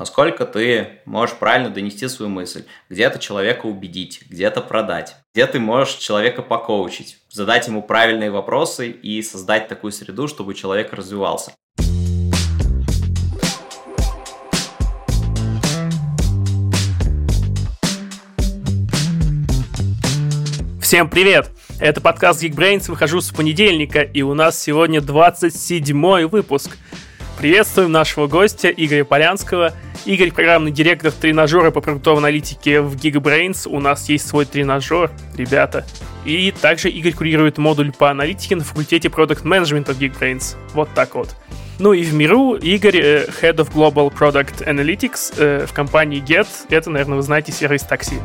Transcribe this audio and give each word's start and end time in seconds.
насколько 0.00 0.46
ты 0.46 1.00
можешь 1.04 1.36
правильно 1.36 1.68
донести 1.68 2.08
свою 2.08 2.30
мысль, 2.30 2.64
где-то 2.88 3.18
человека 3.18 3.66
убедить, 3.66 4.22
где-то 4.30 4.62
продать, 4.62 5.14
где 5.34 5.46
ты 5.46 5.60
можешь 5.60 5.96
человека 5.96 6.40
покоучить, 6.40 7.18
задать 7.28 7.66
ему 7.66 7.82
правильные 7.82 8.30
вопросы 8.30 8.88
и 8.88 9.20
создать 9.20 9.68
такую 9.68 9.92
среду, 9.92 10.26
чтобы 10.26 10.54
человек 10.54 10.94
развивался. 10.94 11.52
Всем 20.80 21.10
привет! 21.10 21.50
Это 21.78 22.00
подкаст 22.00 22.42
Geekbrains, 22.42 22.90
выхожу 22.90 23.20
с 23.20 23.30
понедельника, 23.30 24.00
и 24.00 24.22
у 24.22 24.32
нас 24.32 24.58
сегодня 24.58 25.02
27 25.02 26.26
выпуск. 26.26 26.78
Приветствуем 27.40 27.90
нашего 27.90 28.26
гостя 28.26 28.68
Игоря 28.68 29.02
Полянского. 29.02 29.72
Игорь– 30.04 30.30
программный 30.34 30.70
директор 30.70 31.10
тренажера 31.10 31.70
по 31.70 31.80
продуктовой 31.80 32.18
аналитике 32.18 32.82
в 32.82 32.96
Geekbrains. 32.96 33.66
У 33.66 33.80
нас 33.80 34.10
есть 34.10 34.28
свой 34.28 34.44
тренажер, 34.44 35.10
ребята. 35.38 35.86
И 36.26 36.52
также 36.52 36.90
Игорь 36.90 37.14
курирует 37.14 37.56
модуль 37.56 37.92
по 37.92 38.10
аналитике 38.10 38.56
на 38.56 38.62
факультете 38.62 39.08
Product 39.08 39.44
Management 39.44 39.90
в 39.90 39.98
Geekbrains. 39.98 40.56
Вот 40.74 40.90
так 40.94 41.14
вот. 41.14 41.34
Ну 41.78 41.94
и 41.94 42.02
в 42.02 42.12
миру 42.12 42.56
Игорь, 42.56 42.98
э, 42.98 43.26
Head 43.40 43.56
of 43.56 43.72
Global 43.72 44.12
Product 44.12 44.62
Analytics 44.66 45.32
э, 45.38 45.66
в 45.66 45.72
компании 45.72 46.22
Get. 46.22 46.46
Это, 46.68 46.90
наверное, 46.90 47.16
вы 47.16 47.22
знаете 47.22 47.52
сервис 47.52 47.84
такси. 47.84 48.16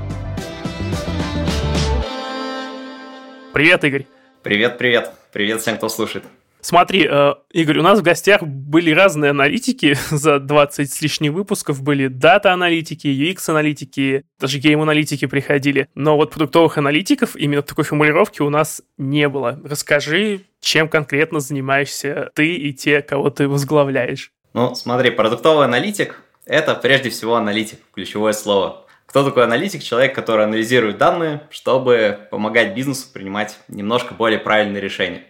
Привет, 3.53 3.81
Игорь. 3.85 4.07
Привет, 4.43 4.77
привет. 4.77 5.13
Привет 5.31 5.61
всем, 5.61 5.77
кто 5.77 5.87
слушает. 5.87 6.25
Смотри, 6.65 7.07
э, 7.07 7.33
Игорь, 7.51 7.77
у 7.77 7.83
нас 7.83 7.99
в 7.99 8.01
гостях 8.01 8.41
были 8.41 8.89
разные 8.89 9.29
аналитики 9.29 9.95
за 10.09 10.39
20 10.39 10.91
с 10.91 10.99
лишним 10.99 11.31
выпусков. 11.35 11.83
Были 11.83 12.07
дата-аналитики, 12.07 13.05
UX-аналитики, 13.05 14.23
даже 14.39 14.57
гейм-аналитики 14.57 15.27
приходили. 15.27 15.89
Но 15.93 16.17
вот 16.17 16.31
продуктовых 16.31 16.79
аналитиков 16.79 17.35
именно 17.35 17.61
такой 17.61 17.83
формулировке 17.83 18.41
у 18.41 18.49
нас 18.49 18.81
не 18.97 19.29
было. 19.29 19.61
Расскажи, 19.63 20.41
чем 20.59 20.89
конкретно 20.89 21.39
занимаешься 21.39 22.31
ты 22.33 22.55
и 22.55 22.73
те, 22.73 23.03
кого 23.03 23.29
ты 23.29 23.47
возглавляешь. 23.47 24.31
Ну, 24.53 24.73
смотри, 24.73 25.11
продуктовый 25.11 25.65
аналитик– 25.65 26.19
это 26.47 26.73
прежде 26.73 27.11
всего 27.11 27.35
аналитик, 27.35 27.77
ключевое 27.93 28.33
слово. 28.33 28.87
Кто 29.05 29.23
такой 29.23 29.43
аналитик? 29.43 29.83
Человек, 29.83 30.15
который 30.15 30.45
анализирует 30.45 30.97
данные, 30.97 31.43
чтобы 31.51 32.27
помогать 32.31 32.73
бизнесу 32.73 33.07
принимать 33.13 33.59
немножко 33.67 34.15
более 34.15 34.39
правильные 34.39 34.81
решения. 34.81 35.25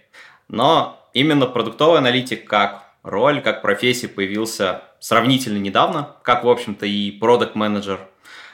Но 0.47 0.99
именно 1.13 1.45
продуктовый 1.45 1.99
аналитик 1.99 2.47
как 2.47 2.83
роль, 3.03 3.41
как 3.41 3.61
профессия 3.61 4.07
появился 4.07 4.83
сравнительно 4.99 5.57
недавно, 5.57 6.15
как, 6.23 6.43
в 6.43 6.49
общем-то, 6.49 6.85
и 6.85 7.11
продукт 7.11 7.55
менеджер 7.55 7.99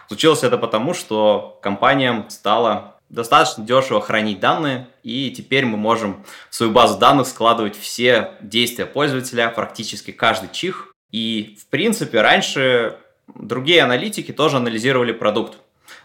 Случилось 0.07 0.43
это 0.43 0.57
потому, 0.57 0.93
что 0.93 1.57
компаниям 1.61 2.29
стало 2.29 2.95
достаточно 3.07 3.63
дешево 3.63 4.01
хранить 4.01 4.41
данные, 4.41 4.89
и 5.03 5.31
теперь 5.31 5.65
мы 5.65 5.77
можем 5.77 6.25
в 6.49 6.55
свою 6.55 6.73
базу 6.73 6.99
данных 6.99 7.27
складывать 7.27 7.77
все 7.79 8.33
действия 8.41 8.85
пользователя, 8.85 9.47
практически 9.47 10.11
каждый 10.11 10.49
чих. 10.51 10.93
И, 11.13 11.57
в 11.61 11.67
принципе, 11.67 12.19
раньше 12.19 12.97
Другие 13.35 13.81
аналитики 13.81 14.31
тоже 14.31 14.57
анализировали 14.57 15.11
продукт, 15.11 15.57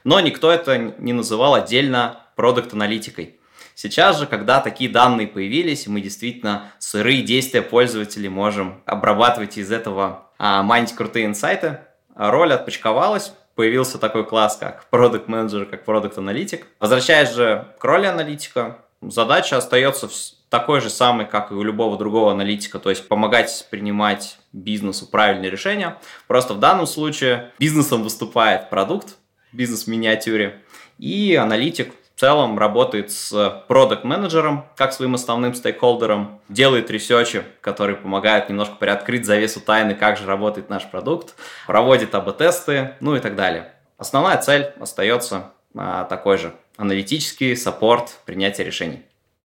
но 0.05 0.21
никто 0.21 0.51
это 0.51 0.95
не 0.99 1.13
называл 1.13 1.55
отдельно 1.55 2.21
продукт-аналитикой. 2.37 3.36
Сейчас 3.77 4.19
же, 4.19 4.27
когда 4.27 4.63
такие 4.63 4.89
данные 4.89 5.29
появились, 5.29 5.87
мы 5.87 6.01
действительно 6.01 6.73
сырые 6.79 7.21
действия 7.21 7.61
пользователей 7.61 8.31
можем 8.31 8.81
обрабатывать 8.87 9.59
из 9.59 9.71
этого, 9.71 10.31
а, 10.39 10.63
майнить 10.63 10.95
крутые 10.95 11.27
инсайты, 11.27 11.81
роль 12.15 12.55
отпочковалась, 12.55 13.35
появился 13.55 13.99
такой 13.99 14.25
класс, 14.25 14.57
как 14.57 14.89
продукт 14.89 15.29
менеджер 15.29 15.67
как 15.67 15.85
продукт 15.85 16.17
аналитик 16.17 16.67
Возвращаясь 16.81 17.35
же 17.35 17.69
к 17.79 17.85
роли 17.85 18.07
аналитика, 18.07 18.79
задача 19.03 19.59
остается 19.59 20.09
такой 20.49 20.81
же 20.81 20.89
самый, 20.89 21.27
как 21.27 21.51
и 21.51 21.55
у 21.55 21.63
любого 21.63 21.99
другого 21.99 22.33
аналитика, 22.33 22.79
то 22.79 22.89
есть 22.89 23.07
помогать 23.07 23.67
принимать 23.71 24.39
бизнесу 24.55 25.07
правильные 25.07 25.51
решения. 25.51 25.99
Просто 26.29 26.55
в 26.55 26.61
данном 26.61 26.87
случае 26.87 27.53
бизнесом 27.59 28.03
выступает 28.03 28.71
продукт, 28.71 29.17
бизнес 29.53 29.85
в 29.85 29.89
миниатюре, 29.89 30.63
и 30.99 31.35
аналитик 31.35 31.93
в 32.17 32.21
целом 32.21 32.59
работает 32.59 33.13
с 33.13 33.63
продукт-менеджером, 33.69 34.65
как 34.75 34.95
своим 34.95 35.15
основным 35.15 35.53
стейкхолдером, 35.53 36.41
делает 36.49 36.91
ресерчи, 36.91 37.43
которые 37.61 37.97
помогают 37.97 38.49
немножко 38.49 38.77
приоткрыть 38.77 39.27
завесу 39.27 39.61
тайны, 39.61 39.95
как 39.95 40.17
же 40.17 40.25
работает 40.25 40.71
наш 40.71 40.91
продукт, 40.91 41.35
проводит 41.67 42.15
АБ-тесты, 42.15 42.95
ну 43.01 43.17
и 43.17 43.21
так 43.21 43.37
далее. 43.37 43.71
Основная 43.99 44.39
цель 44.39 44.73
остается 44.81 45.53
а, 45.77 46.05
такой 46.05 46.39
же. 46.39 46.55
Аналитический 46.79 47.55
support 47.55 48.19
принятия 48.25 48.65
решений. 48.65 49.03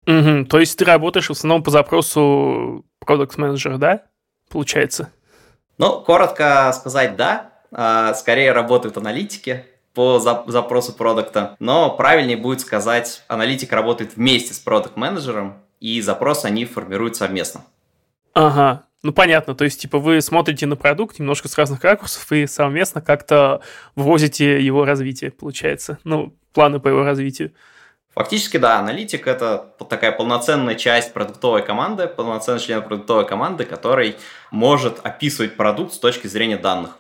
Угу, 0.08 0.46
то 0.46 0.58
есть 0.58 0.80
ты 0.80 0.86
работаешь 0.86 1.28
в 1.28 1.32
основном 1.32 1.64
по 1.64 1.72
запросу 1.72 2.86
продукт 3.00 3.38
менеджера, 3.38 3.78
да? 3.80 4.04
Получается. 4.50 5.12
Ну, 5.78 6.00
коротко 6.00 6.72
сказать, 6.74 7.18
да. 7.18 7.52
А, 7.74 8.14
скорее 8.14 8.54
работают 8.54 8.96
аналитики 8.96 9.66
по 9.94 10.20
запросу 10.20 10.94
продукта, 10.94 11.56
но 11.60 11.90
правильнее 11.90 12.38
будет 12.38 12.62
сказать, 12.62 13.24
аналитик 13.28 13.72
работает 13.74 14.16
вместе 14.16 14.54
с 14.54 14.60
продукт 14.60 14.96
менеджером 14.96 15.56
и 15.80 16.00
запрос 16.02 16.46
они 16.46 16.66
формируют 16.66 17.16
совместно. 17.16 17.66
Ага, 18.34 18.84
ну 19.04 19.12
понятно, 19.12 19.56
то 19.56 19.66
есть 19.66 19.82
типа 19.82 20.00
вы 20.00 20.22
смотрите 20.22 20.66
на 20.66 20.76
продукт 20.76 21.20
немножко 21.20 21.48
с 21.48 21.58
разных 21.58 21.84
ракурсов 21.84 22.32
и 22.32 22.48
совместно 22.48 23.02
как-то 23.02 23.62
ввозите 23.96 24.64
его 24.64 24.86
развитие, 24.86 25.32
получается, 25.32 25.98
ну 26.04 26.34
планы 26.54 26.80
по 26.80 26.88
его 26.88 27.04
развитию. 27.04 27.52
Фактически, 28.14 28.58
да, 28.58 28.78
аналитик– 28.80 29.26
это 29.28 29.74
такая 29.90 30.12
полноценная 30.12 30.76
часть 30.76 31.14
продуктовой 31.14 31.64
команды, 31.64 32.08
полноценный 32.08 32.60
член 32.60 32.82
продуктовой 32.82 33.26
команды, 33.26 33.64
который 33.64 34.18
может 34.52 35.00
описывать 35.04 35.56
продукт 35.56 35.94
с 35.94 36.00
точки 36.00 36.28
зрения 36.28 36.58
данных 36.58 36.98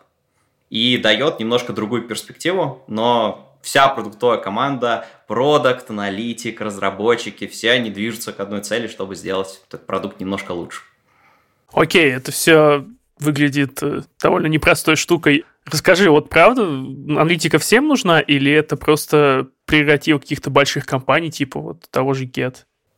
и 0.72 0.98
дает 0.98 1.40
немножко 1.40 1.74
другую 1.74 2.04
перспективу, 2.08 2.84
но 2.88 3.58
вся 3.62 3.90
продуктовая 3.90 4.38
команда, 4.38 5.06
продукт, 5.28 5.90
аналитик, 5.92 6.62
разработчики, 6.62 7.46
все 7.46 7.72
они 7.72 7.92
движутся 7.92 8.32
к 8.32 8.40
одной 8.40 8.62
цели, 8.62 8.88
чтобы 8.88 9.16
сделать 9.16 9.62
этот 9.68 9.86
продукт 9.86 10.20
немножко 10.20 10.54
лучше. 10.54 10.82
Окей, 11.74 12.12
это 12.12 12.32
все 12.32 12.86
выглядит 13.20 13.84
э, 13.84 14.02
довольно 14.22 14.48
непростой 14.48 14.96
штукой. 14.96 15.46
Расскажи, 15.66 16.10
вот 16.10 16.30
правда, 16.30 16.64
аналитика 16.64 17.60
всем 17.60 17.88
нужна 17.88 18.22
или 18.22 18.52
это 18.52 18.78
просто 18.78 19.48
прерогатива 19.66 20.20
каких-то 20.20 20.50
больших 20.50 20.86
компаний, 20.86 21.32
типа 21.32 21.60
вот 21.60 21.90
того 21.92 22.14
же 22.14 22.26
Get? 22.26 22.56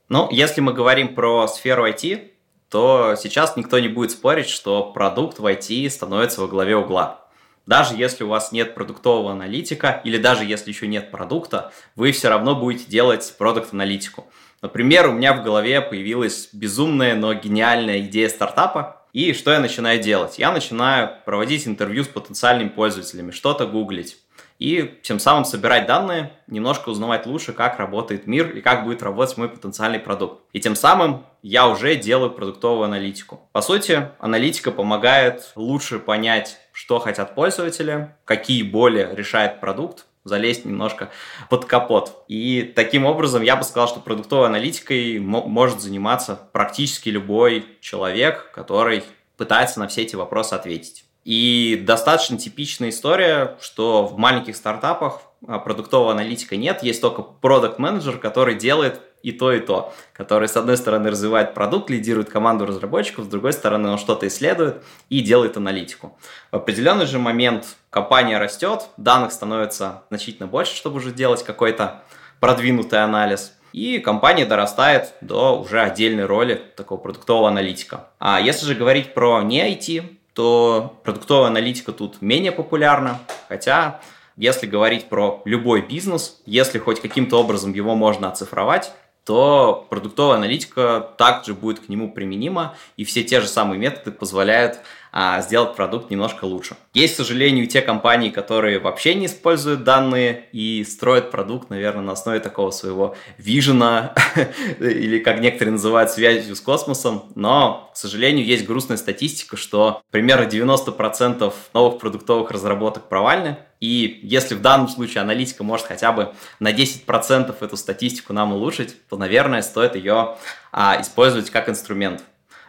Ну, 0.09 0.29
если 0.31 0.61
мы 0.61 0.73
говорим 0.73 1.15
про 1.15 1.47
сферу 1.47 1.87
IT, 1.87 2.29
то 2.69 3.15
сейчас 3.19 3.57
никто 3.57 3.79
не 3.79 3.87
будет 3.87 4.11
спорить, 4.11 4.47
что 4.47 4.91
продукт 4.91 5.39
в 5.39 5.45
IT 5.45 5.89
становится 5.89 6.41
во 6.41 6.47
главе 6.47 6.75
угла. 6.75 7.22
Даже 7.65 7.95
если 7.95 8.23
у 8.23 8.27
вас 8.27 8.51
нет 8.51 8.75
продуктового 8.75 9.31
аналитика 9.31 10.01
или 10.03 10.17
даже 10.17 10.43
если 10.45 10.69
еще 10.69 10.87
нет 10.87 11.11
продукта, 11.11 11.71
вы 11.95 12.11
все 12.11 12.29
равно 12.29 12.55
будете 12.55 12.85
делать 12.85 13.35
продукт-аналитику. 13.37 14.27
Например, 14.61 15.09
у 15.09 15.13
меня 15.13 15.33
в 15.33 15.43
голове 15.43 15.81
появилась 15.81 16.49
безумная, 16.53 17.15
но 17.15 17.33
гениальная 17.33 17.99
идея 18.01 18.29
стартапа, 18.29 19.03
и 19.13 19.33
что 19.33 19.51
я 19.51 19.59
начинаю 19.59 20.01
делать? 20.01 20.39
Я 20.39 20.51
начинаю 20.51 21.11
проводить 21.23 21.67
интервью 21.67 22.03
с 22.03 22.07
потенциальными 22.07 22.69
пользователями, 22.69 23.29
что-то 23.29 23.67
гуглить. 23.67 24.17
И 24.57 24.99
тем 25.03 25.19
самым 25.19 25.45
собирать 25.45 25.85
данные, 25.85 26.31
немножко 26.47 26.89
узнавать 26.89 27.25
лучше, 27.25 27.53
как 27.53 27.77
работает 27.77 28.25
мир 28.25 28.49
и 28.55 28.61
как 28.61 28.85
будет 28.85 29.03
работать 29.03 29.37
мой 29.37 29.49
потенциальный 29.49 29.99
продукт. 29.99 30.41
И 30.51 30.59
тем 30.59 30.75
самым 30.75 31.25
я 31.43 31.67
уже 31.67 31.95
делаю 31.95 32.31
продуктовую 32.31 32.85
аналитику. 32.85 33.47
По 33.51 33.61
сути, 33.61 34.09
аналитика 34.19 34.71
помогает 34.71 35.51
лучше 35.55 35.99
понять, 35.99 36.57
что 36.73 36.99
хотят 36.99 37.35
пользователи, 37.35 38.13
какие 38.25 38.63
боли 38.63 39.09
решает 39.13 39.61
продукт, 39.61 40.05
залезть 40.25 40.65
немножко 40.65 41.09
под 41.49 41.65
капот. 41.65 42.25
И 42.27 42.73
таким 42.75 43.05
образом 43.05 43.43
я 43.43 43.55
бы 43.55 43.63
сказал, 43.63 43.87
что 43.87 43.99
продуктовой 43.99 44.47
аналитикой 44.47 45.19
может 45.19 45.79
заниматься 45.79 46.49
практически 46.51 47.09
любой 47.09 47.65
человек, 47.79 48.51
который 48.53 49.03
пытается 49.37 49.79
на 49.79 49.87
все 49.87 50.01
эти 50.01 50.15
вопросы 50.15 50.53
ответить. 50.53 51.05
И 51.23 51.81
достаточно 51.85 52.37
типичная 52.37 52.89
история, 52.89 53.57
что 53.61 54.05
в 54.05 54.17
маленьких 54.17 54.57
стартапах 54.57 55.21
а, 55.47 55.59
продуктового 55.59 56.11
аналитика 56.11 56.57
нет, 56.57 56.83
есть 56.83 57.01
только 57.01 57.21
продукт 57.21 57.79
менеджер 57.79 58.17
который 58.17 58.55
делает 58.55 58.99
и 59.23 59.31
то, 59.31 59.51
и 59.51 59.59
то, 59.59 59.93
который, 60.13 60.47
с 60.47 60.55
одной 60.55 60.77
стороны, 60.77 61.09
развивает 61.09 61.53
продукт, 61.53 61.89
лидирует 61.89 62.29
команду 62.29 62.65
разработчиков, 62.65 63.25
с 63.25 63.27
другой 63.27 63.53
стороны, 63.53 63.89
он 63.89 63.97
что-то 63.97 64.27
исследует 64.27 64.83
и 65.09 65.21
делает 65.21 65.57
аналитику. 65.57 66.17
В 66.51 66.57
определенный 66.57 67.05
же 67.05 67.17
момент 67.17 67.77
компания 67.89 68.37
растет, 68.37 68.83
данных 68.97 69.31
становится 69.31 70.03
значительно 70.09 70.47
больше, 70.47 70.75
чтобы 70.75 70.97
уже 70.97 71.11
делать 71.11 71.43
какой-то 71.43 72.03
продвинутый 72.39 73.01
анализ, 73.01 73.53
и 73.71 73.97
компания 73.99 74.45
дорастает 74.45 75.13
до 75.21 75.59
уже 75.59 75.81
отдельной 75.81 76.25
роли 76.25 76.61
такого 76.75 76.99
продуктового 76.99 77.47
аналитика. 77.47 78.09
А 78.19 78.39
если 78.39 78.65
же 78.65 78.75
говорить 78.75 79.13
про 79.13 79.41
не 79.41 79.73
IT, 79.73 80.17
то 80.33 80.99
продуктовая 81.03 81.47
аналитика 81.47 81.91
тут 81.91 82.21
менее 82.21 82.51
популярна, 82.51 83.19
хотя 83.47 84.01
если 84.35 84.65
говорить 84.65 85.09
про 85.09 85.41
любой 85.45 85.81
бизнес, 85.81 86.41
если 86.45 86.79
хоть 86.79 87.01
каким-то 87.01 87.39
образом 87.39 87.71
его 87.73 87.95
можно 87.95 88.29
оцифровать, 88.29 88.91
то 89.25 89.87
продуктовая 89.89 90.37
аналитика 90.37 91.13
также 91.17 91.53
будет 91.53 91.79
к 91.79 91.89
нему 91.89 92.11
применима, 92.11 92.75
и 92.97 93.05
все 93.05 93.23
те 93.23 93.39
же 93.39 93.47
самые 93.47 93.79
методы 93.79 94.11
позволяют 94.11 94.79
а, 95.15 95.41
сделать 95.41 95.75
продукт 95.75 96.09
немножко 96.09 96.45
лучше. 96.45 96.75
Есть, 96.95 97.13
к 97.13 97.17
сожалению, 97.17 97.67
те 97.67 97.81
компании, 97.81 98.31
которые 98.31 98.79
вообще 98.79 99.13
не 99.13 99.27
используют 99.27 99.83
данные 99.83 100.45
и 100.51 100.83
строят 100.83 101.29
продукт, 101.29 101.69
наверное, 101.69 102.01
на 102.01 102.13
основе 102.13 102.39
такого 102.39 102.71
своего 102.71 103.15
вижена, 103.37 104.15
или 104.79 105.19
как 105.19 105.39
некоторые 105.39 105.73
называют, 105.73 106.09
связью 106.09 106.55
с 106.55 106.61
космосом, 106.61 107.31
но, 107.35 107.91
к 107.93 107.97
сожалению, 107.97 108.43
есть 108.43 108.65
грустная 108.65 108.97
статистика, 108.97 109.55
что 109.55 110.01
примерно 110.09 110.47
90% 110.47 111.53
новых 111.75 111.99
продуктовых 111.99 112.49
разработок 112.49 113.07
провальны, 113.07 113.57
и 113.79 114.19
если 114.23 114.55
в 114.55 114.61
данном 114.61 114.87
случае 114.87 115.21
аналитика 115.21 115.63
может 115.63 115.85
хотя 115.85 116.11
бы 116.11 116.33
на 116.59 116.71
10% 116.71 117.55
эту 117.59 117.77
статистику 117.77 118.33
нам 118.33 118.53
улучшить, 118.53 118.95
то, 119.09 119.17
наверное, 119.17 119.61
стоит 119.61 119.95
ее 119.95 120.37
а, 120.71 120.99
использовать 120.99 121.51
как 121.51 121.69
инструмент. 121.69 122.23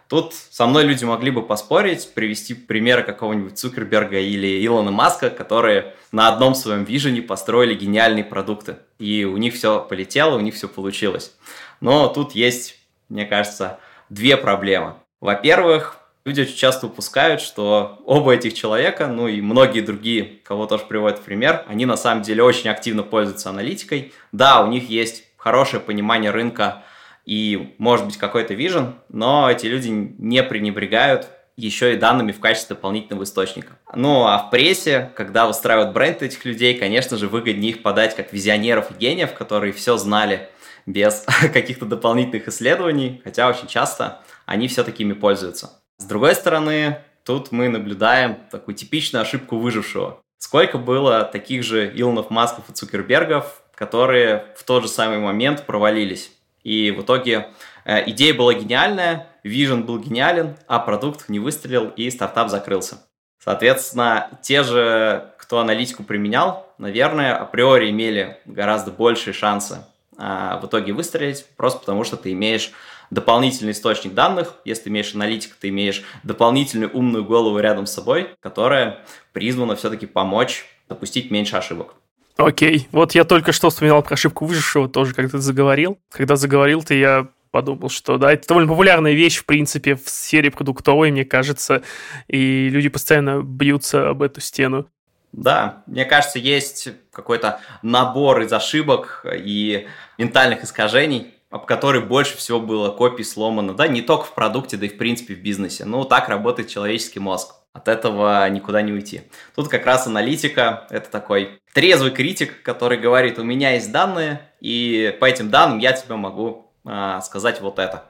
Тут 0.09 0.35
со 0.35 0.67
мной 0.67 0.85
люди 0.85 1.05
могли 1.05 1.31
бы 1.31 1.43
поспорить, 1.43 2.13
привести 2.15 2.55
примеры 2.55 3.03
какого-нибудь 3.03 3.59
Цукерберга 3.59 4.19
или 4.19 4.65
Илона 4.65 4.91
Маска, 4.91 5.31
которые 5.31 5.95
на 6.13 6.29
одном 6.29 6.55
своем 6.55 6.85
вижене 6.85 7.23
построили 7.23 7.75
гениальные 7.75 8.25
продукты. 8.25 8.77
И 8.99 9.25
у 9.25 9.37
них 9.39 9.55
все 9.55 9.81
полетело, 9.81 10.37
у 10.37 10.41
них 10.41 10.55
все 10.55 10.69
получилось. 10.69 11.35
Но 11.81 12.09
тут 12.09 12.33
есть, 12.33 12.79
мне 13.09 13.25
кажется, 13.25 13.81
две 14.11 14.37
проблемы. 14.37 14.95
Во-первых, 15.21 15.97
люди 16.25 16.43
очень 16.43 16.57
часто 16.57 16.87
упускают, 16.87 17.41
что 17.41 17.99
оба 18.05 18.35
этих 18.35 18.55
человека, 18.55 19.07
ну 19.07 19.27
и 19.27 19.41
многие 19.41 19.81
другие, 19.81 20.41
кого 20.45 20.67
тоже 20.67 20.85
приводят 20.85 21.19
в 21.19 21.23
пример, 21.23 21.65
они 21.67 21.87
на 21.87 21.97
самом 21.97 22.23
деле 22.23 22.43
очень 22.43 22.69
активно 22.69 23.03
пользуются 23.03 23.49
аналитикой. 23.51 24.13
Да, 24.33 24.63
у 24.63 24.69
них 24.69 24.91
есть 24.91 25.25
хорошее 25.37 25.81
понимание 25.83 26.31
рынка, 26.31 26.85
и 27.25 27.75
может 27.79 28.07
быть 28.07 28.17
какой-то 28.17 28.55
вижен, 28.55 28.95
но 29.09 29.51
эти 29.51 29.67
люди 29.67 29.89
не 29.89 30.43
пренебрегают 30.43 31.29
еще 31.57 31.95
и 31.95 31.97
данными 31.97 32.33
в 32.33 32.41
качестве 32.41 32.75
дополнительного 32.75 33.25
источника. 33.25 33.79
Ну 33.95 34.27
а 34.27 34.39
в 34.39 34.51
прессе, 34.51 35.13
когда 35.15 35.47
выстраивают 35.47 35.93
бренд 35.93 36.23
этих 36.23 36.45
людей, 36.45 36.77
конечно 36.77 37.17
же, 37.17 37.29
выгоднее 37.29 37.73
их 37.73 37.83
подать 37.83 38.17
как 38.17 38.33
визионеров 38.33 38.91
и 38.91 38.95
гениев, 38.95 39.35
которые 39.35 39.73
все 39.73 39.97
знали 39.97 40.49
без 40.87 41.25
каких-то 41.53 41.87
дополнительных 41.87 42.49
исследований, 42.49 43.21
хотя 43.25 43.49
очень 43.49 43.69
часто 43.69 44.21
они 44.47 44.69
все 44.69 44.85
такими 44.85 45.13
пользуются. 45.13 45.81
С 45.99 46.05
другой 46.05 46.35
стороны, 46.35 46.99
тут 47.25 47.53
мы 47.53 47.69
наблюдаем 47.69 48.37
такую 48.51 48.75
типичную 48.75 49.23
ошибку 49.23 49.57
выжившего. 49.57 50.21
Сколько 50.39 50.77
было 50.77 51.23
таких 51.23 51.63
же 51.63 51.91
Илонов, 51.95 52.31
Масков 52.31 52.69
и 52.69 52.73
Цукербергов, 52.73 53.63
которые 53.75 54.47
в 54.57 54.65
тот 54.65 54.83
же 54.83 54.89
самый 54.89 55.19
момент 55.19 55.65
провалились. 55.65 56.31
И 56.65 56.91
в 56.91 57.03
итоге 57.03 57.51
э, 57.85 58.11
идея 58.11 58.35
была 58.35 58.55
гениальная, 58.55 59.29
вижен 59.45 59.85
был 59.85 59.99
гениален, 59.99 60.57
а 60.67 60.81
продукт 60.81 61.29
не 61.29 61.39
выстрелил 61.39 61.91
и 61.91 62.11
стартап 62.11 62.49
закрылся. 62.49 63.03
Соответственно, 63.39 64.31
те 64.43 64.63
же, 64.63 65.33
кто 65.39 65.61
аналитику 65.61 66.03
применял, 66.03 66.73
наверное, 66.79 67.37
априори 67.37 67.91
имели 67.91 68.39
гораздо 68.47 68.91
большие 68.91 69.35
шансы 69.35 69.85
а, 70.17 70.59
в 70.59 70.67
итоге 70.67 70.95
выстрелить, 70.95 71.45
просто 71.57 71.81
потому 71.81 72.05
что 72.05 72.17
ты 72.17 72.33
имеешь 72.33 72.73
дополнительный 73.11 73.73
источник 73.73 74.15
данных. 74.15 74.55
Если 74.65 74.85
ты 74.85 74.89
имеешь 74.89 75.15
аналитика, 75.15 75.55
ты 75.61 75.69
имеешь 75.69 76.03
дополнительную 76.23 76.91
умную 76.91 77.25
голову 77.25 77.59
рядом 77.59 77.87
с 77.87 77.93
собой, 77.93 78.31
которая 78.41 79.05
призвана 79.35 79.77
все-таки 79.77 80.07
помочь 80.07 80.65
допустить 80.89 81.31
меньше 81.31 81.57
ошибок. 81.57 81.97
Окей, 82.37 82.89
вот 82.91 83.15
я 83.15 83.25
только 83.25 83.53
что 83.53 83.71
вспоминал 83.71 84.03
про 84.03 84.15
ошибку 84.15 84.45
выжившего 84.45 84.89
тоже, 84.89 85.15
ты 85.15 85.39
заговорил. 85.39 85.99
Когда 86.11 86.35
заговорил 86.35 86.83
ты, 86.83 86.95
я 86.95 87.29
подумал, 87.53 87.89
что 87.89 88.19
да, 88.19 88.33
это 88.33 88.49
довольно 88.49 88.69
популярная 88.69 89.13
вещь, 89.13 89.39
в 89.39 89.45
принципе, 89.45 89.95
в 89.95 90.09
сфере 90.09 90.51
продуктовой, 90.51 91.13
мне 91.13 91.25
кажется, 91.25 91.83
и 92.27 92.69
люди 92.69 92.89
постоянно 92.89 93.43
бьются 93.43 94.09
об 94.09 94.23
эту 94.23 94.41
стену. 94.41 94.89
Да, 95.31 95.83
мне 95.87 96.05
кажется, 96.05 96.41
есть 96.41 96.89
какой-то 97.13 97.61
набор 97.83 98.41
из 98.43 98.53
ошибок 98.53 99.25
и 99.33 99.87
ментальных 100.19 100.65
искажений, 100.65 101.35
об 101.51 101.67
которой 101.67 102.03
больше 102.03 102.37
всего 102.37 102.59
было 102.59 102.91
копий 102.91 103.23
сломано, 103.23 103.75
да, 103.75 103.87
не 103.87 104.03
только 104.03 104.25
в 104.25 104.35
продукте, 104.35 104.77
да 104.77 104.87
и 104.87 104.89
в 104.89 104.99
принципе 104.99 105.35
в 105.35 105.41
бизнесе. 105.41 105.85
Ну, 105.85 106.05
так 106.05 106.29
работает 106.29 106.69
человеческий 106.69 107.21
мозг. 107.21 107.55
От 107.75 107.89
этого 107.89 108.49
никуда 108.49 108.83
не 108.83 108.93
уйти. 108.93 109.23
Тут 109.57 109.69
как 109.69 109.85
раз 109.85 110.07
аналитика– 110.07 110.87
это 110.91 111.11
такой 111.11 111.61
трезвый 111.73 112.13
критик, 112.13 112.63
который 112.63 112.97
говорит, 112.97 113.39
у 113.41 113.43
меня 113.43 113.73
есть 113.73 113.91
данные, 113.91 114.41
и 114.61 115.15
по 115.21 115.25
этим 115.25 115.51
данным 115.51 115.81
я 115.81 115.93
тебе 115.93 116.15
могу 116.15 116.71
а, 116.87 117.21
сказать 117.21 117.61
вот 117.61 117.81
это. 117.81 118.05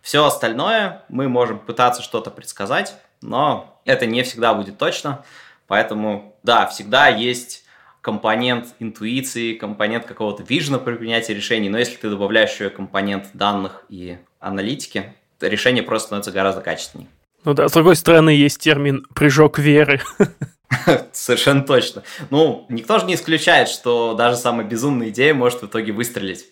Все 0.00 0.24
остальное 0.24 1.02
мы 1.10 1.28
можем 1.28 1.58
пытаться 1.58 2.02
что-то 2.02 2.30
предсказать, 2.30 2.96
но 3.20 3.78
это 3.84 4.06
не 4.06 4.22
всегда 4.22 4.54
будет 4.54 4.78
точно. 4.78 5.22
Поэтому, 5.66 6.34
да, 6.42 6.66
всегда 6.66 7.08
есть 7.08 7.64
компонент 8.00 8.68
интуиции, 8.78 9.52
компонент 9.52 10.06
какого-то 10.06 10.42
вижена 10.42 10.78
при 10.78 10.94
принятии 10.94 11.32
решений, 11.32 11.68
но 11.68 11.78
если 11.78 11.96
ты 11.96 12.08
добавляешь 12.08 12.52
еще 12.52 12.70
компонент 12.70 13.28
данных 13.34 13.84
и 13.90 14.16
аналитики, 14.38 15.12
решение 15.40 15.82
просто 15.82 16.06
становится 16.06 16.32
гораздо 16.32 16.62
качественнее. 16.62 17.08
Ну 17.44 17.54
да, 17.54 17.68
с 17.68 17.72
другой 17.72 17.96
стороны, 17.96 18.30
есть 18.30 18.60
термин 18.60 19.06
«прыжок 19.14 19.58
веры». 19.58 20.00
Совершенно 21.12 21.62
точно. 21.62 22.02
Ну, 22.30 22.66
никто 22.68 22.98
же 22.98 23.06
не 23.06 23.14
исключает, 23.14 23.68
что 23.68 24.14
даже 24.14 24.36
самая 24.36 24.66
безумная 24.66 25.08
идея 25.08 25.34
может 25.34 25.62
в 25.62 25.66
итоге 25.66 25.92
выстрелить. 25.92 26.46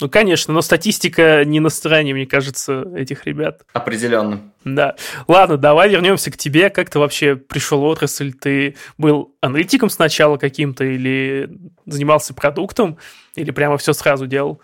Ну, 0.00 0.08
конечно, 0.08 0.52
но 0.52 0.60
статистика 0.60 1.44
не 1.44 1.60
на 1.60 1.68
стороне, 1.68 2.14
мне 2.14 2.26
кажется, 2.26 2.84
этих 2.96 3.26
ребят. 3.26 3.62
Определенно. 3.72 4.40
Да. 4.64 4.96
Ладно, 5.28 5.56
давай 5.56 5.88
вернемся 5.88 6.32
к 6.32 6.36
тебе. 6.36 6.68
Как 6.70 6.90
ты 6.90 6.98
вообще 6.98 7.36
пришел 7.36 7.80
в 7.80 7.84
отрасль? 7.84 8.32
Ты 8.32 8.76
был 8.98 9.36
аналитиком 9.40 9.88
сначала 9.90 10.36
каким-то 10.36 10.82
или 10.82 11.48
занимался 11.86 12.34
продуктом? 12.34 12.98
Или 13.36 13.52
прямо 13.52 13.78
все 13.78 13.92
сразу 13.92 14.26
делал? 14.26 14.60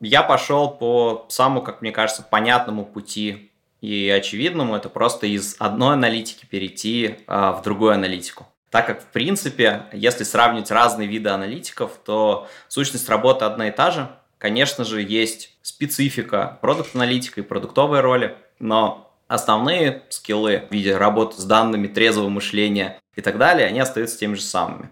Я 0.00 0.24
пошел 0.24 0.70
по 0.70 1.26
самому, 1.28 1.62
как 1.62 1.80
мне 1.80 1.92
кажется, 1.92 2.26
понятному 2.28 2.84
пути 2.84 3.51
и 3.82 4.08
очевидному 4.08 4.76
это 4.76 4.88
просто 4.88 5.26
из 5.26 5.56
одной 5.58 5.94
аналитики 5.94 6.46
перейти 6.46 7.16
а, 7.26 7.52
в 7.52 7.62
другую 7.62 7.92
аналитику. 7.92 8.46
Так 8.70 8.86
как, 8.86 9.02
в 9.02 9.06
принципе, 9.06 9.82
если 9.92 10.24
сравнивать 10.24 10.70
разные 10.70 11.06
виды 11.06 11.28
аналитиков, 11.28 11.98
то 12.02 12.48
сущность 12.68 13.08
работы 13.10 13.44
одна 13.44 13.68
и 13.68 13.70
та 13.70 13.90
же. 13.90 14.08
Конечно 14.38 14.84
же, 14.84 15.02
есть 15.02 15.54
специфика 15.60 16.58
продукт-аналитика 16.62 17.40
и 17.40 17.44
продуктовой 17.44 18.00
роли, 18.00 18.36
но 18.58 19.12
основные 19.28 20.04
скиллы 20.08 20.64
в 20.70 20.72
виде 20.72 20.96
работы 20.96 21.40
с 21.40 21.44
данными, 21.44 21.86
трезвого 21.88 22.28
мышления 22.28 22.98
и 23.14 23.20
так 23.20 23.36
далее, 23.36 23.66
они 23.66 23.80
остаются 23.80 24.18
теми 24.18 24.36
же 24.36 24.42
самыми. 24.42 24.90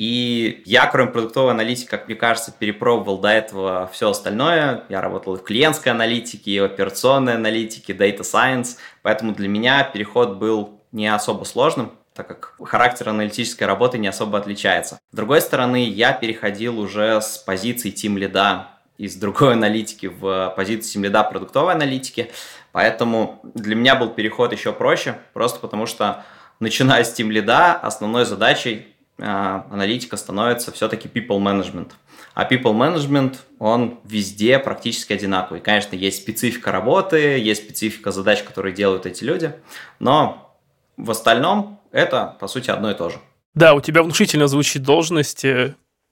И 0.00 0.62
я, 0.64 0.86
кроме 0.86 1.10
продуктовой 1.10 1.50
аналитики, 1.50 1.86
как 1.86 2.06
мне 2.06 2.16
кажется, 2.16 2.54
перепробовал 2.58 3.18
до 3.18 3.28
этого 3.28 3.90
все 3.92 4.08
остальное. 4.08 4.84
Я 4.88 5.02
работал 5.02 5.34
и 5.34 5.38
в 5.38 5.42
клиентской 5.42 5.92
аналитике, 5.92 6.52
и 6.52 6.58
в 6.58 6.64
операционной 6.64 7.34
аналитике, 7.34 7.92
Data 7.92 8.20
Science. 8.20 8.78
Поэтому 9.02 9.34
для 9.34 9.46
меня 9.46 9.84
переход 9.84 10.38
был 10.38 10.80
не 10.90 11.06
особо 11.06 11.44
сложным, 11.44 11.92
так 12.14 12.28
как 12.28 12.54
характер 12.66 13.10
аналитической 13.10 13.64
работы 13.64 13.98
не 13.98 14.08
особо 14.08 14.38
отличается. 14.38 14.98
С 15.12 15.14
другой 15.14 15.42
стороны, 15.42 15.86
я 15.86 16.14
переходил 16.14 16.80
уже 16.80 17.20
с 17.20 17.36
позиции 17.36 17.90
тим 17.90 18.16
лида 18.16 18.68
из 18.96 19.16
другой 19.16 19.52
аналитики 19.52 20.06
в 20.06 20.54
позицию 20.56 20.92
тим 20.94 21.04
лида 21.04 21.24
продуктовой 21.24 21.74
аналитики, 21.74 22.30
поэтому 22.72 23.42
для 23.42 23.76
меня 23.76 23.96
был 23.96 24.08
переход 24.08 24.54
еще 24.54 24.72
проще, 24.72 25.18
просто 25.34 25.60
потому 25.60 25.84
что 25.84 26.24
начиная 26.58 27.04
с 27.04 27.12
тим 27.12 27.30
лида 27.30 27.74
основной 27.74 28.24
задачей 28.24 28.96
аналитика 29.20 30.16
становится 30.16 30.72
все-таки 30.72 31.08
people 31.08 31.38
management. 31.38 31.92
А 32.34 32.44
people 32.44 32.72
management, 32.72 33.38
он 33.58 34.00
везде 34.04 34.58
практически 34.58 35.12
одинаковый. 35.12 35.60
Конечно, 35.60 35.96
есть 35.96 36.22
специфика 36.22 36.72
работы, 36.72 37.38
есть 37.38 37.64
специфика 37.64 38.12
задач, 38.12 38.42
которые 38.42 38.74
делают 38.74 39.06
эти 39.06 39.24
люди, 39.24 39.54
но 39.98 40.56
в 40.96 41.10
остальном 41.10 41.80
это, 41.92 42.36
по 42.38 42.46
сути, 42.46 42.70
одно 42.70 42.90
и 42.90 42.94
то 42.94 43.10
же. 43.10 43.18
Да, 43.54 43.74
у 43.74 43.80
тебя 43.80 44.02
внушительно 44.02 44.46
звучит 44.46 44.82
должность 44.82 45.44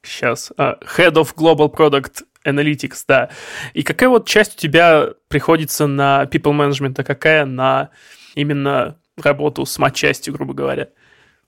сейчас. 0.02 0.52
А, 0.56 0.78
Head 0.96 1.14
of 1.14 1.34
Global 1.36 1.72
Product 1.72 2.24
Analytics, 2.44 3.04
да. 3.06 3.30
И 3.74 3.82
какая 3.82 4.08
вот 4.08 4.26
часть 4.26 4.56
у 4.56 4.58
тебя 4.58 5.10
приходится 5.28 5.86
на 5.86 6.24
people 6.24 6.52
management, 6.52 6.94
а 6.98 7.04
какая 7.04 7.44
на 7.44 7.90
именно 8.34 8.96
работу 9.16 9.66
с 9.66 9.78
матчастью, 9.78 10.34
грубо 10.34 10.54
говоря, 10.54 10.88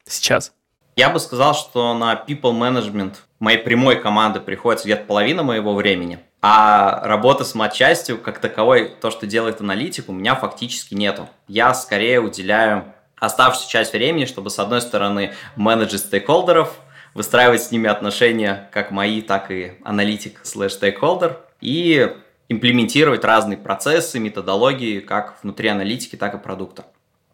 сейчас? 0.06 0.52
Я 1.00 1.08
бы 1.08 1.18
сказал, 1.18 1.54
что 1.54 1.94
на 1.94 2.12
people 2.12 2.52
management 2.52 3.14
моей 3.38 3.56
прямой 3.56 3.96
команды 3.96 4.38
приходится 4.38 4.84
где-то 4.84 5.06
половина 5.06 5.42
моего 5.42 5.74
времени, 5.74 6.18
а 6.42 7.00
работа 7.04 7.42
с 7.42 7.54
матчастью, 7.54 8.18
как 8.18 8.38
таковой, 8.38 8.94
то, 9.00 9.10
что 9.10 9.26
делает 9.26 9.62
аналитик, 9.62 10.10
у 10.10 10.12
меня 10.12 10.34
фактически 10.34 10.92
нету. 10.92 11.26
Я 11.48 11.72
скорее 11.72 12.20
уделяю 12.20 12.92
оставшуюся 13.16 13.70
часть 13.70 13.94
времени, 13.94 14.26
чтобы, 14.26 14.50
с 14.50 14.58
одной 14.58 14.82
стороны, 14.82 15.32
менеджить 15.56 16.02
стейкхолдеров, 16.02 16.78
выстраивать 17.14 17.62
с 17.62 17.70
ними 17.70 17.88
отношения, 17.88 18.68
как 18.70 18.90
мои, 18.90 19.22
так 19.22 19.50
и 19.50 19.78
аналитик 19.82 20.40
слэш 20.42 20.74
стейкхолдер, 20.74 21.38
и 21.62 22.14
имплементировать 22.50 23.24
разные 23.24 23.56
процессы, 23.56 24.18
методологии, 24.18 25.00
как 25.00 25.38
внутри 25.42 25.70
аналитики, 25.70 26.16
так 26.16 26.34
и 26.34 26.38
продукта. 26.38 26.84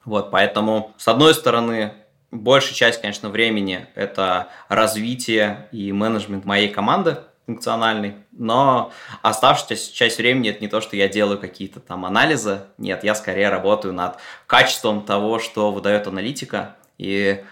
Вот, 0.05 0.31
поэтому, 0.31 0.95
с 0.99 1.09
одной 1.09 1.35
стороны, 1.35 1.95
большая 2.41 2.75
часть, 2.75 3.01
конечно, 3.01 3.29
времени– 3.29 3.87
это 3.95 4.49
развитие 4.69 5.69
и 5.73 5.93
менеджмент 5.93 6.45
моей 6.45 6.69
команды 6.69 7.19
функциональной, 7.47 8.15
но 8.33 8.93
оставшаяся 9.23 9.95
часть 9.95 10.19
времени– 10.19 10.51
это 10.51 10.61
не 10.61 10.69
то, 10.69 10.81
что 10.81 10.97
я 10.97 11.09
делаю 11.09 11.39
какие-то 11.39 11.81
там 11.81 12.05
анализы, 12.05 12.63
нет, 12.79 13.05
я 13.05 13.15
скорее 13.15 13.49
работаю 13.49 13.95
над 13.95 14.17
качеством 14.47 15.05
того, 15.05 15.39
что 15.39 15.71
выдает 15.73 16.07
аналитика, 16.07 16.77
и 16.99 17.45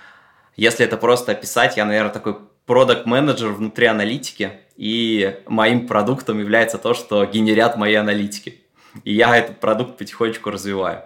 если 0.56 0.84
это 0.84 0.96
просто 0.96 1.32
описать, 1.32 1.76
я, 1.76 1.84
наверное, 1.84 2.12
такой 2.12 2.38
продукт 2.66 3.06
менеджер 3.06 3.48
внутри 3.48 3.86
аналитики, 3.86 4.52
и 4.76 5.38
моим 5.46 5.86
продуктом 5.86 6.38
является 6.38 6.78
то, 6.78 6.94
что 6.94 7.24
генерят 7.26 7.76
мои 7.76 7.94
аналитики. 7.94 8.60
И 9.02 9.14
я 9.14 9.36
этот 9.36 9.60
продукт 9.60 9.98
потихонечку 9.98 10.50
развиваю. 10.50 11.02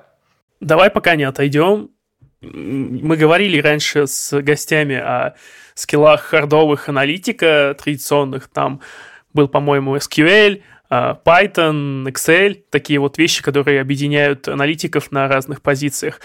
Давай 0.61 0.91
пока 0.91 1.17
не 1.17 1.25
отойдем. 1.25 1.91
Мы 2.40 3.16
говорили 3.16 3.61
раньше 3.61 4.07
с 4.07 4.40
гостями 4.40 4.97
о 4.97 5.35
скиллах 5.75 6.23
хардовых 6.23 6.88
аналитика 6.88 7.76
традиционных. 7.78 8.49
Там 8.49 8.80
был, 9.33 9.49
по-моему, 9.49 9.97
SQL, 9.97 10.62
а, 10.90 11.21
Python, 11.25 12.04
Excel, 12.07 12.62
такие 12.71 12.99
вот 12.99 13.18
вещи, 13.18 13.42
которые 13.42 13.80
объединяют 13.80 14.49
аналитиков 14.49 15.11
на 15.11 15.28
разных 15.28 15.62
позициях. 15.62 16.21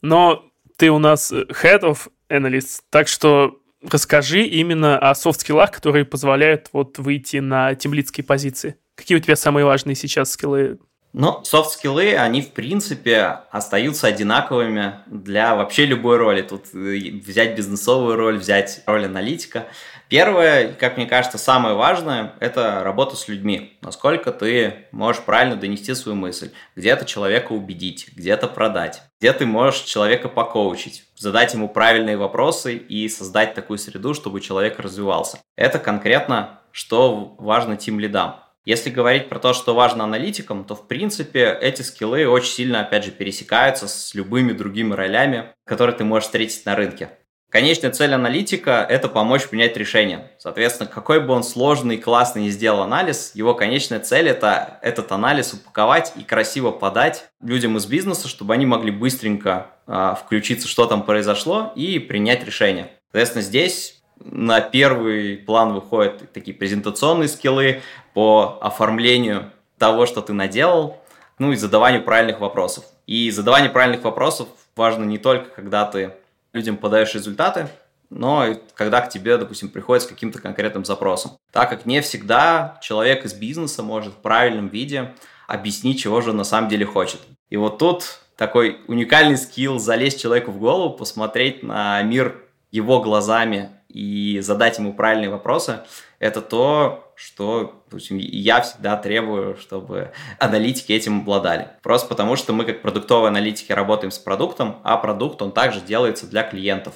Но 0.00 0.44
ты 0.76 0.90
у 0.90 0.98
нас 0.98 1.32
head 1.32 1.80
of 1.82 2.08
analyst, 2.30 2.82
так 2.90 3.08
что 3.08 3.60
расскажи 3.82 4.42
именно 4.42 4.98
о 4.98 5.14
софт-скиллах, 5.14 5.70
которые 5.70 6.04
позволяют 6.04 6.68
вот 6.72 6.98
выйти 6.98 7.38
на 7.38 7.74
темлицкие 7.74 8.24
позиции. 8.24 8.76
Какие 8.94 9.18
у 9.18 9.20
тебя 9.20 9.36
самые 9.36 9.64
важные 9.64 9.94
сейчас 9.94 10.32
скиллы? 10.32 10.78
Ну, 11.14 11.42
софт-скиллы, 11.42 12.16
они, 12.16 12.42
в 12.42 12.52
принципе, 12.52 13.40
остаются 13.50 14.06
одинаковыми 14.06 15.00
для 15.06 15.54
вообще 15.54 15.86
любой 15.86 16.18
роли. 16.18 16.42
Тут 16.42 16.66
э, 16.74 17.20
взять 17.24 17.56
бизнесовую 17.56 18.16
роль, 18.16 18.38
взять 18.38 18.82
роль 18.86 19.06
аналитика. 19.06 19.66
Первое, 20.08 20.72
как 20.74 20.96
мне 20.96 21.06
кажется, 21.06 21.38
самое 21.38 21.74
важное– 21.74 22.34
это 22.40 22.82
работа 22.84 23.16
с 23.16 23.26
людьми. 23.26 23.78
Насколько 23.80 24.32
ты 24.32 24.86
можешь 24.90 25.22
правильно 25.22 25.56
донести 25.56 25.94
свою 25.94 26.16
мысль, 26.16 26.50
где-то 26.76 27.06
человека 27.06 27.52
убедить, 27.52 28.08
где-то 28.14 28.46
продать, 28.46 29.02
где 29.18 29.32
ты 29.32 29.46
можешь 29.46 29.80
человека 29.80 30.28
покоучить, 30.28 31.04
задать 31.16 31.54
ему 31.54 31.68
правильные 31.68 32.16
вопросы 32.18 32.76
и 32.76 33.08
создать 33.08 33.54
такую 33.54 33.78
среду, 33.78 34.12
чтобы 34.14 34.40
человек 34.40 34.78
развивался. 34.78 35.38
Это 35.56 35.78
конкретно, 35.78 36.60
что 36.70 37.34
важно 37.38 37.76
тим 37.76 37.98
лидам. 37.98 38.36
Если 38.68 38.90
говорить 38.90 39.30
про 39.30 39.38
то, 39.38 39.54
что 39.54 39.74
важно 39.74 40.04
аналитикам, 40.04 40.62
то 40.62 40.74
в 40.74 40.86
принципе 40.86 41.56
эти 41.58 41.80
скиллы 41.80 42.28
очень 42.28 42.52
сильно, 42.52 42.82
опять 42.82 43.02
же, 43.02 43.10
пересекаются 43.10 43.88
с 43.88 44.12
любыми 44.12 44.52
другими 44.52 44.92
ролями, 44.92 45.54
которые 45.64 45.96
ты 45.96 46.04
можешь 46.04 46.26
встретить 46.26 46.66
на 46.66 46.76
рынке. 46.76 47.08
Конечная 47.50 47.92
цель 47.92 48.12
аналитика– 48.12 48.86
это 48.90 49.08
помочь 49.08 49.48
принять 49.48 49.74
решение. 49.78 50.32
Соответственно, 50.38 50.86
какой 50.86 51.18
бы 51.18 51.32
он 51.32 51.44
сложный 51.44 51.94
и 51.94 51.98
классный 51.98 52.42
не 52.42 52.50
сделал 52.50 52.82
анализ, 52.82 53.30
его 53.32 53.54
конечная 53.54 54.00
цель– 54.00 54.28
это 54.28 54.78
этот 54.82 55.12
анализ 55.12 55.54
упаковать 55.54 56.12
и 56.16 56.22
красиво 56.22 56.70
подать 56.70 57.30
людям 57.40 57.78
из 57.78 57.86
бизнеса, 57.86 58.28
чтобы 58.28 58.52
они 58.52 58.66
могли 58.66 58.90
быстренько 58.90 59.68
э, 59.86 60.14
включиться, 60.22 60.68
что 60.68 60.84
там 60.84 61.04
произошло, 61.04 61.72
и 61.74 61.98
принять 61.98 62.44
решение. 62.44 62.90
Соответственно, 63.12 63.42
здесь 63.44 63.97
на 64.24 64.60
первый 64.60 65.36
план 65.36 65.74
выходят 65.74 66.32
такие 66.32 66.56
презентационные 66.56 67.28
скиллы 67.28 67.82
по 68.14 68.58
оформлению 68.60 69.50
того, 69.78 70.06
что 70.06 70.20
ты 70.20 70.32
наделал, 70.32 71.02
ну 71.38 71.52
и 71.52 71.56
задаванию 71.56 72.02
правильных 72.02 72.40
вопросов. 72.40 72.84
И 73.06 73.30
задавание 73.30 73.70
правильных 73.70 74.02
вопросов 74.02 74.48
важно 74.76 75.04
не 75.04 75.18
только, 75.18 75.50
когда 75.50 75.84
ты 75.84 76.12
людям 76.52 76.76
подаешь 76.76 77.14
результаты, 77.14 77.68
но 78.10 78.46
и 78.46 78.56
когда 78.74 79.00
к 79.00 79.10
тебе, 79.10 79.36
допустим, 79.36 79.68
приходит 79.68 80.04
с 80.04 80.06
каким-то 80.06 80.40
конкретным 80.40 80.84
запросом. 80.84 81.32
Так 81.52 81.68
как 81.68 81.86
не 81.86 82.00
всегда 82.00 82.78
человек 82.82 83.24
из 83.24 83.34
бизнеса 83.34 83.82
может 83.82 84.14
в 84.14 84.16
правильном 84.16 84.68
виде 84.68 85.14
объяснить, 85.46 86.00
чего 86.00 86.20
же 86.20 86.30
он 86.30 86.38
на 86.38 86.44
самом 86.44 86.68
деле 86.68 86.86
хочет. 86.86 87.20
И 87.50 87.56
вот 87.56 87.78
тут 87.78 88.20
такой 88.36 88.80
уникальный 88.86 89.36
скилл 89.36 89.78
залезть 89.78 90.20
человеку 90.20 90.50
в 90.50 90.58
голову, 90.58 90.96
посмотреть 90.96 91.62
на 91.62 92.02
мир 92.02 92.42
его 92.70 93.00
глазами 93.00 93.70
и 93.88 94.40
задать 94.40 94.78
ему 94.78 94.92
правильные 94.92 95.30
вопросы, 95.30 95.80
это 96.18 96.40
то, 96.40 97.12
что 97.14 97.82
допустим, 97.86 98.18
я 98.18 98.60
всегда 98.60 98.96
требую, 98.96 99.56
чтобы 99.56 100.12
аналитики 100.38 100.92
этим 100.92 101.20
обладали. 101.20 101.68
Просто 101.82 102.08
потому, 102.08 102.36
что 102.36 102.52
мы 102.52 102.64
как 102.64 102.82
продуктовые 102.82 103.28
аналитики 103.28 103.72
работаем 103.72 104.10
с 104.10 104.18
продуктом, 104.18 104.80
а 104.84 104.96
продукт, 104.98 105.40
он 105.40 105.52
также 105.52 105.80
делается 105.80 106.26
для 106.26 106.42
клиентов. 106.42 106.94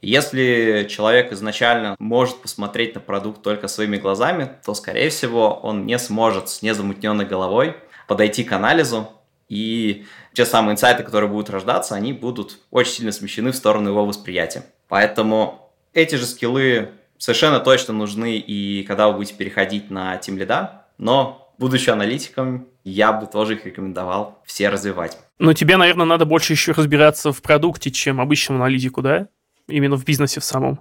Если 0.00 0.88
человек 0.90 1.32
изначально 1.32 1.94
может 2.00 2.42
посмотреть 2.42 2.94
на 2.96 3.00
продукт 3.00 3.40
только 3.42 3.68
своими 3.68 3.98
глазами, 3.98 4.50
то, 4.64 4.74
скорее 4.74 5.10
всего, 5.10 5.54
он 5.62 5.86
не 5.86 5.96
сможет 5.98 6.48
с 6.48 6.62
незамутненной 6.62 7.24
головой 7.24 7.76
подойти 8.08 8.42
к 8.42 8.50
анализу, 8.52 9.08
и 9.48 10.06
те 10.32 10.46
самые 10.46 10.72
инсайты, 10.72 11.02
которые 11.02 11.30
будут 11.30 11.50
рождаться, 11.50 11.94
они 11.94 12.14
будут 12.14 12.58
очень 12.70 12.92
сильно 12.92 13.12
смещены 13.12 13.52
в 13.52 13.56
сторону 13.56 13.90
его 13.90 14.06
восприятия. 14.06 14.64
Поэтому 14.88 15.61
эти 15.94 16.14
же 16.16 16.26
скиллы 16.26 16.90
совершенно 17.18 17.60
точно 17.60 17.94
нужны 17.94 18.36
и 18.36 18.82
когда 18.84 19.08
вы 19.08 19.14
будете 19.14 19.34
переходить 19.34 19.90
на 19.90 20.16
Team 20.16 20.36
Lead, 20.38 20.68
но 20.98 21.52
будучи 21.58 21.90
аналитиком, 21.90 22.66
я 22.84 23.12
бы 23.12 23.26
тоже 23.26 23.54
их 23.54 23.64
рекомендовал 23.64 24.42
все 24.44 24.68
развивать. 24.68 25.18
Но 25.38 25.52
тебе, 25.52 25.76
наверное, 25.76 26.06
надо 26.06 26.24
больше 26.24 26.52
еще 26.52 26.72
разбираться 26.72 27.32
в 27.32 27.40
продукте, 27.42 27.90
чем 27.90 28.20
обычному 28.20 28.60
аналитику, 28.62 29.02
да? 29.02 29.28
Именно 29.68 29.96
в 29.96 30.04
бизнесе 30.04 30.40
в 30.40 30.44
самом. 30.44 30.80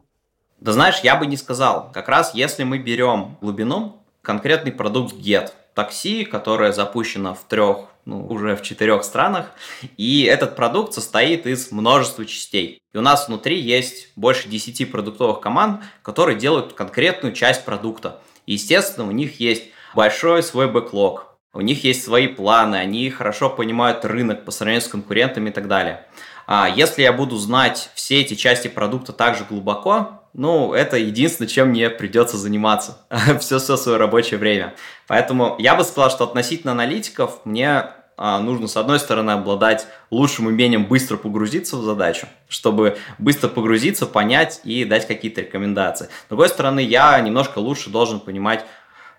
Да 0.59 0.71
знаешь, 0.73 0.99
я 1.03 1.15
бы 1.15 1.25
не 1.27 1.37
сказал. 1.37 1.91
Как 1.91 2.09
раз 2.09 2.33
если 2.33 2.63
мы 2.63 2.79
берем 2.79 3.37
глубину, 3.41 4.03
конкретный 4.21 4.71
продукт 4.71 5.13
Get, 5.13 5.49
такси, 5.73 6.25
которое 6.25 6.71
запущено 6.71 7.33
в 7.33 7.43
трех 7.47 7.90
ну, 8.05 8.25
уже 8.27 8.55
в 8.55 8.61
четырех 8.61 9.03
странах. 9.03 9.51
И 9.97 10.23
этот 10.23 10.55
продукт 10.55 10.93
состоит 10.93 11.45
из 11.45 11.71
множества 11.71 12.25
частей. 12.25 12.81
И 12.93 12.97
у 12.97 13.01
нас 13.01 13.27
внутри 13.27 13.59
есть 13.59 14.09
больше 14.15 14.47
10 14.47 14.91
продуктовых 14.91 15.39
команд, 15.39 15.81
которые 16.01 16.37
делают 16.37 16.73
конкретную 16.73 17.33
часть 17.33 17.65
продукта. 17.65 18.21
И, 18.45 18.53
естественно, 18.53 19.07
у 19.07 19.11
них 19.11 19.39
есть 19.39 19.63
большой 19.95 20.43
свой 20.43 20.67
бэклог, 20.67 21.27
у 21.53 21.61
них 21.61 21.83
есть 21.83 22.03
свои 22.03 22.27
планы, 22.27 22.77
они 22.77 23.09
хорошо 23.09 23.49
понимают 23.49 24.05
рынок 24.05 24.45
по 24.45 24.51
сравнению 24.51 24.81
с 24.81 24.87
конкурентами 24.87 25.49
и 25.49 25.53
так 25.53 25.67
далее. 25.67 26.05
А 26.47 26.69
если 26.69 27.01
я 27.01 27.13
буду 27.13 27.37
знать 27.37 27.89
все 27.93 28.21
эти 28.21 28.35
части 28.35 28.67
продукта 28.67 29.13
также 29.13 29.43
глубоко, 29.43 30.20
ну, 30.33 30.73
это 30.73 30.97
единственное, 30.97 31.49
чем 31.49 31.69
мне 31.69 31.89
придется 31.89 32.37
заниматься 32.37 32.97
все, 33.39 33.59
все 33.59 33.77
свое 33.77 33.97
рабочее 33.97 34.39
время. 34.39 34.73
Поэтому 35.07 35.55
я 35.59 35.75
бы 35.75 35.83
сказал, 35.83 36.09
что 36.09 36.23
относительно 36.23 36.71
аналитиков 36.71 37.41
мне 37.45 37.85
а, 38.23 38.39
нужно, 38.39 38.67
с 38.67 38.77
одной 38.77 38.99
стороны, 38.99 39.31
обладать 39.31 39.87
лучшим 40.11 40.45
умением 40.45 40.85
быстро 40.85 41.17
погрузиться 41.17 41.75
в 41.77 41.83
задачу, 41.83 42.27
чтобы 42.47 42.97
быстро 43.17 43.47
погрузиться, 43.47 44.05
понять 44.05 44.61
и 44.63 44.85
дать 44.85 45.07
какие-то 45.07 45.41
рекомендации. 45.41 46.05
С 46.05 46.29
другой 46.29 46.49
стороны, 46.49 46.81
я 46.81 47.19
немножко 47.19 47.59
лучше 47.59 47.89
должен 47.89 48.19
понимать 48.19 48.63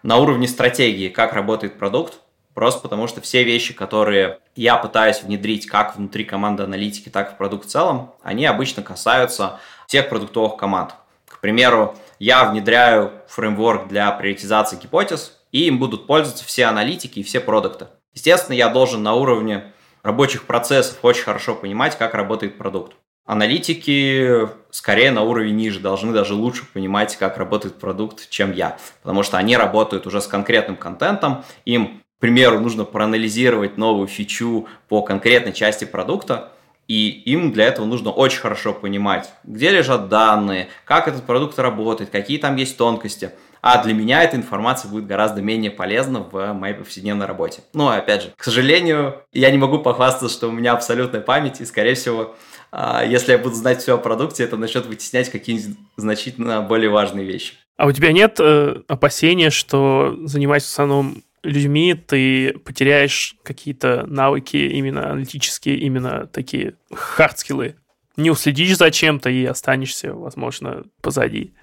на 0.03 0.19
уровне 0.19 0.47
стратегии, 0.47 1.09
как 1.09 1.33
работает 1.33 1.79
продукт, 1.79 2.21
просто 2.55 2.81
потому 2.81 3.09
что 3.09 3.21
все 3.21 3.43
вещи, 3.43 3.75
которые 3.75 4.39
я 4.55 4.77
пытаюсь 4.77 5.23
внедрить 5.23 5.67
как 5.67 5.97
внутри 5.97 6.25
команды 6.25 6.63
аналитики, 6.63 7.09
так 7.09 7.33
и 7.33 7.35
в 7.35 7.39
продукт 7.39 7.67
в 7.67 7.71
целом, 7.71 8.15
они 8.23 8.47
обычно 8.47 8.83
касаются 8.83 9.59
всех 9.87 10.09
продуктовых 10.09 10.57
команд. 10.57 10.95
Примеру, 11.43 11.97
я 12.21 12.45
внедряю 12.45 13.11
фреймворк 13.27 13.89
для 13.89 14.13
приоритизации 14.13 14.79
гипотез, 14.81 15.41
и 15.51 15.67
им 15.67 15.81
будут 15.81 16.07
пользоваться 16.07 16.45
все 16.45 16.67
аналитики 16.67 17.19
и 17.19 17.25
все 17.25 17.41
продукты. 17.41 17.89
Естественно, 18.15 18.55
я 18.55 18.69
должен 18.69 19.03
на 19.03 19.15
уровне 19.15 19.73
рабочих 20.05 20.45
процессов 20.45 20.99
очень 21.03 21.25
хорошо 21.25 21.57
понимать, 21.57 21.99
как 21.99 22.15
работает 22.15 22.59
продукт. 22.59 22.93
Аналитики 23.27 24.49
скорее 24.71 25.11
на 25.11 25.23
уровень 25.23 25.57
ниже 25.57 25.81
должны 25.81 26.13
даже 26.13 26.35
лучше 26.35 26.65
понимать, 26.73 27.17
как 27.17 27.39
работает 27.39 27.75
продукт, 27.75 28.31
чем 28.31 28.53
я, 28.53 28.79
потому 29.03 29.25
что 29.25 29.37
они 29.37 29.57
работают 29.57 30.07
уже 30.07 30.21
с 30.21 30.29
конкретным 30.29 30.77
контентом, 30.77 31.45
им, 31.65 32.03
к 32.19 32.21
примеру, 32.21 32.61
нужно 32.61 32.85
проанализировать 32.85 33.77
новую 33.77 34.07
фичу 34.07 34.69
по 34.89 35.03
конкретной 35.03 35.53
части 35.53 35.87
продукта, 35.87 36.53
и 36.89 37.09
им 37.09 37.53
для 37.53 37.67
этого 37.67 37.87
нужно 37.87 38.11
очень 38.11 38.41
хорошо 38.41 38.73
понимать, 38.73 39.31
где 39.45 39.71
лежат 39.71 40.09
данные, 40.09 40.69
как 40.85 41.09
этот 41.09 41.25
продукт 41.25 41.59
работает, 41.59 42.11
какие 42.11 42.39
там 42.39 42.57
есть 42.57 42.77
тонкости– 42.77 43.31
а 43.63 43.81
для 43.81 43.95
меня 43.95 44.25
эта 44.25 44.37
информация 44.37 44.91
будет 44.91 45.07
гораздо 45.07 45.41
менее 45.41 45.71
полезна 45.71 46.21
в 46.21 46.53
моей 46.53 46.75
повседневной 46.75 47.27
работе. 47.27 47.63
Ну, 47.73 47.89
опять 47.89 48.25
же, 48.25 48.33
к 48.37 48.43
сожалению, 48.43 49.23
я 49.33 49.53
не 49.53 49.57
могу 49.57 49.79
похвастаться, 49.79 50.29
что 50.29 50.49
у 50.49 50.51
меня 50.53 50.73
абсолютная 50.73 51.21
память, 51.21 51.61
и, 51.61 51.65
скорее 51.65 51.95
всего, 51.95 52.35
А 52.73 53.05
если 53.05 53.33
я 53.33 53.39
буду 53.39 53.55
знать 53.55 53.81
все 53.81 53.95
о 53.95 53.99
продукте, 53.99 54.43
это 54.43 54.57
начнет 54.57 54.87
вытеснять 54.87 55.31
какие-нибудь 55.31 55.77
значительно 55.97 56.61
более 56.63 56.91
важные 56.91 57.25
вещи. 57.25 57.55
А 57.77 57.87
у 57.87 57.93
тебя 57.93 58.11
нет 58.11 58.37
э, 58.41 58.81
опасения, 58.89 59.51
что 59.51 60.17
занимаясь 60.25 60.65
в 60.65 60.73
основном 60.73 61.23
людьми, 61.43 61.95
ты 61.95 62.59
потеряешь 62.59 63.37
какие-то 63.43 64.05
навыки 64.07 64.57
именно 64.57 65.11
аналитические, 65.11 65.79
именно 65.79 66.27
такие 66.27 66.75
хардскиллы? 66.93 67.77
Не 68.17 68.31
уследишь 68.31 68.77
за 68.77 68.91
чем-то 68.91 69.31
и 69.31 69.45
останешься, 69.45 70.13
возможно, 70.13 70.85
позади? 71.01 71.55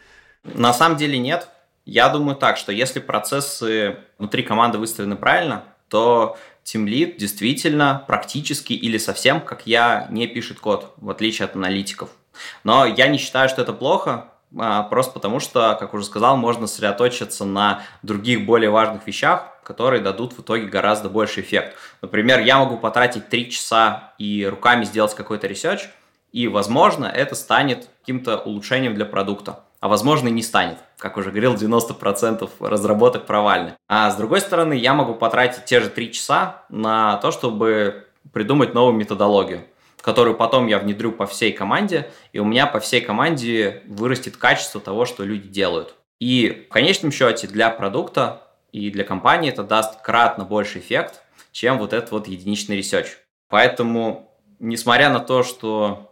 На 0.43 0.73
самом 0.73 0.97
деле 0.97 1.17
нет. 1.17 1.47
Я 1.85 2.09
думаю 2.09 2.35
так, 2.35 2.57
что 2.57 2.71
если 2.71 2.99
процессы 2.99 3.97
внутри 4.17 4.43
команды 4.43 4.77
выстроены 4.77 5.15
правильно, 5.15 5.63
то 5.87 6.37
Lead 6.65 7.17
действительно 7.17 8.03
практически 8.07 8.73
или 8.73 8.97
совсем, 8.97 9.41
как 9.41 9.65
я, 9.65 10.07
не 10.11 10.27
пишет 10.27 10.59
код, 10.59 10.93
в 10.97 11.09
отличие 11.09 11.45
от 11.45 11.55
аналитиков. 11.55 12.09
Но 12.63 12.85
я 12.85 13.07
не 13.07 13.17
считаю, 13.17 13.49
что 13.49 13.61
это 13.61 13.73
плохо, 13.73 14.25
а, 14.57 14.83
просто 14.83 15.13
потому 15.13 15.39
что, 15.39 15.75
как 15.79 15.93
уже 15.93 16.05
сказал, 16.05 16.37
можно 16.37 16.67
сосредоточиться 16.67 17.45
на 17.45 17.83
других 18.03 18.45
более 18.45 18.69
важных 18.69 19.05
вещах, 19.07 19.58
которые 19.69 20.01
дадут 20.01 20.33
в 20.33 20.41
итоге 20.41 20.65
гораздо 20.65 21.09
больше 21.09 21.41
эффект. 21.41 21.75
Например, 22.01 22.39
я 22.39 22.57
могу 22.57 22.75
потратить 22.75 23.29
3 23.29 23.51
часа 23.51 24.15
и 24.17 24.43
руками 24.49 24.83
сделать 24.83 25.13
какой-то 25.13 25.45
research, 25.45 25.89
и, 26.31 26.47
возможно, 26.47 27.05
это 27.05 27.35
станет 27.35 27.87
каким-то 28.01 28.39
улучшением 28.39 28.95
для 28.95 29.05
продукта 29.05 29.63
а 29.79 29.87
возможно 29.87 30.27
и 30.27 30.31
не 30.31 30.43
станет. 30.43 30.77
Как 30.97 31.15
уже 31.15 31.29
говорил, 31.29 31.55
90% 31.55 32.49
разработок 32.59 33.25
провальны. 33.25 33.75
А 33.87 34.11
с 34.11 34.15
другой 34.17 34.41
стороны, 34.41 34.73
я 34.73 34.93
могу 34.93 35.15
потратить 35.15 35.65
те 35.65 35.79
же 35.79 35.89
3 35.89 36.11
часа 36.11 36.63
на 36.67 37.15
то, 37.17 37.31
чтобы 37.31 38.07
придумать 38.33 38.73
новую 38.73 38.95
методологию, 38.95 39.63
которую 40.01 40.35
потом 40.35 40.67
я 40.67 40.79
внедрю 40.79 41.13
по 41.13 41.25
всей 41.25 41.53
команде, 41.53 42.11
и 42.33 42.39
у 42.39 42.45
меня 42.45 42.67
по 42.67 42.81
всей 42.81 42.99
команде 42.99 43.83
вырастет 43.87 44.35
качество 44.35 44.81
того, 44.81 45.05
что 45.05 45.23
люди 45.23 45.47
делают. 45.47 45.95
И 46.19 46.65
в 46.69 46.73
конечном 46.73 47.13
счете 47.13 47.47
для 47.47 47.69
продукта 47.69 48.48
и 48.71 48.91
для 48.91 49.03
компании 49.03 49.49
это 49.49 49.63
даст 49.63 50.01
кратно 50.01 50.45
больше 50.45 50.79
эффект, 50.79 51.21
чем 51.51 51.77
вот 51.77 51.93
этот 51.93 52.11
вот 52.11 52.27
единичный 52.27 52.77
research. 52.77 53.17
Поэтому, 53.49 54.31
несмотря 54.59 55.09
на 55.09 55.19
то, 55.19 55.43
что 55.43 56.11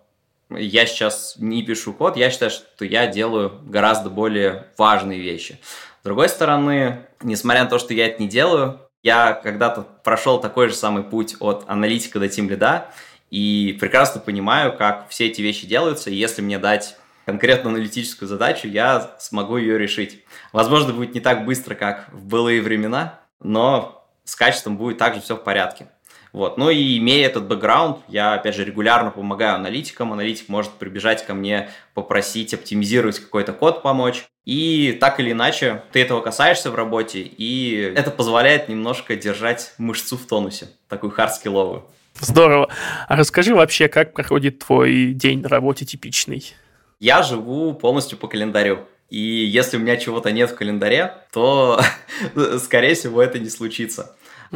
я 0.49 0.85
сейчас 0.85 1.35
не 1.37 1.63
пишу 1.63 1.93
код, 1.93 2.17
я 2.17 2.29
считаю, 2.29 2.51
что 2.51 2.85
я 2.85 3.07
делаю 3.07 3.59
гораздо 3.63 4.09
более 4.09 4.67
важные 4.77 5.19
вещи. 5.19 5.59
С 6.01 6.03
другой 6.03 6.29
стороны, 6.29 7.05
несмотря 7.21 7.63
на 7.63 7.69
то, 7.69 7.79
что 7.79 7.93
я 7.93 8.07
это 8.07 8.21
не 8.21 8.29
делаю, 8.29 8.79
я 9.03 9.33
когда-то 9.33 9.81
прошел 10.03 10.39
такой 10.39 10.69
же 10.69 10.75
самый 10.75 11.03
путь 11.03 11.35
от 11.39 11.65
аналитика 11.67 12.19
до 12.19 12.29
тимлида 12.29 12.89
и 13.29 13.77
прекрасно 13.79 14.21
понимаю, 14.21 14.75
как 14.75 15.09
все 15.09 15.27
эти 15.27 15.41
вещи 15.41 15.67
делаются, 15.67 16.09
и 16.09 16.15
если 16.15 16.41
мне 16.41 16.59
дать 16.59 16.97
конкретно 17.27 17.71
аналитическую 17.71 18.29
задачу, 18.29 18.69
я 18.69 19.11
смогу 19.19 19.57
ее 19.57 19.77
решить. 19.77 20.23
Возможно, 20.53 20.93
будет 20.93 21.13
не 21.13 21.19
так 21.19 21.43
быстро, 21.43 21.75
как 21.75 22.07
в 22.13 22.25
былые 22.25 22.61
времена, 22.61 23.19
но 23.41 24.07
с 24.23 24.33
качеством 24.33 24.77
будет 24.77 24.97
также 24.97 25.19
все 25.19 25.35
в 25.35 25.43
порядке. 25.43 25.89
Вот. 26.31 26.57
Ну 26.57 26.69
и 26.69 26.97
имея 26.99 27.25
этот 27.25 27.45
бэкграунд, 27.45 27.97
я, 28.07 28.35
опять 28.35 28.55
же, 28.55 28.63
регулярно 28.63 29.11
помогаю 29.11 29.55
аналитикам. 29.55 30.13
Аналитик 30.13 30.47
может 30.47 30.71
прибежать 30.73 31.25
ко 31.25 31.33
мне, 31.33 31.69
попросить 31.93 32.53
оптимизировать 32.53 33.19
какой-то 33.19 33.51
код, 33.51 33.81
помочь. 33.81 34.25
И 34.45 34.97
так 35.01 35.19
или 35.19 35.33
иначе, 35.33 35.83
ты 35.91 36.01
этого 36.01 36.21
касаешься 36.21 36.71
в 36.71 36.75
работе, 36.75 37.19
и 37.19 37.93
это 37.93 38.09
позволяет 38.09 38.69
немножко 38.69 39.17
держать 39.17 39.73
мышцу 39.77 40.15
в 40.15 40.25
тонусе, 40.25 40.69
такую 40.87 41.11
хардскилловую. 41.11 41.83
Здорово. 42.21 42.69
А 43.09 43.17
расскажи 43.17 43.53
вообще, 43.53 43.89
как 43.89 44.13
проходит 44.13 44.59
твой 44.59 45.11
день 45.11 45.41
на 45.41 45.49
работе 45.49 45.85
типичный? 45.85 46.55
Я 46.99 47.21
живу 47.23 47.73
полностью 47.73 48.17
по 48.17 48.27
календарю. 48.27 48.79
И 49.09 49.19
если 49.19 49.77
у 49.77 49.79
меня 49.79 49.97
чего-то 49.97 50.31
нет 50.31 50.51
в 50.51 50.55
календаре, 50.55 51.13
то, 51.31 51.79
скорее 52.59 52.95
всего, 52.95 53.21
это 53.21 53.39
не 53.39 53.49
случится. 53.49 54.15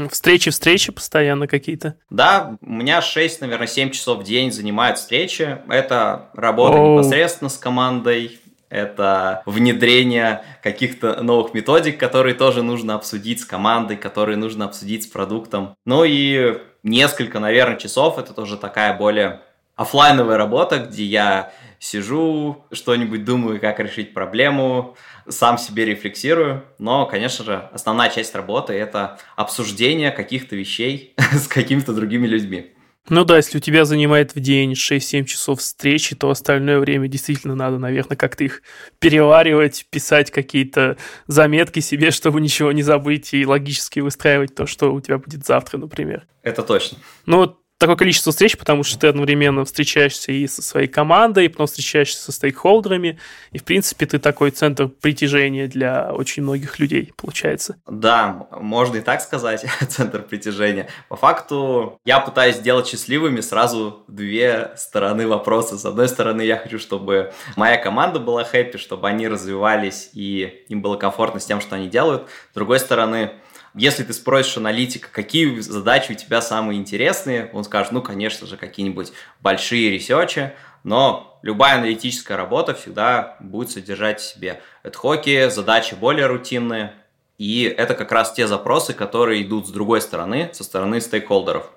Встречи-встречи 0.10 0.92
постоянно 0.92 1.48
какие-то? 1.48 1.96
Да, 2.10 2.56
у 2.62 2.72
меня 2.72 3.02
6, 3.02 3.42
наверное, 3.42 3.68
7 3.68 3.92
часов 3.92 4.20
в 4.20 4.24
день 4.24 4.52
занимают 4.52 4.98
встречи. 4.98 5.60
Это 5.70 6.30
работа 6.34 6.78
Оу. 6.78 6.94
непосредственно 6.94 7.50
с 7.50 7.58
командой, 7.58 8.40
это 8.70 9.44
внедрение 9.46 10.44
каких-то 10.64 11.22
новых 11.22 11.54
методик, 11.54 12.00
которые 12.00 12.36
тоже 12.36 12.64
нужно 12.64 12.96
обсудить 12.96 13.42
с 13.42 13.46
командой, 13.46 13.98
которые 13.98 14.38
нужно 14.38 14.66
обсудить 14.66 15.04
с 15.04 15.08
продуктом. 15.08 15.76
Ну 15.86 16.06
и 16.06 16.58
несколько, 16.82 17.40
наверное, 17.40 17.78
часов, 17.78 18.18
это 18.18 18.34
тоже 18.34 18.58
такая 18.58 18.98
более 18.98 19.42
офлайновая 19.76 20.38
работа, 20.38 20.80
где 20.80 21.04
я 21.04 21.52
сижу, 21.82 22.64
что-нибудь 22.72 23.26
думаю, 23.26 23.60
как 23.60 23.80
решить 23.80 24.14
проблему, 24.14 24.96
сам 25.28 25.58
себе 25.58 25.84
рефлексирую. 25.84 26.64
Но, 26.78 27.08
конечно 27.08 27.44
же, 27.44 27.70
основная 27.74 28.10
часть 28.10 28.36
работы– 28.36 28.74
это 28.76 29.18
обсуждение 29.36 30.12
каких-то 30.12 30.56
вещей 30.56 31.16
с 31.34 31.48
какими-то 31.48 31.94
другими 31.94 32.28
людьми. 32.28 32.72
Ну 33.10 33.26
да, 33.26 33.38
если 33.38 33.58
у 33.58 33.62
тебя 33.62 33.84
занимает 33.84 34.36
в 34.36 34.40
день 34.40 34.74
6-7 34.74 35.26
часов 35.26 35.60
встречи, 35.60 36.16
то 36.16 36.30
остальное 36.30 36.80
время 36.80 37.08
действительно 37.08 37.56
надо, 37.56 37.80
наверное, 37.80 38.16
как-то 38.16 38.44
их 38.44 38.62
переваривать, 39.00 39.88
писать 39.90 40.30
какие-то 40.30 40.98
заметки 41.26 41.80
себе, 41.80 42.12
чтобы 42.12 42.40
ничего 42.42 42.72
не 42.72 42.84
забыть, 42.84 43.34
и 43.34 43.44
логически 43.44 44.02
выстраивать 44.02 44.54
то, 44.54 44.68
что 44.68 44.94
у 44.94 45.02
тебя 45.02 45.18
будет 45.18 45.46
завтра, 45.48 45.80
например. 45.80 46.28
Это 46.44 46.62
точно. 46.62 47.00
Ну 47.26 47.38
вот 47.38 47.61
такое 47.82 47.96
количество 47.96 48.32
встреч, 48.32 48.58
потому 48.58 48.84
что 48.84 48.98
ты 49.00 49.08
одновременно 49.08 49.66
встречаешься 49.66 50.32
и 50.32 50.48
со 50.48 50.62
своей 50.62 50.88
командой, 50.88 51.46
и 51.46 51.48
потом 51.48 51.66
встречаешься 51.66 52.22
со 52.22 52.32
стейкхолдерами, 52.32 53.20
и, 53.52 53.58
в 53.58 53.64
принципе, 53.64 54.06
ты 54.06 54.20
такой 54.20 54.52
центр 54.52 54.88
притяжения 54.88 55.68
для 55.68 56.14
очень 56.14 56.44
многих 56.44 56.78
людей, 56.80 57.12
получается. 57.18 57.78
Да, 57.88 58.48
можно 58.52 58.98
и 58.98 59.02
так 59.02 59.22
сказать, 59.22 59.66
центр 59.90 60.22
притяжения. 60.22 60.90
По 61.10 61.16
факту, 61.16 62.00
я 62.06 62.20
пытаюсь 62.20 62.58
сделать 62.58 62.88
счастливыми 62.88 63.42
сразу 63.42 64.06
две 64.08 64.74
стороны 64.78 65.28
вопроса. 65.28 65.78
С 65.78 65.84
одной 65.84 66.08
стороны, 66.08 66.44
я 66.44 66.58
хочу, 66.58 66.78
чтобы 66.78 67.34
моя 67.56 67.78
команда 67.78 68.20
была 68.20 68.44
хэппи, 68.44 68.78
чтобы 68.78 69.08
они 69.08 69.28
развивались, 69.28 70.12
и 70.14 70.66
им 70.70 70.84
было 70.84 70.98
комфортно 70.98 71.40
с 71.40 71.46
тем, 71.46 71.60
что 71.60 71.76
они 71.76 71.90
делают. 71.90 72.30
С 72.52 72.54
другой 72.54 72.80
стороны, 72.80 73.32
если 73.74 74.04
ты 74.04 74.14
спросишь 74.14 74.58
аналитика, 74.58 75.10
какие 75.12 75.60
задачи 75.60 76.12
у 76.12 76.16
тебя 76.16 76.42
самые 76.42 76.80
интересные, 76.80 77.50
он 77.54 77.64
скажет, 77.64 77.92
ну, 77.92 78.02
конечно 78.02 78.48
же, 78.48 78.58
какие-нибудь 78.58 79.14
большие 79.40 79.92
ресерчи, 79.92 80.52
но 80.84 81.40
любая 81.42 81.78
аналитическая 81.78 82.36
работа 82.36 82.74
всегда 82.74 83.38
будет 83.40 83.72
содержать 83.72 84.20
в 84.20 84.26
себе 84.26 84.62
эдхоки, 84.84 85.50
задачи 85.50 85.96
более 85.96 86.28
рутинные, 86.28 86.94
и 87.38 87.64
это 87.64 87.96
как 87.96 88.12
раз 88.12 88.34
те 88.34 88.46
запросы, 88.46 88.94
которые 88.94 89.42
идут 89.42 89.68
с 89.68 89.72
другой 89.72 90.02
стороны, 90.02 90.50
со 90.54 90.64
стороны 90.64 91.02
стейкхолдеров. 91.02 91.72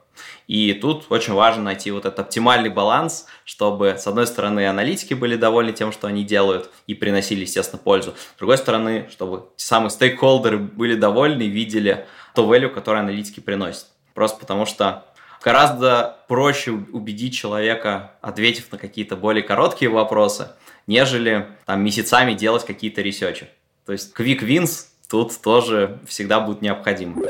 И 0.47 0.73
тут 0.75 1.07
очень 1.11 1.33
важно 1.33 1.63
найти 1.63 1.91
вот 1.91 2.05
этот 2.05 2.19
оптимальный 2.19 2.71
баланс, 2.71 3.27
чтобы, 3.45 3.97
с 3.99 4.07
одной 4.07 4.27
стороны, 4.27 4.67
аналитики 4.67 5.15
были 5.15 5.37
довольны 5.37 5.73
тем, 5.73 5.93
что 5.93 6.07
они 6.07 6.25
делают, 6.25 6.71
и 6.87 6.95
приносили, 6.95 7.41
естественно, 7.41 7.81
пользу. 7.83 8.15
С 8.35 8.39
другой 8.39 8.59
стороны, 8.59 9.09
чтобы 9.11 9.49
самые 9.57 9.91
стейкхолдеры 9.91 10.59
были 10.59 10.95
довольны 10.95 11.43
и 11.43 11.49
видели 11.49 12.07
то 12.35 12.53
value, 12.53 12.69
которое 12.69 13.01
аналитики 13.01 13.41
приносят. 13.41 13.87
Просто 14.15 14.39
потому 14.39 14.67
что 14.67 15.05
гораздо 15.43 16.19
проще 16.29 16.71
убедить 16.73 17.35
человека, 17.35 18.13
ответив 18.21 18.71
на 18.73 18.79
какие-то 18.79 19.17
более 19.17 19.43
короткие 19.43 19.91
вопросы, 19.91 20.49
нежели 20.87 21.49
там, 21.67 21.83
месяцами 21.85 22.35
делать 22.35 22.65
какие-то 22.65 23.03
ресерчи. 23.03 23.49
То 23.87 23.93
есть 23.93 24.15
quick 24.19 24.41
wins 24.41 24.87
тут 25.09 25.33
тоже 25.43 26.01
всегда 26.07 26.41
будут 26.41 26.63
необходимы. 26.63 27.27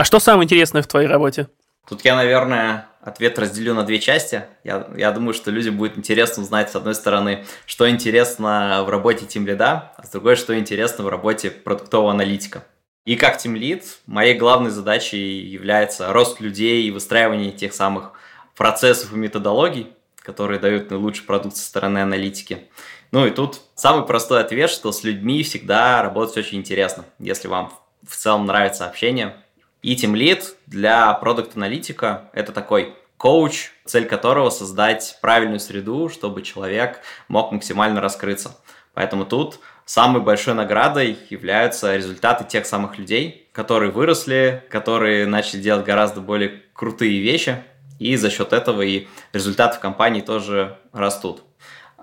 А 0.00 0.04
что 0.04 0.18
самое 0.18 0.46
интересное 0.46 0.80
в 0.80 0.86
твоей 0.86 1.06
работе? 1.06 1.48
Тут 1.86 2.06
я, 2.06 2.16
наверное, 2.16 2.88
ответ 3.02 3.38
разделю 3.38 3.74
на 3.74 3.82
две 3.82 3.98
части. 3.98 4.44
Я, 4.64 4.88
я 4.96 5.12
думаю, 5.12 5.34
что 5.34 5.50
людям 5.50 5.76
будет 5.76 5.98
интересно 5.98 6.42
узнать, 6.42 6.70
с 6.70 6.76
одной 6.76 6.94
стороны, 6.94 7.44
что 7.66 7.86
интересно 7.86 8.82
в 8.86 8.88
работе 8.88 9.26
Team 9.26 9.44
Lead, 9.44 9.60
а 9.60 10.02
с 10.02 10.08
другой, 10.08 10.36
что 10.36 10.58
интересно 10.58 11.04
в 11.04 11.08
работе 11.08 11.50
продуктового 11.50 12.12
аналитика. 12.12 12.64
И 13.04 13.14
как 13.14 13.36
Team 13.36 13.52
Lead, 13.58 13.82
моей 14.06 14.32
главной 14.38 14.70
задачей 14.70 15.40
является 15.40 16.10
рост 16.14 16.40
людей 16.40 16.84
и 16.84 16.90
выстраивание 16.90 17.52
тех 17.52 17.74
самых 17.74 18.12
процессов 18.56 19.12
и 19.12 19.16
методологий, 19.16 19.88
которые 20.22 20.58
дают 20.58 20.88
наилучший 20.88 21.26
продукт 21.26 21.58
со 21.58 21.66
стороны 21.66 21.98
аналитики. 21.98 22.70
Ну 23.12 23.26
и 23.26 23.30
тут 23.30 23.60
самый 23.74 24.06
простой 24.06 24.40
ответ, 24.40 24.70
что 24.70 24.92
с 24.92 25.04
людьми 25.04 25.42
всегда 25.42 26.02
работать 26.02 26.38
очень 26.38 26.56
интересно. 26.56 27.04
Если 27.18 27.48
вам 27.48 27.70
в 28.08 28.16
целом 28.16 28.46
нравится 28.46 28.86
общение, 28.86 29.36
и 29.82 29.94
Team 29.94 30.12
Lead 30.14 30.42
для 30.66 31.12
продукт-аналитика– 31.14 32.30
это 32.32 32.52
такой 32.52 32.94
коуч, 33.16 33.70
цель 33.84 34.06
которого 34.06 34.50
создать 34.50 35.18
правильную 35.20 35.60
среду, 35.60 36.08
чтобы 36.08 36.42
человек 36.42 37.00
мог 37.28 37.52
максимально 37.52 38.00
раскрыться. 38.00 38.56
Поэтому 38.94 39.24
тут 39.24 39.60
самой 39.84 40.22
большой 40.22 40.54
наградой 40.54 41.18
являются 41.28 41.96
результаты 41.96 42.44
тех 42.44 42.66
самых 42.66 42.98
людей, 42.98 43.48
которые 43.52 43.90
выросли, 43.90 44.64
которые 44.70 45.26
начали 45.26 45.60
делать 45.60 45.84
гораздо 45.84 46.20
более 46.20 46.62
крутые 46.72 47.20
вещи. 47.20 47.62
и 47.98 48.16
за 48.16 48.30
счет 48.30 48.54
этого 48.54 48.80
и 48.80 49.06
результаты 49.34 49.76
в 49.76 49.80
компании 49.80 50.22
тоже 50.22 50.78
растут. 50.90 51.42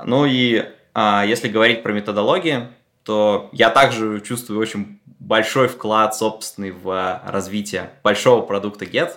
Ну 0.06 0.26
и 0.26 0.64
а, 0.94 1.26
если 1.26 1.48
говорить 1.48 1.82
про 1.82 1.92
методологии, 1.92 2.68
то 3.04 3.50
я 3.52 3.72
также 3.72 4.22
чувствую 4.22 4.60
очень 4.60 5.00
большой 5.20 5.68
вклад 5.68 6.16
собственный 6.16 6.72
в 6.72 7.22
развитие 7.26 7.92
большого 8.04 8.42
продукта 8.42 8.86
Get. 8.86 9.14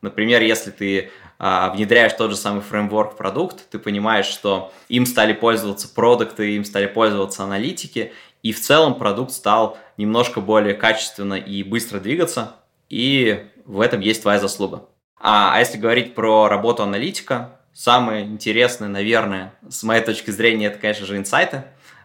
Например, 0.00 0.42
если 0.42 0.70
ты 0.70 1.10
а, 1.38 1.70
внедряешь 1.70 2.12
тот 2.12 2.30
же 2.30 2.36
самый 2.36 2.60
фреймворк 2.60 3.16
продукт, 3.16 3.68
ты 3.70 3.78
понимаешь, 3.78 4.26
что 4.26 4.72
им 4.88 5.06
стали 5.06 5.32
пользоваться 5.32 5.88
продукты, 5.88 6.56
им 6.56 6.64
стали 6.64 6.86
пользоваться 6.86 7.44
аналитики, 7.44 8.12
и 8.42 8.52
в 8.52 8.60
целом 8.60 8.94
продукт 8.96 9.32
стал 9.32 9.78
немножко 9.96 10.40
более 10.40 10.74
качественно 10.74 11.34
и 11.34 11.62
быстро 11.62 11.98
двигаться, 11.98 12.56
и 12.88 13.46
в 13.64 13.80
этом 13.80 14.00
есть 14.00 14.22
твоя 14.22 14.38
заслуга. 14.38 14.84
А, 15.18 15.54
а 15.54 15.58
если 15.58 15.78
говорить 15.78 16.14
про 16.14 16.48
работу 16.48 16.82
аналитика, 16.82 17.58
самое 17.72 18.24
интересное, 18.24 18.88
наверное, 18.88 19.54
с 19.68 19.82
моей 19.82 20.04
точки 20.04 20.30
зрения, 20.30 20.66
это, 20.66 20.78
конечно 20.78 21.06
же, 21.06 21.16
инсайты. 21.16 21.64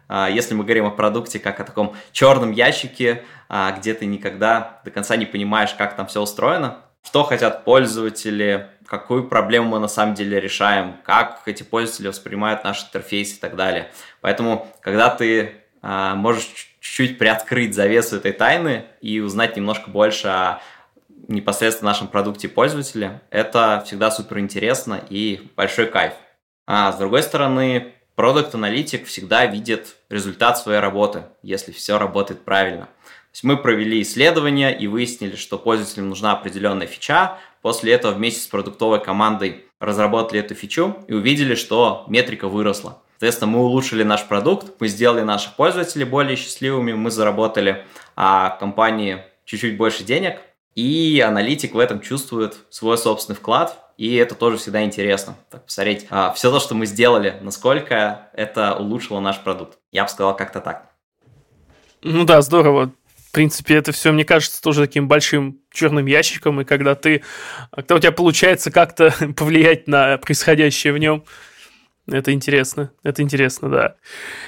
А, 0.10 0.28
если 0.30 0.56
мы 0.56 0.63
говорим 0.63 0.86
о 0.86 0.91
продукте 0.91 1.39
как 1.39 1.60
о 1.60 1.63
таком 1.63 1.95
черном 2.12 2.52
ящике, 2.52 3.24
а, 3.48 3.72
где 3.72 3.93
ты 3.93 4.06
никогда 4.06 4.82
до 4.84 4.91
конца 4.91 5.15
не 5.15 5.26
понимаешь, 5.26 5.74
как 5.76 5.95
там 5.95 6.08
все 6.08 6.22
устроено, 6.22 6.80
что 7.04 7.24
хотят 7.24 7.63
пользователи, 7.63 8.67
какую 8.86 9.28
проблему 9.30 9.69
мы 9.69 9.80
на 9.80 9.88
самом 9.88 10.15
деле 10.15 10.39
решаем, 10.39 10.95
как 11.06 11.43
эти 11.45 11.63
пользователи 11.63 12.08
воспринимают 12.08 12.63
наш 12.63 12.84
интерфейс 12.84 13.38
и 13.38 13.39
так 13.39 13.56
далее. 13.56 13.91
Поэтому, 14.19 14.67
когда 14.82 15.10
ты 15.10 15.54
а, 15.82 16.15
можешь 16.15 16.50
чуть-чуть 16.80 17.17
приоткрыть 17.19 17.76
завесу 17.76 18.17
этой 18.17 18.32
тайны 18.32 18.86
и 19.02 19.19
узнать 19.19 19.56
немножко 19.56 19.91
больше 19.91 20.28
о 20.28 20.62
непосредственно 21.28 21.91
нашем 21.91 22.08
продукте 22.08 22.50
пользователя, 22.50 23.22
это 23.30 23.84
всегда 23.86 24.10
супер 24.10 24.39
интересно 24.39 25.00
и 25.10 25.52
большой 25.56 25.86
кайф. 25.86 26.13
А 26.65 26.91
с 26.91 26.98
другой 26.98 27.22
стороны, 27.22 27.93
продукт 28.19 28.53
аналитик 28.53 29.08
всегда 29.08 29.45
видит 29.45 29.95
результат 30.10 30.58
своей 30.58 30.82
работы, 30.82 31.23
если 31.41 31.71
все 31.71 31.97
работает 31.97 32.43
правильно. 32.43 32.88
То 32.88 33.32
есть 33.32 33.45
мы 33.45 33.55
провели 33.55 34.01
исследование 34.01 34.77
и 34.77 34.88
выяснили, 34.88 35.38
что 35.38 35.58
пользователям 35.58 36.10
нужна 36.10 36.34
определенная 36.34 36.86
фича. 36.86 37.38
После 37.62 37.93
этого 37.93 38.13
вместе 38.13 38.41
с 38.41 38.47
продуктовой 38.47 39.01
командой 39.01 39.63
разработали 39.79 40.41
эту 40.41 40.53
фичу 40.53 40.97
и 41.08 41.13
увидели, 41.13 41.55
что 41.55 42.03
метрика 42.10 42.49
выросла. 42.49 43.01
Соответственно, 43.12 43.51
мы 43.51 43.60
улучшили 43.60 44.03
наш 44.03 44.27
продукт, 44.27 44.67
мы 44.82 44.89
сделали 44.89 45.21
наших 45.21 45.55
пользователей 45.55 46.03
более 46.03 46.36
счастливыми, 46.36 46.91
мы 46.91 47.12
заработали 47.12 47.86
а, 48.17 48.49
компании 48.49 49.23
чуть-чуть 49.45 49.77
больше 49.77 50.03
денег, 50.03 50.41
и 50.75 51.23
аналитик 51.25 51.73
в 51.73 51.79
этом 51.79 52.01
чувствует 52.01 52.58
свой 52.69 52.97
собственный 52.97 53.38
вклад, 53.38 53.88
и 53.99 54.15
это 54.15 54.33
тоже 54.33 54.55
всегда 54.55 54.85
интересно. 54.85 55.35
Так, 55.51 55.65
посмотреть 55.65 56.07
а, 56.09 56.31
все 56.31 56.49
то, 56.49 56.62
что 56.62 56.73
мы 56.73 56.85
сделали, 56.85 57.38
насколько 57.41 58.29
это 58.31 58.73
улучшило 58.73 59.19
наш 59.19 59.41
продукт. 59.41 59.77
Я 59.91 60.05
бы 60.05 60.09
сказал 60.09 60.33
как-то 60.38 60.62
так. 60.62 60.89
Ну 62.01 62.23
да, 62.23 62.41
здорово. 62.41 62.93
В 63.27 63.31
принципе, 63.33 63.75
это 63.75 63.91
все, 63.91 64.13
мне 64.13 64.23
кажется, 64.23 64.62
тоже 64.62 64.85
таким 64.85 65.09
большим 65.09 65.59
черным 65.69 66.05
ящиком, 66.05 66.62
и 66.62 66.63
когда 66.63 66.95
ты, 66.95 67.23
когда 67.71 67.95
у 67.95 67.99
тебя 67.99 68.13
получается 68.13 68.71
как-то 68.71 69.13
повлиять 69.35 69.89
на 69.89 70.17
происходящее 70.17 70.93
в 70.93 70.97
нем, 70.97 71.25
это 72.12 72.34
интересно, 72.34 72.91
это 73.04 73.22
интересно, 73.22 73.69
да. 73.69 73.95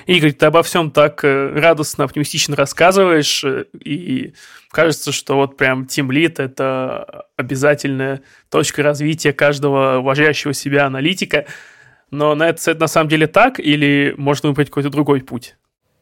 Игорь, 0.05 0.33
ты 0.33 0.45
обо 0.45 0.63
всем 0.63 0.91
так 0.91 1.23
э, 1.23 1.53
радостно, 1.59 2.03
оптимистично 2.03 2.55
рассказываешь, 2.55 3.43
э, 3.43 3.65
и 3.73 4.33
кажется, 4.69 5.11
что 5.11 5.35
вот 5.35 5.57
прям 5.57 5.83
Team 5.83 6.09
Lead– 6.09 6.35
это 6.37 7.25
обязательная 7.37 8.21
точка 8.49 8.83
развития 8.83 9.33
каждого 9.33 9.97
уважающего 9.99 10.53
себя 10.53 10.85
аналитика. 10.85 11.45
Но 12.09 12.35
на 12.35 12.49
это, 12.49 12.75
на 12.75 12.87
самом 12.87 13.09
деле 13.09 13.27
так, 13.27 13.59
или 13.59 14.13
можно 14.17 14.49
выбрать 14.49 14.69
какой-то 14.69 14.89
другой 14.89 15.21
путь? 15.21 15.55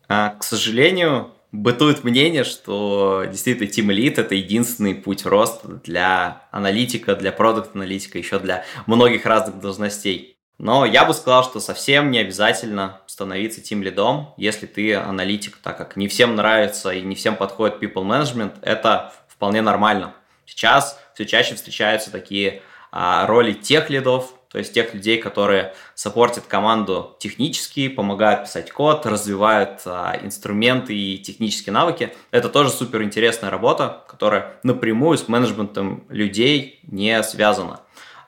А, 0.08 0.30
к 0.30 0.43
сожалению, 0.43 1.32
бытует 1.52 2.04
мнение, 2.04 2.43
что 2.43 3.26
действительно 3.30 3.67
Team 3.67 3.95
Lead– 3.95 4.15
это 4.19 4.36
единственный 4.36 4.95
путь 4.95 5.26
роста 5.26 5.80
для 5.84 6.48
аналитика, 6.52 7.15
для 7.15 7.32
продукт-аналитика, 7.32 8.17
еще 8.17 8.39
для 8.39 8.65
многих 8.88 9.26
разных 9.26 9.60
должностей. 9.60 10.38
Но 10.60 10.86
я 10.86 11.06
бы 11.06 11.13
сказал, 11.13 11.45
что 11.45 11.62
совсем 11.62 12.12
не 12.12 12.19
обязательно 12.19 13.00
становиться 13.08 13.62
тим 13.62 13.82
лидом, 13.82 14.34
если 14.36 14.65
ты 14.65 14.93
аналитик, 14.93 15.58
так 15.58 15.78
как 15.78 15.95
не 15.95 16.10
всем 16.10 16.36
нравится 16.36 16.91
и 16.91 17.02
не 17.02 17.15
всем 17.15 17.38
подходит 17.38 17.82
people 17.82 18.04
management, 18.04 18.58
это 18.62 19.13
вполне 19.30 19.62
нормально. 19.62 20.13
Сейчас 20.45 21.00
все 21.13 21.26
чаще 21.26 21.56
встречаются 21.56 22.12
такие 22.12 22.62
а, 22.91 23.26
роли 23.26 23.54
тех 23.54 23.89
лидов, 23.89 24.34
то 24.50 24.58
есть 24.58 24.74
тех 24.74 24.93
людей, 24.93 25.17
которые 25.22 25.74
саппортят 25.95 26.45
команду 26.45 27.15
технически, 27.19 27.88
помогают 27.88 28.43
писать 28.43 28.72
код, 28.72 29.06
развивают 29.06 29.82
а, 29.86 30.19
инструменты 30.22 30.93
и 30.93 31.19
технические 31.19 31.72
навыки. 31.72 32.13
Это 32.32 32.50
тоже 32.50 32.72
супер 32.72 33.04
интересная 33.04 33.50
работа, 33.50 34.04
которая 34.10 34.60
напрямую 34.63 35.17
с 35.17 35.30
менеджментом 35.30 36.04
людей 36.10 36.82
не 36.84 37.24
связана. 37.24 37.80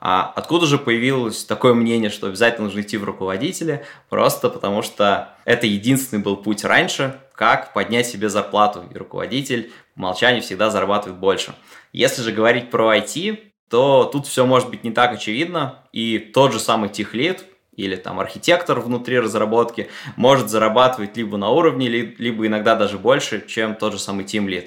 А 0.04 0.32
откуда 0.34 0.66
же 0.66 0.78
появилось 0.78 1.44
такое 1.44 1.74
мнение, 1.74 2.10
что 2.10 2.26
обязательно 2.26 2.64
нужно 2.64 2.80
идти 2.80 2.96
в 2.96 3.04
руководители? 3.04 3.86
Просто 4.08 4.48
потому 4.48 4.82
что 4.82 5.28
это 5.44 5.68
единственный 5.68 6.18
был 6.18 6.36
путь 6.36 6.64
раньше, 6.64 7.20
как 7.34 7.72
поднять 7.72 8.08
себе 8.08 8.28
зарплату. 8.28 8.84
И 8.92 8.98
руководитель 8.98 9.70
по 9.94 10.00
умолчанию 10.00 10.42
всегда 10.42 10.70
зарабатывает 10.70 11.20
больше. 11.20 11.54
Если 11.92 12.20
же 12.22 12.32
говорить 12.32 12.68
про 12.68 12.96
IT, 12.96 13.52
то 13.70 14.10
тут 14.12 14.26
все 14.26 14.44
может 14.44 14.70
быть 14.70 14.82
не 14.82 14.90
так 14.90 15.12
очевидно. 15.12 15.84
И 15.92 16.18
тот 16.18 16.52
же 16.52 16.58
самый 16.58 16.88
техлит, 16.88 17.44
или 17.76 17.94
там 17.94 18.18
архитектор 18.18 18.80
внутри 18.80 19.20
разработки 19.20 19.88
может 20.16 20.50
зарабатывать 20.50 21.16
либо 21.16 21.36
на 21.36 21.50
уровне, 21.50 21.88
либо 21.88 22.44
иногда 22.44 22.74
даже 22.74 22.98
больше, 22.98 23.46
чем 23.46 23.76
тот 23.76 23.92
же 23.92 24.00
самый 24.00 24.24
Team 24.24 24.46
Lead. 24.46 24.66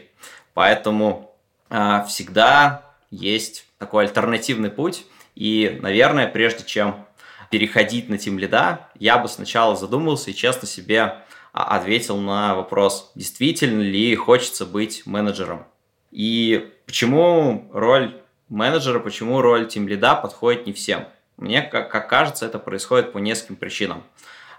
Поэтому 0.54 1.36
э, 1.70 2.06
всегда 2.08 2.86
есть 3.12 3.66
такой 3.80 4.06
альтернативный 4.06 4.70
путь, 4.70 5.06
и, 5.36 5.78
наверное, 5.82 6.28
прежде 6.28 6.64
чем 6.66 7.06
переходить 7.52 8.10
на 8.10 8.18
тим 8.18 8.40
лида, 8.40 8.90
я 9.00 9.18
бы 9.18 9.28
сначала 9.28 9.76
задумался 9.76 10.32
и 10.32 10.36
честно 10.36 10.68
себе 10.68 11.22
а, 11.54 11.78
ответил 11.78 12.18
на 12.18 12.56
вопрос, 12.56 13.12
действительно 13.16 13.82
ли 13.82 14.16
хочется 14.16 14.66
быть 14.66 15.04
менеджером. 15.06 15.66
И 16.12 16.74
почему 16.86 17.70
роль 17.74 18.22
менеджера, 18.50 19.00
почему 19.00 19.42
роль 19.42 19.68
тим 19.68 19.88
лида 19.88 20.16
подходит 20.16 20.66
не 20.66 20.74
всем. 20.74 21.06
Мне, 21.38 21.62
как, 21.62 21.92
как 21.92 22.10
кажется, 22.10 22.46
это 22.46 22.60
происходит 22.60 23.12
по 23.12 23.18
нескольким 23.18 23.58
причинам. 23.58 24.04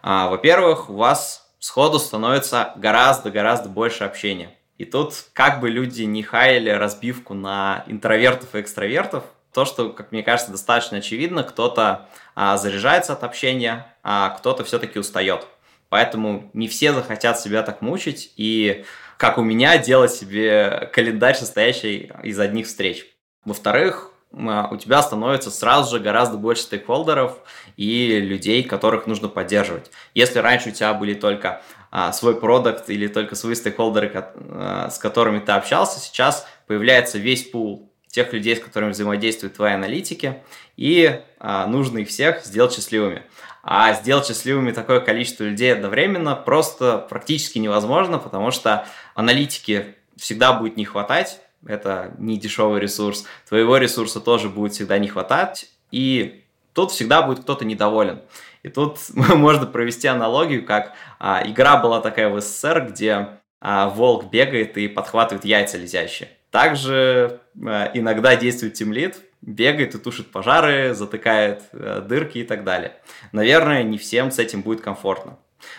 А, 0.03 0.29
во-первых, 0.29 0.91
у 0.91 0.95
вас 0.95 1.51
сходу 1.59 1.99
становится 1.99 2.73
гораздо-гораздо 2.77 3.69
больше 3.69 4.05
общения. 4.05 4.55
И 4.79 4.85
тут, 4.85 5.15
как 5.33 5.61
бы 5.61 5.71
люди 5.71 6.03
не 6.03 6.23
хаяли 6.23 6.69
разбивку 6.69 7.33
на 7.33 7.85
интровертов 7.87 8.55
и 8.55 8.61
экстравертов, 8.61 9.25
то, 9.57 9.65
что, 9.65 9.89
как 9.89 10.13
мне 10.13 10.23
кажется, 10.23 10.53
достаточно 10.53 10.99
очевидно, 10.99 11.43
кто-то 11.43 12.11
а, 12.35 12.59
заряжается 12.59 13.15
от 13.15 13.25
общения, 13.25 13.87
а 14.03 14.29
кто-то 14.29 14.65
все-таки 14.65 14.99
устает. 14.99 15.47
Поэтому 15.89 16.51
не 16.53 16.69
все 16.69 16.93
захотят 16.93 17.41
себя 17.41 17.63
так 17.63 17.81
мучить 17.81 18.35
и, 18.37 18.85
как 19.17 19.39
у 19.39 19.43
меня, 19.43 19.79
делать 19.79 20.13
себе 20.13 20.91
календарь, 20.93 21.37
состоящий 21.37 22.13
из 22.23 22.39
одних 22.39 22.67
встреч. 22.67 23.07
Во-вторых, 23.47 24.13
а, 24.35 24.69
у 24.71 24.77
тебя 24.77 25.01
становится 25.01 25.51
сразу 25.51 25.97
же 25.97 26.03
гораздо 26.03 26.37
больше 26.37 26.65
стейкхолдеров 26.65 27.39
и 27.79 28.21
людей, 28.21 28.63
которых 28.63 29.07
нужно 29.07 29.29
поддерживать. 29.29 29.91
Если 30.13 30.39
раньше 30.39 30.69
у 30.69 30.73
тебя 30.73 30.93
были 30.93 31.15
только 31.15 31.63
а, 31.91 32.13
свой 32.13 32.39
продукт 32.39 32.91
или 32.91 33.09
только 33.09 33.35
свои 33.35 33.55
стейкхолдеры, 33.55 34.13
а, 34.13 34.91
с 34.91 34.99
которыми 34.99 35.39
ты 35.39 35.53
общался, 35.53 35.99
сейчас 35.99 36.47
появляется 36.67 37.17
весь 37.17 37.45
пул 37.45 37.91
тех 38.17 38.33
людей, 38.33 38.57
с 38.57 38.61
которыми 38.61 38.93
взаимодействуют 38.93 39.57
твои 39.57 39.75
аналитики, 39.75 40.39
и 40.79 41.21
а, 41.39 41.67
нужно 41.67 41.99
их 41.99 42.09
всех 42.09 42.43
сделать 42.47 42.73
счастливыми. 42.73 43.23
А 43.63 43.93
сделать 43.93 44.27
счастливыми 44.27 44.71
такое 44.71 45.01
количество 45.01 45.45
людей 45.45 45.71
одновременно 45.75 46.35
просто 46.35 47.07
практически 47.11 47.59
невозможно, 47.59 48.19
потому 48.19 48.53
что 48.53 48.87
аналитики 49.15 49.97
всегда 50.17 50.55
будет 50.55 50.79
не 50.79 50.87
хватать, 50.87 51.41
это 51.67 52.15
не 52.17 52.39
дешевый 52.39 52.81
ресурс, 52.81 53.27
твоего 53.47 53.77
ресурса 53.77 54.21
тоже 54.21 54.49
будет 54.49 54.73
всегда 54.73 54.97
не 54.97 55.09
хватать, 55.09 55.69
и 55.91 56.43
тут 56.73 56.93
всегда 56.93 57.21
будет 57.21 57.41
кто-то 57.41 57.67
недоволен. 57.67 58.23
И 58.63 58.71
тут 58.71 58.97
можно 59.11 59.67
провести 59.67 60.09
аналогию, 60.09 60.65
как 60.65 60.95
а, 61.19 61.43
игра 61.45 61.77
была 61.77 62.01
такая 62.01 62.31
в 62.31 62.41
СССР, 62.41 62.87
где 62.89 63.29
а, 63.61 63.91
волк 63.91 64.31
бегает 64.31 64.79
и 64.79 64.89
подхватывает 64.89 65.45
яйца 65.45 65.77
летящие. 65.77 66.31
Также 66.57 67.43
э, 67.55 67.91
иногда 67.93 68.35
действует 68.35 68.73
тимлит, 68.73 69.19
бегает 69.43 69.95
и 69.95 69.99
тушит 69.99 70.33
пожары, 70.33 70.95
затыкает 70.95 71.65
э, 71.73 72.01
дырки 72.01 72.39
и 72.39 72.45
так 72.45 72.65
далее. 72.65 72.95
Наверное, 73.33 73.83
не 73.83 73.99
всем 73.99 74.31
с 74.31 74.39
этим 74.39 74.63
будет 74.63 74.81
комфортно. 74.81 75.37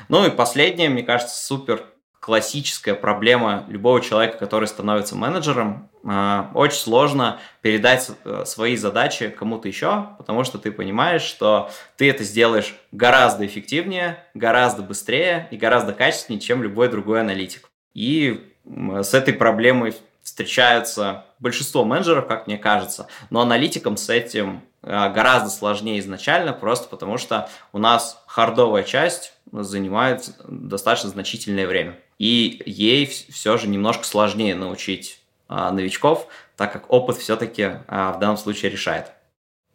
Ну 0.08 0.24
и 0.24 0.30
последнее, 0.30 0.90
мне 0.90 1.02
кажется, 1.02 1.44
супер 1.44 1.84
классическая 2.20 2.94
проблема 2.94 3.66
любого 3.70 4.02
человека, 4.02 4.38
который 4.38 4.68
становится 4.68 5.16
менеджером. 5.16 5.90
А, 6.06 6.52
очень 6.54 6.78
сложно 6.78 7.40
передать 7.64 8.12
э, 8.24 8.44
свои 8.46 8.76
задачи 8.76 9.30
кому-то 9.30 9.68
еще, 9.68 10.10
потому 10.20 10.44
что 10.44 10.60
ты 10.60 10.72
понимаешь, 10.72 11.24
что 11.24 11.72
ты 11.96 12.08
это 12.08 12.24
сделаешь 12.24 12.76
гораздо 12.92 13.48
эффективнее, 13.48 14.24
гораздо 14.36 14.84
быстрее 14.84 15.48
и 15.50 15.58
гораздо 15.58 15.94
качественнее, 15.94 16.40
чем 16.40 16.62
любой 16.62 16.88
другой 16.88 17.22
аналитик. 17.22 17.68
И 17.96 18.54
с 19.02 19.14
этой 19.16 19.34
проблемой 19.34 19.96
встречаются 20.28 21.24
большинство 21.40 21.86
менеджеров, 21.86 22.28
как 22.28 22.48
мне 22.48 22.58
кажется, 22.58 23.08
но 23.30 23.40
аналитикам 23.40 23.96
с 23.96 24.10
этим 24.10 24.62
а, 24.84 25.08
гораздо 25.08 25.50
сложнее 25.50 26.00
изначально, 26.00 26.52
просто 26.52 26.90
потому 26.90 27.18
что 27.18 27.50
у 27.72 27.78
нас 27.78 28.22
хардовая 28.28 28.84
часть 28.84 29.32
занимает 29.54 30.30
достаточно 30.46 31.12
значительное 31.12 31.66
время. 31.66 31.98
И 32.20 32.62
ей 32.66 33.06
все 33.06 33.58
же 33.58 33.70
немножко 33.70 34.04
сложнее 34.04 34.54
научить 34.54 35.22
а, 35.48 35.72
новичков, 35.72 36.28
так 36.58 36.74
как 36.74 36.92
опыт 36.92 37.16
все-таки 37.16 37.76
а, 37.88 38.12
в 38.12 38.20
данном 38.20 38.36
случае 38.36 38.70
решает. 38.70 39.14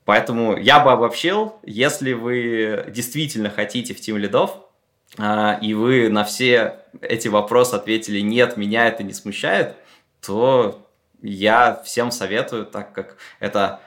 Поэтому 0.05 0.59
я 0.59 0.81
бы 0.81 0.93
обобщил, 0.93 1.55
если 1.62 2.12
вы 2.12 2.85
действительно 2.88 3.49
хотите 3.49 3.95
в 3.95 4.01
Team 4.01 4.19
лидов, 4.19 4.59
и 5.19 5.75
вы 5.75 6.09
на 6.09 6.25
все 6.25 6.81
эти 7.03 7.29
вопросы 7.29 7.75
ответили 7.75 8.21
«нет, 8.21 8.57
меня 8.57 8.88
это 8.88 9.03
не 9.03 9.12
смущает», 9.12 9.77
то 10.25 10.89
я 11.21 11.81
всем 11.85 12.11
советую, 12.11 12.67
так 12.67 12.93
как 12.93 13.17
это 13.41 13.81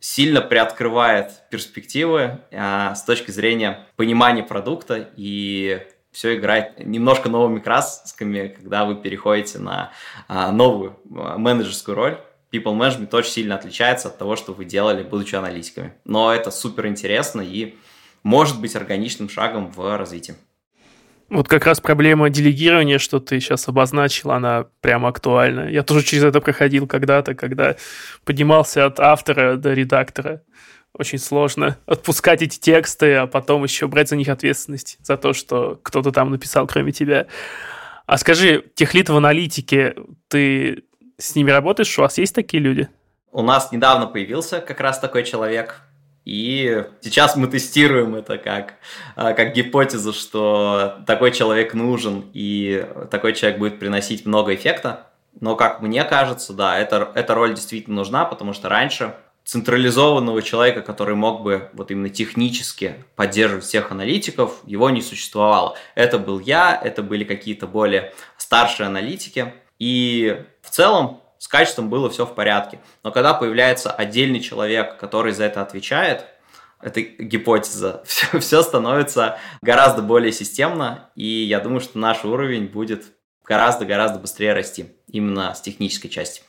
сильно 0.00 0.40
приоткрывает 0.40 1.48
перспективы 1.50 2.40
а, 2.52 2.94
с 2.94 3.04
точки 3.04 3.30
зрения 3.30 3.86
понимания 3.96 4.42
продукта 4.42 5.08
и 5.16 5.86
все 6.12 6.36
играет 6.36 6.78
немножко 6.84 7.28
новыми 7.28 7.58
красками, 7.58 8.48
когда 8.48 8.84
вы 8.84 8.96
переходите 8.96 9.58
на 9.58 9.92
а, 10.28 10.52
новую 10.52 10.98
а, 11.14 11.38
менеджерскую 11.38 11.94
роль. 11.94 12.20
People 12.52 12.78
management 12.78 13.14
очень 13.14 13.32
сильно 13.32 13.56
отличается 13.56 14.08
от 14.08 14.18
того, 14.18 14.36
что 14.36 14.52
вы 14.52 14.64
делали, 14.64 15.02
будучи 15.02 15.34
аналитиками. 15.34 15.94
Но 16.04 16.32
это 16.32 16.50
супер 16.50 16.86
интересно 16.86 17.40
и 17.40 17.76
может 18.22 18.60
быть 18.60 18.76
органичным 18.76 19.28
шагом 19.28 19.70
в 19.70 19.96
развитии. 19.96 20.36
Вот 21.28 21.48
как 21.48 21.66
раз 21.66 21.80
проблема 21.80 22.30
делегирования, 22.30 22.98
что 22.98 23.18
ты 23.18 23.40
сейчас 23.40 23.66
обозначил, 23.66 24.30
она 24.30 24.66
прямо 24.80 25.08
актуальна. 25.08 25.68
Я 25.68 25.82
тоже 25.82 26.04
через 26.04 26.22
это 26.22 26.40
проходил 26.40 26.86
когда-то, 26.86 27.34
когда 27.34 27.76
поднимался 28.24 28.86
от 28.86 29.00
автора 29.00 29.56
до 29.56 29.72
редактора. 29.72 30.42
Очень 30.92 31.18
сложно 31.18 31.78
отпускать 31.86 32.42
эти 32.42 32.58
тексты, 32.58 33.14
а 33.14 33.26
потом 33.26 33.64
еще 33.64 33.88
брать 33.88 34.08
за 34.08 34.16
них 34.16 34.28
ответственность, 34.28 34.98
за 35.02 35.16
то, 35.16 35.32
что 35.32 35.78
кто-то 35.82 36.12
там 36.12 36.30
написал, 36.30 36.66
кроме 36.66 36.92
тебя. 36.92 37.26
А 38.06 38.18
скажи, 38.18 38.64
техлит 38.74 39.08
в 39.08 39.16
аналитике, 39.16 39.96
ты 40.28 40.84
с 41.18 41.34
ними 41.34 41.50
работаешь? 41.50 41.98
У 41.98 42.02
вас 42.02 42.18
есть 42.18 42.34
такие 42.34 42.62
люди? 42.62 42.88
У 43.32 43.42
нас 43.42 43.72
недавно 43.72 44.06
появился 44.06 44.60
как 44.60 44.80
раз 44.80 45.00
такой 45.00 45.24
человек. 45.24 45.82
И 46.26 46.84
сейчас 47.02 47.36
мы 47.36 47.46
тестируем 47.46 48.16
это 48.16 48.36
как, 48.36 48.74
а, 49.14 49.32
как 49.32 49.54
гипотезу, 49.54 50.12
что 50.12 50.96
такой 51.06 51.30
человек 51.30 51.72
нужен, 51.72 52.24
и 52.34 52.84
такой 53.12 53.32
человек 53.32 53.60
будет 53.60 53.78
приносить 53.78 54.26
много 54.26 54.52
эффекта. 54.54 55.06
Но, 55.40 55.54
как 55.54 55.80
мне 55.80 56.02
кажется, 56.02 56.52
да, 56.52 56.76
эта, 56.78 57.12
эта 57.14 57.34
роль 57.34 57.54
действительно 57.54 57.96
нужна, 57.96 58.24
потому 58.24 58.54
что 58.54 58.68
раньше 58.68 59.14
централизованного 59.44 60.42
человека, 60.42 60.82
который 60.82 61.14
мог 61.14 61.42
бы 61.42 61.70
вот 61.74 61.92
именно 61.92 62.08
технически 62.08 63.04
поддерживать 63.14 63.64
всех 63.64 63.92
аналитиков, 63.92 64.58
его 64.64 64.90
не 64.90 65.02
существовало. 65.02 65.76
Это 65.94 66.18
был 66.18 66.40
я, 66.40 66.78
это 66.82 67.04
были 67.04 67.22
какие-то 67.22 67.68
более 67.68 68.12
старшие 68.36 68.88
аналитики. 68.88 69.54
И 69.78 70.44
в 70.62 70.70
целом 70.70 71.20
с 71.38 71.48
качеством 71.48 71.88
было 71.88 72.10
все 72.10 72.26
в 72.26 72.34
порядке. 72.34 72.80
Но 73.02 73.12
когда 73.12 73.34
появляется 73.34 73.90
отдельный 73.90 74.40
человек, 74.40 74.98
который 74.98 75.32
за 75.32 75.44
это 75.44 75.62
отвечает, 75.62 76.24
это 76.80 77.00
гипотеза, 77.00 78.02
все, 78.06 78.38
все 78.38 78.62
становится 78.62 79.38
гораздо 79.62 80.02
более 80.02 80.32
системно, 80.32 81.10
и 81.14 81.26
я 81.26 81.60
думаю, 81.60 81.80
что 81.80 81.98
наш 81.98 82.24
уровень 82.24 82.66
будет 82.66 83.04
гораздо-гораздо 83.44 84.18
быстрее 84.18 84.52
расти 84.52 84.86
именно 85.08 85.54
с 85.54 85.60
технической 85.60 86.10
части. 86.10 86.42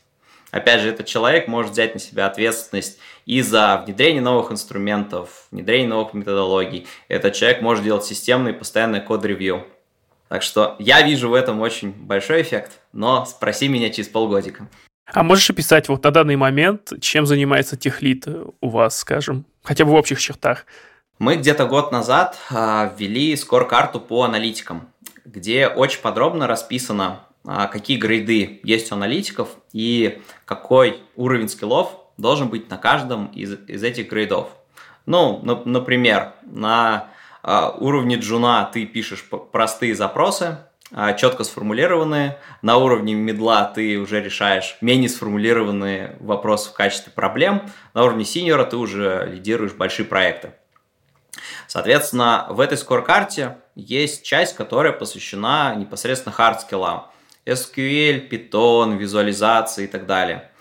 Опять 0.51 0.81
же, 0.81 0.89
этот 0.89 1.05
человек 1.07 1.47
может 1.47 1.73
взять 1.73 1.93
на 1.93 1.99
себя 1.99 2.25
ответственность 2.25 2.99
и 3.25 3.41
за 3.41 3.83
внедрение 3.85 4.21
новых 4.21 4.51
инструментов, 4.51 5.47
внедрение 5.51 5.89
новых 5.89 6.13
методологий. 6.13 6.87
Этот 7.09 7.33
человек 7.33 7.61
может 7.61 7.83
делать 7.83 8.05
системный 8.05 8.53
постоянный 8.53 9.01
код-ревью. 9.01 9.67
Так 10.29 10.43
что 10.43 10.75
я 10.79 11.01
вижу 11.01 11.29
в 11.29 11.33
этом 11.33 11.61
очень 11.61 11.91
большой 11.91 12.41
эффект, 12.41 12.79
но 12.97 13.25
спроси 13.25 13.67
меня 13.67 13.89
через 13.89 14.09
полгодика. 14.09 14.67
А 15.05 15.23
можешь 15.23 15.49
описать 15.49 15.87
вот 15.87 16.03
на 16.03 16.11
данный 16.11 16.35
момент, 16.35 16.91
чем 16.99 17.25
занимается 17.25 17.77
техлит 17.77 18.27
у 18.59 18.69
вас, 18.69 18.97
скажем, 18.97 19.45
хотя 19.63 19.85
бы 19.85 19.91
в 19.91 19.93
общих 19.93 20.19
чертах? 20.19 20.65
Мы 21.19 21.37
где-то 21.37 21.65
год 21.65 21.91
назад 21.91 22.37
а, 22.49 22.91
ввели 22.97 23.35
скор-карту 23.35 24.01
по 24.01 24.23
аналитикам, 24.23 24.89
где 25.23 25.67
очень 25.67 26.01
подробно 26.01 26.47
расписано, 26.47 27.21
а, 27.45 27.67
какие 27.67 27.97
грейды 27.97 28.59
есть 28.63 28.91
у 28.91 28.95
аналитиков 28.95 29.49
и 29.71 30.21
какой 30.45 31.01
уровень 31.15 31.49
скиллов 31.49 31.91
должен 32.17 32.49
быть 32.49 32.69
на 32.69 32.77
каждом 32.77 33.27
из, 33.27 33.53
из 33.67 33.83
этих 33.83 34.09
грейдов. 34.09 34.49
Ну, 35.05 35.39
на, 35.43 35.55
например, 35.63 36.33
на 36.43 37.09
а, 37.43 37.69
уровне 37.71 38.17
джуна 38.17 38.69
ты 38.73 38.85
пишешь 38.85 39.23
простые 39.51 39.95
запросы, 39.95 40.57
четко 41.17 41.43
сформулированные. 41.43 42.39
На 42.61 42.77
уровне 42.77 43.13
медла 43.13 43.65
ты 43.65 43.97
уже 43.97 44.21
решаешь 44.21 44.77
менее 44.81 45.09
сформулированные 45.09 46.15
вопросы 46.19 46.69
в 46.69 46.73
качестве 46.73 47.11
проблем. 47.11 47.63
На 47.93 48.03
уровне 48.03 48.25
синьора 48.25 48.63
ты 48.63 48.77
уже 48.77 49.27
лидируешь 49.31 49.73
большие 49.73 50.05
проекты. 50.05 50.53
Соответственно, 51.67 52.47
в 52.49 52.59
этой 52.59 52.77
скор-карте 52.77 53.57
есть 53.75 54.23
часть, 54.23 54.55
которая 54.55 54.93
посвящена 54.93 55.75
непосредственно 55.75 56.33
хардскиллам. 56.33 57.07
SQL, 57.45 58.29
Python, 58.29 58.97
визуализации 58.97 59.85
и 59.85 59.87
так 59.87 60.05
далее. 60.05 60.51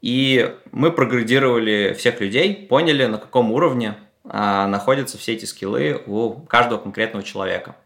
И 0.00 0.54
мы 0.72 0.92
проградировали 0.92 1.94
всех 1.98 2.20
людей, 2.20 2.66
поняли, 2.68 3.06
на 3.06 3.18
каком 3.18 3.50
уровне 3.50 3.96
а, 4.24 4.66
находятся 4.66 5.18
все 5.18 5.32
эти 5.32 5.44
скиллы 5.44 6.02
у 6.06 6.34
каждого 6.34 6.78
конкретного 6.78 7.24
человека. 7.24 7.76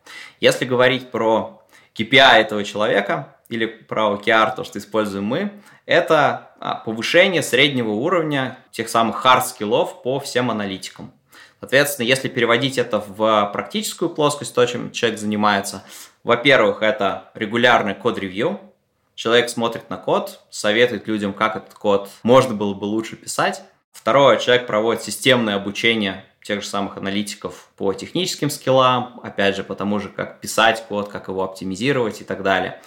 Если 0.41 0.65
говорить 0.65 1.11
про 1.11 1.60
KPI 1.95 2.41
этого 2.41 2.65
человека 2.65 3.37
или 3.49 3.67
про 3.67 4.13
OKR, 4.13 4.55
то, 4.55 4.65
что 4.65 4.79
используем 4.79 5.25
мы, 5.25 5.53
это 5.85 6.53
а, 6.61 6.77
повышение 6.77 7.43
среднего 7.43 7.91
уровня 7.91 8.59
тех 8.71 8.89
самых 8.89 9.25
hard 9.25 9.43
скиллов 9.43 10.03
по 10.03 10.21
всем 10.21 10.51
аналитикам. 10.51 11.13
Соответственно, 11.59 12.07
если 12.07 12.29
переводить 12.29 12.79
это 12.79 13.01
в 13.07 13.51
практическую 13.53 14.11
плоскость, 14.11 14.55
то, 14.55 14.65
чем 14.67 14.93
человек 14.93 15.19
занимается, 15.19 15.83
во-первых, 16.23 16.83
это 16.83 17.31
регулярный 17.35 17.95
код-ревью. 17.95 18.61
Человек 19.15 19.51
смотрит 19.51 19.91
на 19.91 19.99
код, 19.99 20.41
советует 20.49 21.07
людям, 21.07 21.35
как 21.35 21.57
этот 21.57 21.75
код 21.75 22.09
можно 22.23 22.55
было 22.55 22.73
бы 22.73 22.85
лучше 22.85 23.17
писать. 23.17 23.63
Второе, 23.93 24.39
человек 24.39 24.67
проводит 24.67 25.03
системное 25.03 25.57
обучение 25.57 26.25
тех 26.43 26.63
же 26.63 26.69
самых 26.69 26.97
аналитиков 26.97 27.69
по 27.77 27.93
техническим 27.93 28.51
скиллам, 28.51 29.21
опять 29.23 29.57
же, 29.57 29.65
по 29.65 29.75
тому 29.75 29.99
же, 30.01 30.09
как 30.09 30.41
писать 30.41 30.85
код, 30.89 31.09
как 31.09 31.29
его 31.29 31.43
оптимизировать 31.43 32.21
и 32.21 32.25
так 32.25 32.43
далее. 32.43 32.81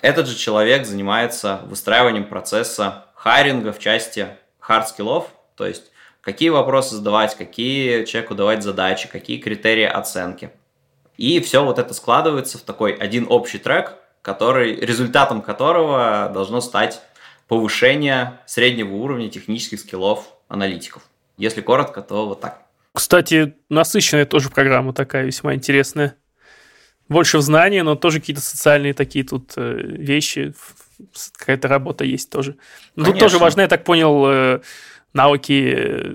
Этот 0.00 0.28
же 0.28 0.36
человек 0.36 0.86
занимается 0.86 1.60
выстраиванием 1.66 2.26
процесса 2.26 3.06
хайринга 3.14 3.72
в 3.72 3.78
части 3.78 4.28
хард-скиллов, 4.60 5.26
то 5.56 5.66
есть 5.66 5.90
какие 6.20 6.48
вопросы 6.48 6.96
задавать, 6.96 7.36
какие 7.36 8.04
человеку 8.04 8.34
давать 8.34 8.62
задачи, 8.62 9.08
какие 9.08 9.38
критерии 9.38 9.84
оценки. 9.84 10.50
И 11.16 11.40
все 11.40 11.64
вот 11.64 11.78
это 11.78 11.92
складывается 11.92 12.56
в 12.56 12.62
такой 12.62 12.92
один 12.92 13.26
общий 13.28 13.58
трек, 13.58 13.96
который, 14.22 14.74
результатом 14.76 15.42
которого 15.42 16.30
должно 16.32 16.60
стать 16.60 17.02
повышение 17.46 18.38
среднего 18.46 18.94
уровня 18.94 19.28
технических 19.28 19.80
скиллов 19.80 20.28
аналитиков. 20.48 21.02
Если 21.36 21.60
коротко, 21.60 22.00
то 22.00 22.26
вот 22.26 22.40
так. 22.40 22.62
Кстати, 23.00 23.54
насыщенная 23.70 24.26
тоже 24.26 24.50
программа 24.50 24.92
такая 24.92 25.24
весьма 25.24 25.54
интересная. 25.54 26.16
Больше 27.08 27.38
в 27.38 27.40
знании, 27.40 27.80
но 27.80 27.94
тоже 27.94 28.20
какие-то 28.20 28.42
социальные 28.42 28.92
такие 28.92 29.24
тут 29.24 29.54
э, 29.56 29.72
вещи. 29.72 30.52
Какая-то 31.38 31.66
работа 31.66 32.04
есть 32.04 32.28
тоже. 32.28 32.56
Но 32.96 33.06
тут 33.06 33.18
тоже 33.18 33.38
важны, 33.38 33.62
я 33.62 33.68
так 33.68 33.84
понял, 33.84 34.26
э, 34.26 34.60
навыки 35.14 35.74
э, 35.74 36.14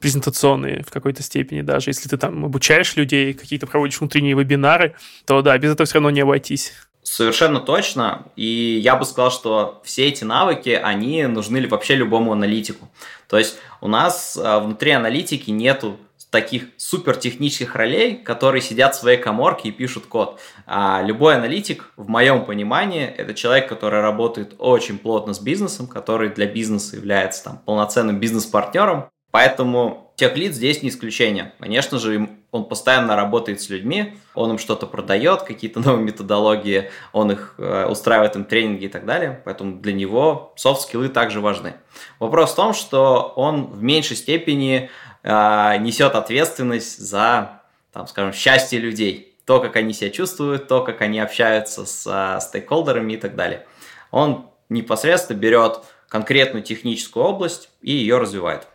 презентационные 0.00 0.82
в 0.82 0.90
какой-то 0.90 1.22
степени 1.22 1.62
даже. 1.62 1.90
Если 1.90 2.08
ты 2.08 2.16
там 2.16 2.44
обучаешь 2.44 2.96
людей, 2.96 3.32
какие-то 3.32 3.68
проводишь 3.68 4.00
внутренние 4.00 4.34
вебинары, 4.34 4.96
то 5.24 5.40
да, 5.40 5.56
без 5.56 5.70
этого 5.70 5.86
все 5.86 5.94
равно 5.94 6.10
не 6.10 6.22
обойтись. 6.22 6.72
Совершенно 7.04 7.60
точно. 7.60 8.26
И 8.34 8.80
я 8.82 8.96
бы 8.96 9.04
сказал, 9.04 9.30
что 9.30 9.80
все 9.84 10.08
эти 10.08 10.24
навыки, 10.24 10.70
они 10.70 11.26
нужны 11.26 11.64
вообще 11.68 11.94
любому 11.94 12.32
аналитику. 12.32 12.88
То 13.28 13.38
есть 13.38 13.56
у 13.80 13.86
нас 13.86 14.36
внутри 14.36 14.90
аналитики 14.90 15.50
нету 15.52 15.96
таких 16.30 16.64
супер 16.76 17.16
технических 17.16 17.74
ролей, 17.74 18.16
которые 18.16 18.60
сидят 18.60 18.94
в 18.94 18.98
своей 18.98 19.18
коморке 19.18 19.68
и 19.68 19.72
пишут 19.72 20.06
код. 20.06 20.40
А 20.66 21.02
любой 21.02 21.36
аналитик, 21.36 21.90
в 21.96 22.08
моем 22.08 22.44
понимании, 22.44 23.06
это 23.06 23.34
человек, 23.34 23.68
который 23.68 24.00
работает 24.00 24.54
очень 24.58 24.98
плотно 24.98 25.32
с 25.32 25.40
бизнесом, 25.40 25.86
который 25.86 26.28
для 26.28 26.46
бизнеса 26.46 26.96
является 26.96 27.44
там, 27.44 27.58
полноценным 27.64 28.20
бизнес-партнером. 28.20 29.08
Поэтому 29.30 30.12
техлид 30.16 30.54
здесь 30.54 30.82
не 30.82 30.88
исключение. 30.88 31.52
Конечно 31.60 31.98
же, 31.98 32.28
он 32.50 32.64
постоянно 32.64 33.14
работает 33.14 33.60
с 33.60 33.68
людьми, 33.68 34.14
он 34.34 34.52
им 34.52 34.58
что-то 34.58 34.86
продает, 34.86 35.42
какие-то 35.42 35.80
новые 35.84 36.04
методологии, 36.04 36.90
он 37.12 37.32
их 37.32 37.54
э, 37.58 37.86
устраивает 37.86 38.36
им 38.36 38.44
тренинги 38.44 38.86
и 38.86 38.88
так 38.88 39.06
далее. 39.06 39.42
Поэтому 39.44 39.80
для 39.80 39.92
него 39.92 40.52
софт-скиллы 40.56 41.08
также 41.08 41.40
важны. 41.40 41.74
Вопрос 42.18 42.52
в 42.52 42.56
том, 42.56 42.74
что 42.74 43.32
он 43.36 43.66
в 43.66 43.82
меньшей 43.82 44.16
степени 44.16 44.90
несет 45.32 46.14
ответственность 46.14 46.98
за, 46.98 47.62
там, 47.92 48.06
скажем, 48.06 48.32
счастье 48.32 48.78
людей. 48.78 49.36
То, 49.44 49.60
как 49.60 49.76
они 49.76 49.92
себя 49.92 50.10
чувствуют, 50.10 50.68
то, 50.68 50.82
как 50.82 51.00
они 51.00 51.20
общаются 51.20 51.86
с 51.86 52.06
э, 52.06 52.40
стейкхолдерами 52.40 53.14
и 53.14 53.16
так 53.16 53.34
далее. 53.34 53.66
Он 54.10 54.50
непосредственно 54.68 55.38
берет 55.38 55.80
конкретную 56.08 56.62
техническую 56.62 57.24
область 57.24 57.70
и 57.80 57.92
ее 57.92 58.18
развивает. 58.18 58.66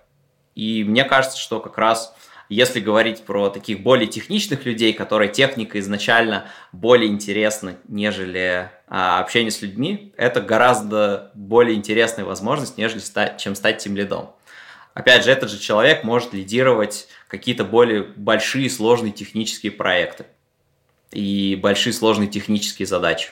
И 0.55 0.83
мне 0.83 1.03
кажется, 1.03 1.37
что 1.37 1.59
как 1.59 1.77
раз 1.77 2.15
если 2.49 2.79
говорить 2.79 3.23
про 3.23 3.49
таких 3.49 3.81
более 3.81 4.07
техничных 4.07 4.65
людей, 4.65 4.93
которые 4.93 5.31
техника 5.31 5.79
изначально 5.79 6.45
более 6.71 7.09
интересна, 7.09 7.75
нежели 7.87 8.69
а, 8.87 9.19
общение 9.19 9.49
с 9.49 9.61
людьми, 9.61 10.13
это 10.17 10.41
гораздо 10.41 11.31
более 11.33 11.75
интересная 11.75 12.25
возможность, 12.25 12.77
нежели 12.77 12.99
стать, 12.99 13.39
чем 13.39 13.55
стать 13.55 13.79
тем 13.79 13.95
лидом. 13.95 14.29
Опять 14.93 15.23
же, 15.23 15.31
этот 15.31 15.49
же 15.49 15.59
человек 15.59 16.03
может 16.03 16.33
лидировать 16.33 17.07
какие-то 17.27 17.63
более 17.63 18.03
большие 18.03 18.69
сложные 18.69 19.11
технические 19.11 19.71
проекты 19.71 20.25
и 21.11 21.57
большие 21.61 21.93
сложные 21.93 22.27
технические 22.27 22.85
задачи. 22.85 23.29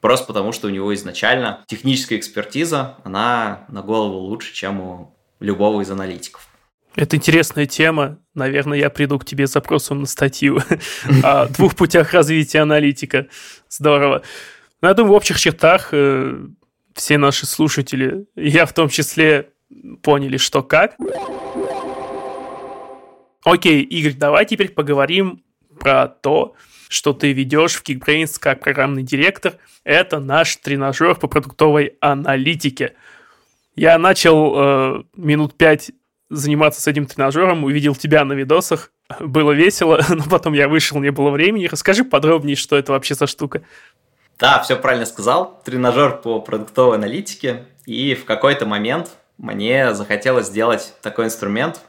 Просто 0.00 0.26
потому, 0.26 0.52
что 0.52 0.68
у 0.68 0.70
него 0.70 0.94
изначально 0.94 1.64
техническая 1.66 2.18
экспертиза, 2.18 2.96
она 3.04 3.64
на 3.68 3.82
голову 3.82 4.18
лучше, 4.18 4.54
чем 4.54 4.80
у 4.80 5.14
любого 5.40 5.82
из 5.82 5.90
аналитиков. 5.90 6.48
Это 6.96 7.16
интересная 7.16 7.66
тема. 7.66 8.18
Наверное, 8.34 8.78
я 8.78 8.90
приду 8.90 9.18
к 9.18 9.24
тебе 9.24 9.46
с 9.46 9.52
запросом 9.52 10.00
на 10.00 10.06
статью 10.06 10.60
о 11.22 11.46
двух 11.46 11.76
путях 11.76 12.12
развития 12.12 12.60
аналитика. 12.60 13.26
Здорово. 13.68 14.22
Ну, 14.80 14.88
я 14.88 14.94
думаю, 14.94 15.12
в 15.12 15.16
общих 15.16 15.38
чертах 15.38 15.90
э, 15.92 16.46
все 16.94 17.18
наши 17.18 17.46
слушатели, 17.46 18.26
я 18.34 18.66
в 18.66 18.72
том 18.72 18.88
числе, 18.88 19.50
поняли, 20.02 20.36
что 20.36 20.62
как. 20.62 20.96
Окей, 23.44 23.82
Игорь, 23.82 24.14
давай 24.14 24.44
теперь 24.44 24.70
поговорим 24.70 25.42
про 25.78 26.08
то, 26.08 26.54
что 26.88 27.12
ты 27.12 27.32
ведешь 27.32 27.76
в 27.76 27.84
Geekbrains 27.84 28.38
как 28.38 28.60
программный 28.60 29.02
директор. 29.02 29.54
Это 29.84 30.20
наш 30.20 30.56
тренажер 30.56 31.14
по 31.14 31.28
продуктовой 31.28 31.96
аналитике. 32.00 32.94
Я 33.76 33.96
начал 33.98 34.54
э, 34.56 35.02
минут 35.16 35.56
пять 35.56 35.92
заниматься 36.28 36.80
с 36.80 36.86
этим 36.86 37.06
тренажером, 37.06 37.64
увидел 37.64 37.94
тебя 37.94 38.24
на 38.24 38.34
видосах, 38.34 38.92
было 39.18 39.52
весело, 39.52 40.00
но 40.08 40.24
потом 40.24 40.52
я 40.52 40.68
вышел, 40.68 41.00
не 41.00 41.10
было 41.10 41.30
времени. 41.30 41.66
Расскажи 41.66 42.04
подробнее, 42.04 42.56
что 42.56 42.76
это 42.76 42.92
вообще 42.92 43.14
за 43.14 43.26
штука. 43.26 43.62
Да, 44.38 44.60
все 44.62 44.76
правильно 44.76 45.06
сказал. 45.06 45.60
Тренажер 45.64 46.18
по 46.18 46.40
продуктовой 46.40 46.96
аналитике. 46.96 47.66
И 47.86 48.14
в 48.14 48.24
какой-то 48.24 48.66
момент 48.66 49.10
мне 49.40 49.94
захотелось 49.94 50.48
сделать 50.48 50.92
такой 51.00 51.24
инструмент, 51.24 51.80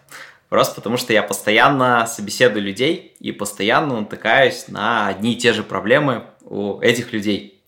просто 0.48 0.76
потому 0.76 0.96
что 0.96 1.12
я 1.12 1.22
постоянно 1.22 2.08
собеседую 2.08 2.64
людей 2.64 3.14
и 3.20 3.34
постоянно 3.34 4.00
натыкаюсь 4.00 4.70
на 4.70 5.08
одни 5.08 5.34
и 5.34 5.36
те 5.36 5.52
же 5.52 5.62
проблемы 5.62 6.24
у 6.44 6.80
этих 6.80 7.12
людей. 7.12 7.62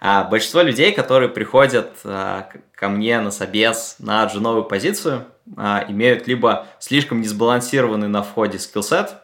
А 0.00 0.22
большинство 0.22 0.62
людей, 0.62 0.92
которые 0.92 1.30
приходят 1.30 1.90
а, 2.04 2.48
ко 2.74 2.88
мне 2.88 3.20
на 3.20 3.32
собес 3.32 3.96
на 3.98 4.24
джуновую 4.26 4.64
позицию, 4.64 5.24
а, 5.56 5.84
имеют 5.88 6.28
либо 6.28 6.68
слишком 6.78 7.20
несбалансированный 7.20 8.08
на 8.08 8.22
входе 8.22 8.60
скиллсет, 8.60 9.14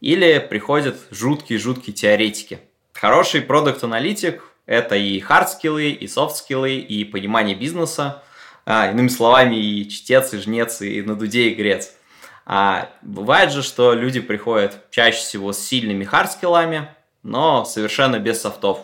или 0.00 0.38
приходят 0.38 0.96
жуткие-жуткие 1.10 1.94
теоретики. 1.94 2.60
Хороший 2.92 3.40
продукт-аналитик– 3.40 4.44
это 4.66 4.94
и 4.94 5.18
хард-скиллы, 5.20 5.90
и 5.90 6.06
софт-скиллы, 6.06 6.76
и 6.76 7.04
понимание 7.04 7.56
бизнеса, 7.56 8.22
а, 8.66 8.90
иными 8.90 9.08
словами, 9.08 9.56
и 9.56 9.88
чтец, 9.88 10.34
и 10.34 10.38
жнец, 10.38 10.82
и 10.82 11.00
на 11.00 11.14
дуде, 11.14 11.50
и 11.50 11.54
грец. 11.54 11.92
А 12.44 12.90
бывает 13.02 13.52
же, 13.52 13.62
что 13.62 13.94
люди 13.94 14.20
приходят 14.20 14.90
чаще 14.90 15.18
всего 15.18 15.52
с 15.52 15.58
сильными 15.58 16.04
хард-скиллами, 16.04 16.88
но 17.22 17.64
совершенно 17.64 18.18
без 18.18 18.40
софтов 18.40 18.80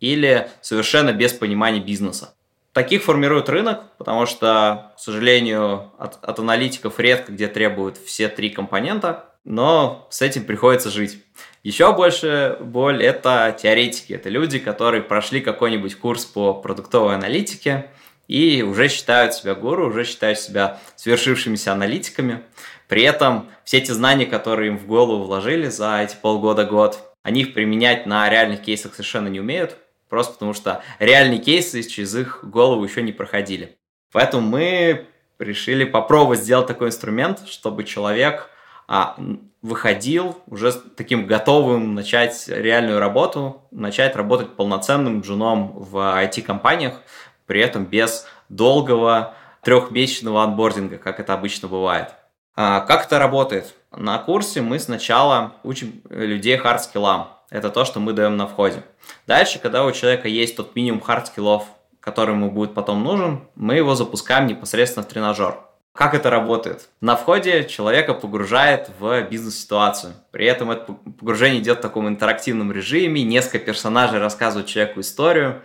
или 0.00 0.50
совершенно 0.62 1.12
без 1.12 1.32
понимания 1.32 1.80
бизнеса. 1.80 2.34
Таких 2.72 3.02
формирует 3.02 3.48
рынок, 3.48 3.84
потому 3.98 4.26
что, 4.26 4.92
к 4.96 5.00
сожалению, 5.00 5.92
от, 5.98 6.22
от 6.22 6.38
аналитиков 6.38 6.98
редко 7.00 7.32
где 7.32 7.48
требуют 7.48 7.98
все 7.98 8.28
три 8.28 8.50
компонента, 8.50 9.24
но 9.44 10.06
с 10.10 10.22
этим 10.22 10.44
приходится 10.44 10.90
жить. 10.90 11.22
Еще 11.62 11.92
больше 11.92 12.56
боль– 12.60 13.02
это 13.04 13.56
теоретики, 13.60 14.12
это 14.12 14.28
люди, 14.28 14.58
которые 14.58 15.02
прошли 15.02 15.40
какой-нибудь 15.40 15.96
курс 15.96 16.24
по 16.24 16.54
продуктовой 16.54 17.14
аналитике 17.14 17.90
и 18.28 18.62
уже 18.62 18.88
считают 18.88 19.34
себя 19.34 19.54
гуру, 19.56 19.88
уже 19.88 20.04
считают 20.04 20.38
себя 20.38 20.78
свершившимися 20.94 21.72
аналитиками. 21.72 22.42
При 22.86 23.02
этом 23.02 23.48
все 23.64 23.78
эти 23.78 23.90
знания, 23.90 24.26
которые 24.26 24.68
им 24.68 24.78
в 24.78 24.86
голову 24.86 25.24
вложили 25.24 25.68
за 25.68 26.02
эти 26.02 26.14
полгода-год, 26.14 27.00
они 27.24 27.40
их 27.40 27.54
применять 27.54 28.06
на 28.06 28.28
реальных 28.28 28.62
кейсах 28.62 28.94
совершенно 28.94 29.28
не 29.28 29.40
умеют, 29.40 29.76
Просто 30.08 30.34
потому 30.34 30.54
что 30.54 30.82
реальные 30.98 31.38
кейсы 31.38 31.82
через 31.82 32.14
их 32.14 32.40
голову 32.42 32.82
еще 32.84 33.02
не 33.02 33.12
проходили. 33.12 33.76
Поэтому 34.12 34.46
мы 34.46 35.06
решили 35.38 35.84
попробовать 35.84 36.40
сделать 36.40 36.66
такой 36.66 36.88
инструмент, 36.88 37.46
чтобы 37.46 37.84
человек 37.84 38.48
а, 38.88 39.16
выходил 39.60 40.38
уже 40.46 40.72
таким 40.72 41.26
готовым 41.26 41.94
начать 41.94 42.48
реальную 42.48 42.98
работу, 42.98 43.62
начать 43.70 44.16
работать 44.16 44.56
полноценным 44.56 45.20
джуном 45.20 45.72
в 45.74 45.96
IT-компаниях, 45.96 47.02
при 47.48 47.60
этом 47.60 47.84
без 47.84 48.26
долгого 48.48 49.34
трехмесячного 49.62 50.44
онбординга, 50.44 50.98
как 50.98 51.18
это 51.18 51.34
обычно 51.34 51.66
бывает. 51.66 52.14
А, 52.54 52.80
как 52.80 53.06
это 53.06 53.18
работает? 53.18 53.74
На 53.90 54.18
курсе 54.18 54.60
мы 54.60 54.78
сначала 54.78 55.54
учим 55.64 56.02
людей 56.10 56.56
хардскиллам. 56.56 57.28
Это 57.50 57.70
то, 57.70 57.84
что 57.84 57.98
мы 57.98 58.12
даем 58.12 58.36
на 58.36 58.46
входе. 58.46 58.84
Дальше, 59.26 59.58
когда 59.58 59.84
у 59.84 59.92
человека 59.92 60.28
есть 60.28 60.56
тот 60.56 60.76
минимум 60.76 61.00
хардскиллов, 61.00 61.64
который 61.98 62.34
ему 62.34 62.50
будет 62.50 62.74
потом 62.74 63.02
нужен, 63.02 63.48
мы 63.54 63.74
его 63.74 63.94
запускаем 63.94 64.46
непосредственно 64.46 65.04
в 65.04 65.08
тренажер. 65.08 65.58
Как 65.98 66.14
это 66.14 66.30
работает? 66.30 66.90
На 67.00 67.16
входе 67.16 67.64
человека 67.64 68.14
погружает 68.14 68.88
в 69.00 69.22
бизнес-ситуацию. 69.22 70.12
При 70.30 70.46
этом 70.46 70.70
это 70.70 70.92
погружение 70.92 71.60
идет 71.60 71.78
в 71.78 71.82
таком 71.82 72.06
интерактивном 72.06 72.70
режиме, 72.70 73.24
несколько 73.24 73.58
персонажей 73.58 74.20
рассказывают 74.20 74.68
человеку 74.68 75.00
историю. 75.00 75.62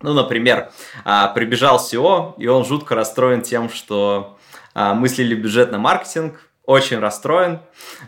Ну, 0.00 0.12
например, 0.12 0.70
а, 1.04 1.28
прибежал 1.28 1.78
SEO, 1.78 2.34
и 2.38 2.46
он 2.46 2.64
жутко 2.64 2.94
расстроен 2.94 3.42
тем, 3.42 3.68
что 3.68 4.38
а, 4.74 4.94
мыслили 4.94 5.34
бюджет 5.34 5.72
на 5.72 5.78
маркетинг, 5.78 6.48
очень 6.64 6.98
расстроен, 6.98 7.60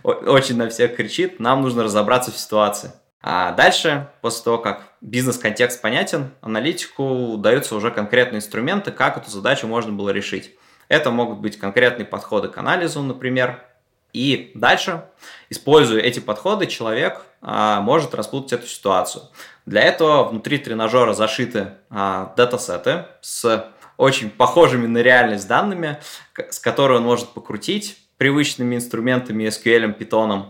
очень 0.02 0.56
на 0.56 0.68
всех 0.68 0.94
кричит, 0.94 1.40
нам 1.40 1.62
нужно 1.62 1.82
разобраться 1.82 2.30
в 2.30 2.36
ситуации. 2.36 2.92
А 3.22 3.52
дальше, 3.52 4.08
после 4.22 4.44
того, 4.44 4.58
как 4.58 4.94
бизнес-контекст 5.00 5.80
понятен, 5.82 6.30
аналитику 6.40 7.36
даются 7.38 7.74
уже 7.74 7.90
конкретные 7.90 8.38
инструменты, 8.38 8.92
как 8.92 9.16
эту 9.16 9.30
задачу 9.30 9.66
можно 9.66 9.92
было 9.92 10.10
решить. 10.10 10.54
Это 10.88 11.10
могут 11.10 11.38
быть 11.38 11.58
конкретные 11.58 12.06
подходы 12.06 12.48
к 12.48 12.58
анализу, 12.58 13.02
например. 13.02 13.64
И 14.12 14.52
дальше, 14.54 15.04
используя 15.50 16.00
эти 16.00 16.18
подходы, 16.18 16.66
человек 16.66 17.24
а, 17.42 17.80
может 17.80 18.14
распутать 18.14 18.52
эту 18.54 18.66
ситуацию. 18.66 19.24
Для 19.70 19.82
этого 19.82 20.24
внутри 20.24 20.58
тренажера 20.58 21.12
зашиты 21.12 21.74
а, 21.90 22.34
датасеты 22.36 23.06
с 23.20 23.72
очень 23.96 24.28
похожими 24.28 24.88
на 24.88 24.98
реальность 24.98 25.46
данными, 25.46 25.98
с 26.36 26.58
которой 26.58 26.98
он 26.98 27.04
может 27.04 27.28
покрутить 27.28 27.96
привычными 28.16 28.74
инструментами 28.74 29.44
SQL, 29.44 29.96
Python, 29.96 30.46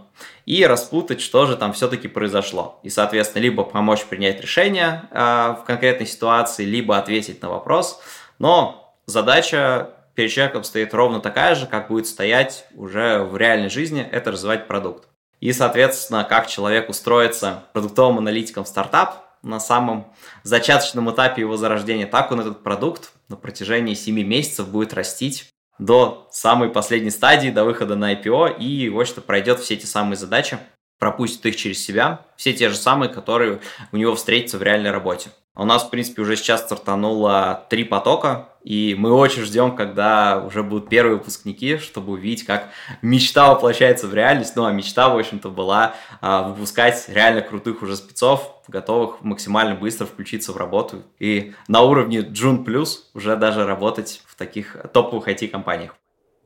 и 0.47 0.65
распутать, 0.65 1.21
что 1.21 1.45
же 1.45 1.59
там 1.59 1.75
все-таки 1.75 2.09
произошло. 2.09 2.81
И, 2.83 2.89
соответственно, 2.89 3.43
либо 3.43 3.63
помочь 3.63 4.07
принять 4.07 4.41
решение 4.41 5.03
э, 5.11 5.55
в 5.61 5.65
конкретной 5.67 6.07
ситуации, 6.07 6.65
либо 6.65 6.97
ответить 6.97 7.43
на 7.43 7.51
вопрос. 7.51 8.01
Но 8.39 8.97
задача 9.05 9.91
перед 10.15 10.31
человеком 10.31 10.65
стоит 10.65 10.95
ровно 10.95 11.21
такая 11.21 11.55
же, 11.57 11.67
как 11.67 11.89
будет 11.89 12.07
стоять 12.07 12.65
уже 12.75 13.23
в 13.23 13.37
реальной 13.37 13.69
жизни, 13.69 14.01
это 14.01 14.33
развивать 14.33 14.67
продукт. 14.67 15.10
И, 15.41 15.53
соответственно, 15.53 16.25
как 16.25 16.47
человек 16.47 16.89
устроится 16.89 17.65
продуктовым 17.73 18.19
аналитиком 18.19 18.65
в 18.65 18.69
стартап 18.69 19.39
на 19.43 19.59
самом 19.59 20.13
зачаточном 20.43 21.11
этапе 21.11 21.41
его 21.41 21.57
зарождения, 21.57 22.07
так 22.07 22.31
он 22.31 22.41
этот 22.41 22.63
продукт 22.63 23.13
на 23.29 23.37
протяжении 23.37 23.95
7 23.95 24.23
месяцев 24.23 24.69
будет 24.69 24.93
растить 24.93 25.49
до 25.79 26.29
самой 26.31 26.69
последней 26.69 27.11
стадии, 27.11 27.49
до 27.49 27.65
выхода 27.65 27.97
на 27.97 28.13
IPO, 28.13 28.59
и, 28.59 28.91
в 28.91 29.01
общем-то, 29.01 29.23
пройдет 29.23 29.61
все 29.61 29.75
эти 29.75 29.87
самые 29.87 30.19
задачи, 30.19 30.59
пропустит 31.01 31.45
их 31.47 31.57
через 31.57 31.85
себя, 31.85 32.21
все 32.37 32.53
те 32.53 32.69
же 32.69 32.77
самые, 32.77 33.09
которые 33.09 33.61
у 33.91 33.97
него 33.97 34.15
встретятся 34.15 34.59
в 34.59 34.63
реальной 34.63 34.93
работе. 34.93 35.31
У 35.57 35.65
нас, 35.65 35.83
в 35.83 35.91
принципе, 35.91 36.23
уже 36.23 36.37
сейчас 36.37 36.61
стартануло 36.61 37.67
три 37.69 37.83
потока, 37.83 38.51
и 38.63 38.95
мы 38.97 39.13
очень 39.13 39.43
ждем, 39.43 39.75
когда 39.75 40.43
уже 40.47 40.63
будут 40.63 40.89
первые 40.89 41.17
выпускники, 41.17 41.79
чтобы 41.79 42.13
увидеть, 42.13 42.45
как 42.45 42.69
мечта 43.03 43.49
воплощается 43.49 44.07
в 44.07 44.15
реальность. 44.15 44.55
Ну, 44.55 44.65
а 44.65 44.73
мечта, 44.73 45.09
в 45.09 45.19
общем-то, 45.19 45.49
была 45.49 45.95
а, 46.21 46.43
выпускать 46.45 47.09
реально 47.09 47.41
крутых 47.41 47.83
уже 47.83 47.97
спецов, 47.97 48.63
готовых 48.69 49.23
максимально 49.23 49.75
быстро 49.75 50.07
включиться 50.07 50.53
в 50.53 50.57
работу. 50.57 51.03
И 51.19 51.55
на 51.67 51.81
уровне 51.81 52.19
June 52.19 52.65
Plus 52.65 52.99
уже 53.15 53.37
даже 53.37 53.67
работать 53.67 54.23
в 54.27 54.37
таких 54.37 54.77
топовых 54.93 55.29
IT-компаниях. 55.29 55.97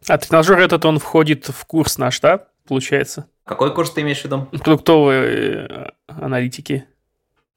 А 0.09 0.19
тренажер 0.19 0.59
этот, 0.61 0.85
он 0.85 0.99
входит 0.99 1.49
в 1.49 1.65
курс 1.67 1.99
наш, 1.99 2.21
да, 2.21 2.47
получается? 2.67 3.29
Какой 3.45 3.75
курс 3.75 3.91
ты 3.91 4.01
имеешь 4.01 4.21
в 4.23 4.25
виду? 4.25 4.49
Продуктовые 4.63 5.67
э, 5.69 5.87
аналитики. 6.07 6.87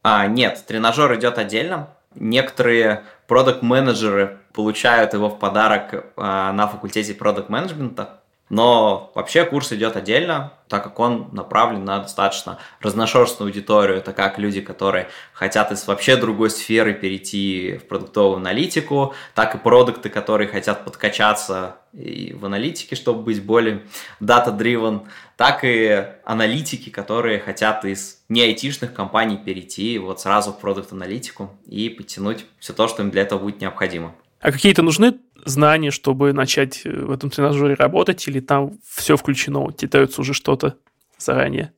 А, 0.03 0.27
нет, 0.27 0.63
тренажер 0.67 1.15
идет 1.15 1.37
отдельно. 1.37 1.89
Некоторые 2.15 3.03
продукт-менеджеры 3.27 4.37
получают 4.53 5.13
его 5.13 5.29
в 5.29 5.39
подарок 5.39 6.05
а, 6.15 6.51
на 6.51 6.67
факультете 6.67 7.13
продукт-менеджмента, 7.13 8.21
но 8.49 9.11
вообще 9.15 9.43
курс 9.43 9.73
идет 9.73 9.97
отдельно, 9.97 10.53
так 10.67 10.83
как 10.83 10.99
он 10.99 11.29
направлен 11.31 11.83
на 11.83 11.99
достаточно 11.99 12.59
разношерстную 12.81 13.49
аудиторию. 13.49 13.97
Это 13.97 14.13
как 14.13 14.37
люди, 14.37 14.61
которые 14.61 15.09
хотят 15.33 15.71
из 15.71 15.85
вообще 15.87 16.15
другой 16.15 16.49
сферы 16.49 16.93
перейти 16.93 17.77
в 17.77 17.87
продуктовую 17.87 18.37
аналитику, 18.37 19.13
так 19.33 19.55
и 19.55 19.57
продукты, 19.57 20.09
которые 20.09 20.47
хотят 20.47 20.85
подкачаться 20.85 21.77
и 21.93 22.33
в 22.33 22.45
аналитике, 22.45 22.95
чтобы 22.95 23.23
быть 23.23 23.43
более 23.43 23.83
data-driven, 24.21 25.07
так 25.35 25.63
и 25.63 26.05
аналитики, 26.23 26.89
которые 26.89 27.39
хотят 27.39 27.85
из 27.85 28.21
не 28.29 28.41
айтишных 28.41 28.93
компаний 28.93 29.37
перейти 29.37 29.97
вот 29.97 30.21
сразу 30.21 30.51
в 30.51 30.59
продукт-аналитику 30.59 31.51
и 31.65 31.89
подтянуть 31.89 32.45
все 32.59 32.73
то, 32.73 32.87
что 32.87 33.03
им 33.03 33.11
для 33.11 33.23
этого 33.23 33.39
будет 33.39 33.61
необходимо. 33.61 34.13
А 34.39 34.51
какие-то 34.51 34.83
нужны 34.83 35.15
знания, 35.47 35.91
чтобы 35.91 36.33
начать 36.33 36.85
э, 36.85 36.89
в 36.89 37.11
этом 37.11 37.29
тренажере 37.29 37.75
работать, 37.75 38.27
или 38.27 38.39
там 38.39 38.79
все 38.85 39.17
включено, 39.17 39.71
тебе 39.71 40.07
уже 40.17 40.33
что-то 40.33 40.77
заранее? 41.17 41.73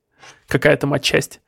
Какая 0.48 0.76
там 0.78 0.94
отчасть? 0.94 1.42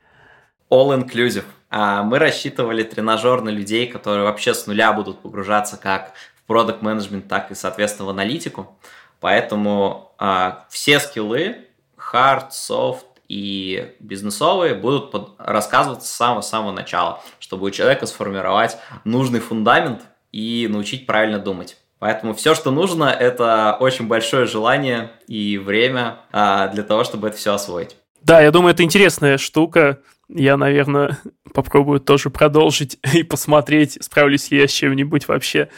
All 0.69 0.97
inclusive. 0.97 1.45
А 1.69 2.03
мы 2.03 2.19
рассчитывали 2.19 2.84
тренажер 2.84 3.41
на 3.41 3.49
людей, 3.49 3.88
которые 3.88 4.24
вообще 4.24 4.53
с 4.53 4.67
нуля 4.67 4.93
будут 4.93 5.22
погружаться 5.22 5.78
как 5.78 6.13
в 6.36 6.43
продукт 6.43 6.82
менеджмент, 6.82 7.28
так 7.28 7.51
и, 7.51 7.55
соответственно, 7.55 8.07
в 8.07 8.09
аналитику. 8.09 8.78
Поэтому 9.19 10.13
а, 10.17 10.65
все 10.69 10.99
скиллы, 10.99 11.67
hard, 11.97 12.49
soft 12.49 13.05
и 13.28 13.95
бизнесовые 13.99 14.74
будут 14.76 15.11
под... 15.11 15.36
рассказываться 15.38 16.07
с 16.07 16.11
самого-самого 16.11 16.74
начала, 16.74 17.22
чтобы 17.39 17.67
у 17.67 17.69
человека 17.69 18.05
сформировать 18.05 18.78
нужный 19.05 19.39
фундамент 19.39 20.01
и 20.32 20.67
научить 20.69 21.05
правильно 21.05 21.39
думать. 21.39 21.78
Поэтому 22.02 22.34
все, 22.34 22.56
что 22.56 22.72
нужно, 22.72 23.04
это 23.04 23.78
очень 23.80 24.08
большое 24.08 24.47
желание 24.47 25.12
и 25.28 25.60
время 25.60 26.18
а, 26.32 26.68
для 26.70 26.82
того, 26.82 27.04
чтобы 27.04 27.28
это 27.28 27.38
все 27.38 27.54
освоить. 27.54 27.95
Да, 28.24 28.41
я 28.41 28.49
думаю, 28.49 28.74
это 28.74 28.82
интересная 28.82 29.38
штука. 29.38 29.99
Я, 30.28 30.58
наверное, 30.58 31.20
попробую 31.54 31.99
тоже 31.99 32.32
продолжить 32.32 32.97
и 33.14 33.22
посмотреть, 33.22 33.99
справлюсь 34.02 34.49
ли 34.49 34.58
я 34.58 34.68
с 34.68 34.72
чем-нибудь 34.72 35.28
вообще. 35.28 35.70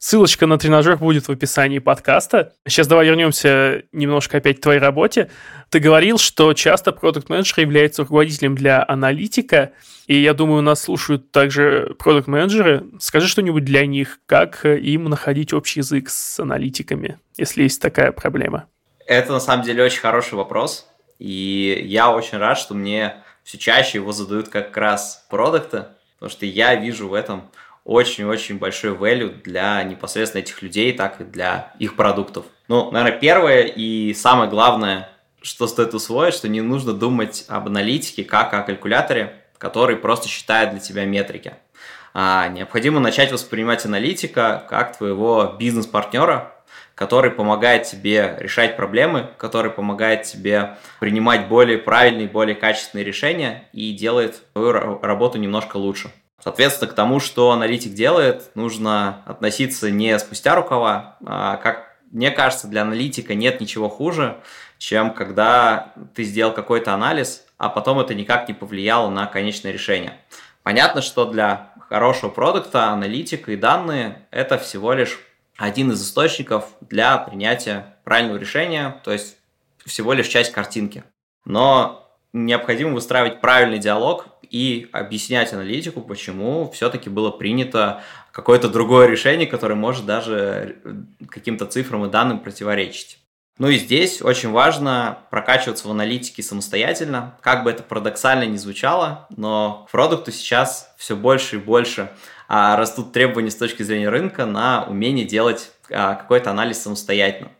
Ссылочка 0.00 0.46
на 0.46 0.58
тренажер 0.58 0.96
будет 0.96 1.26
в 1.26 1.32
описании 1.32 1.80
подкаста. 1.80 2.52
Сейчас 2.64 2.86
давай 2.86 3.06
вернемся 3.06 3.82
немножко 3.90 4.38
опять 4.38 4.58
к 4.58 4.62
твоей 4.62 4.78
работе. 4.78 5.28
Ты 5.70 5.80
говорил, 5.80 6.18
что 6.18 6.54
часто 6.54 6.92
продукт-менеджер 6.92 7.58
является 7.58 8.02
руководителем 8.02 8.54
для 8.54 8.84
аналитика, 8.86 9.72
и 10.06 10.16
я 10.22 10.34
думаю, 10.34 10.62
нас 10.62 10.82
слушают 10.82 11.32
также 11.32 11.96
продукт-менеджеры. 11.98 12.84
Скажи 13.00 13.26
что-нибудь 13.26 13.64
для 13.64 13.86
них, 13.86 14.20
как 14.26 14.64
им 14.64 15.04
находить 15.04 15.52
общий 15.52 15.80
язык 15.80 16.10
с 16.10 16.38
аналитиками, 16.38 17.18
если 17.36 17.64
есть 17.64 17.82
такая 17.82 18.12
проблема. 18.12 18.66
Это 19.04 19.32
на 19.32 19.40
самом 19.40 19.64
деле 19.64 19.82
очень 19.82 20.00
хороший 20.00 20.34
вопрос, 20.34 20.86
и 21.18 21.82
я 21.86 22.12
очень 22.12 22.38
рад, 22.38 22.56
что 22.56 22.74
мне 22.74 23.16
все 23.42 23.58
чаще 23.58 23.98
его 23.98 24.12
задают 24.12 24.48
как 24.48 24.76
раз 24.76 25.26
продукты, 25.28 25.86
потому 26.14 26.30
что 26.30 26.46
я 26.46 26.76
вижу 26.76 27.08
в 27.08 27.14
этом 27.14 27.50
очень-очень 27.88 28.58
большой 28.58 28.94
value 28.94 29.42
для 29.42 29.82
непосредственно 29.82 30.42
этих 30.42 30.60
людей, 30.60 30.92
так 30.92 31.22
и 31.22 31.24
для 31.24 31.72
их 31.78 31.96
продуктов. 31.96 32.44
Ну, 32.68 32.90
наверное, 32.90 33.18
первое 33.18 33.62
и 33.62 34.12
самое 34.12 34.50
главное, 34.50 35.08
что 35.40 35.66
стоит 35.66 35.94
усвоить, 35.94 36.34
что 36.34 36.48
не 36.48 36.60
нужно 36.60 36.92
думать 36.92 37.46
об 37.48 37.66
аналитике 37.66 38.24
как 38.24 38.52
о 38.52 38.62
калькуляторе, 38.62 39.42
который 39.56 39.96
просто 39.96 40.28
считает 40.28 40.72
для 40.72 40.80
тебя 40.80 41.06
метрики. 41.06 41.54
А 42.12 42.48
необходимо 42.48 43.00
начать 43.00 43.32
воспринимать 43.32 43.86
аналитика 43.86 44.66
как 44.68 44.98
твоего 44.98 45.56
бизнес-партнера, 45.58 46.52
который 46.94 47.30
помогает 47.30 47.84
тебе 47.84 48.36
решать 48.38 48.76
проблемы, 48.76 49.30
который 49.38 49.70
помогает 49.70 50.24
тебе 50.24 50.76
принимать 51.00 51.48
более 51.48 51.78
правильные, 51.78 52.28
более 52.28 52.54
качественные 52.54 53.04
решения 53.04 53.68
и 53.72 53.92
делает 53.92 54.42
твою 54.52 55.00
работу 55.00 55.38
немножко 55.38 55.78
лучше. 55.78 56.10
Соответственно, 56.42 56.90
к 56.90 56.94
тому, 56.94 57.20
что 57.20 57.50
аналитик 57.50 57.94
делает, 57.94 58.50
нужно 58.54 59.22
относиться 59.26 59.90
не 59.90 60.18
спустя 60.18 60.54
рукава, 60.54 61.16
а 61.24 61.56
как 61.56 61.88
мне 62.10 62.30
кажется, 62.30 62.68
для 62.68 62.82
аналитика 62.82 63.34
нет 63.34 63.60
ничего 63.60 63.88
хуже, 63.88 64.38
чем 64.78 65.12
когда 65.12 65.92
ты 66.14 66.24
сделал 66.24 66.52
какой-то 66.52 66.94
анализ, 66.94 67.44
а 67.58 67.68
потом 67.68 67.98
это 68.00 68.14
никак 68.14 68.48
не 68.48 68.54
повлияло 68.54 69.10
на 69.10 69.26
конечное 69.26 69.72
решение. 69.72 70.14
Понятно, 70.62 71.02
что 71.02 71.26
для 71.26 71.72
хорошего 71.88 72.30
продукта 72.30 72.90
аналитика 72.90 73.52
и 73.52 73.56
данные– 73.56 74.26
это 74.30 74.58
всего 74.58 74.92
лишь 74.92 75.18
один 75.56 75.90
из 75.90 76.02
источников 76.02 76.68
для 76.80 77.18
принятия 77.18 77.96
правильного 78.04 78.38
решения, 78.38 79.00
то 79.04 79.12
есть 79.12 79.36
всего 79.84 80.12
лишь 80.12 80.28
часть 80.28 80.52
картинки. 80.52 81.02
Но 81.44 82.08
необходимо 82.32 82.92
выстраивать 82.92 83.40
правильный 83.40 83.78
диалог 83.78 84.26
и 84.50 84.88
объяснять 84.92 85.52
аналитику, 85.52 86.00
почему 86.00 86.70
все-таки 86.70 87.10
было 87.10 87.30
принято 87.30 88.02
какое-то 88.32 88.68
другое 88.68 89.06
решение, 89.06 89.46
которое 89.46 89.74
может 89.74 90.06
даже 90.06 90.78
э, 90.84 90.94
каким-то 91.28 91.66
цифрам 91.66 92.04
и 92.04 92.10
данным 92.10 92.40
противоречить. 92.40 93.18
Ну 93.58 93.68
и 93.68 93.76
здесь 93.76 94.22
очень 94.22 94.50
важно 94.50 95.18
прокачиваться 95.30 95.88
в 95.88 95.90
аналитике 95.90 96.44
самостоятельно, 96.44 97.36
как 97.42 97.64
бы 97.64 97.70
это 97.70 97.82
парадоксально 97.82 98.44
не 98.44 98.56
звучало, 98.56 99.26
но 99.36 99.84
к 99.88 99.90
продукту 99.90 100.30
сейчас 100.30 100.94
все 100.96 101.16
больше 101.16 101.56
и 101.56 101.58
больше 101.58 102.12
а, 102.46 102.76
растут 102.76 103.12
требования 103.12 103.50
с 103.50 103.56
точки 103.56 103.82
зрения 103.82 104.08
рынка 104.08 104.46
на 104.46 104.84
умение 104.84 105.26
делать 105.26 105.72
а, 105.90 106.14
какой-то 106.14 106.50
анализ 106.50 106.80
самостоятельно. 106.80 107.50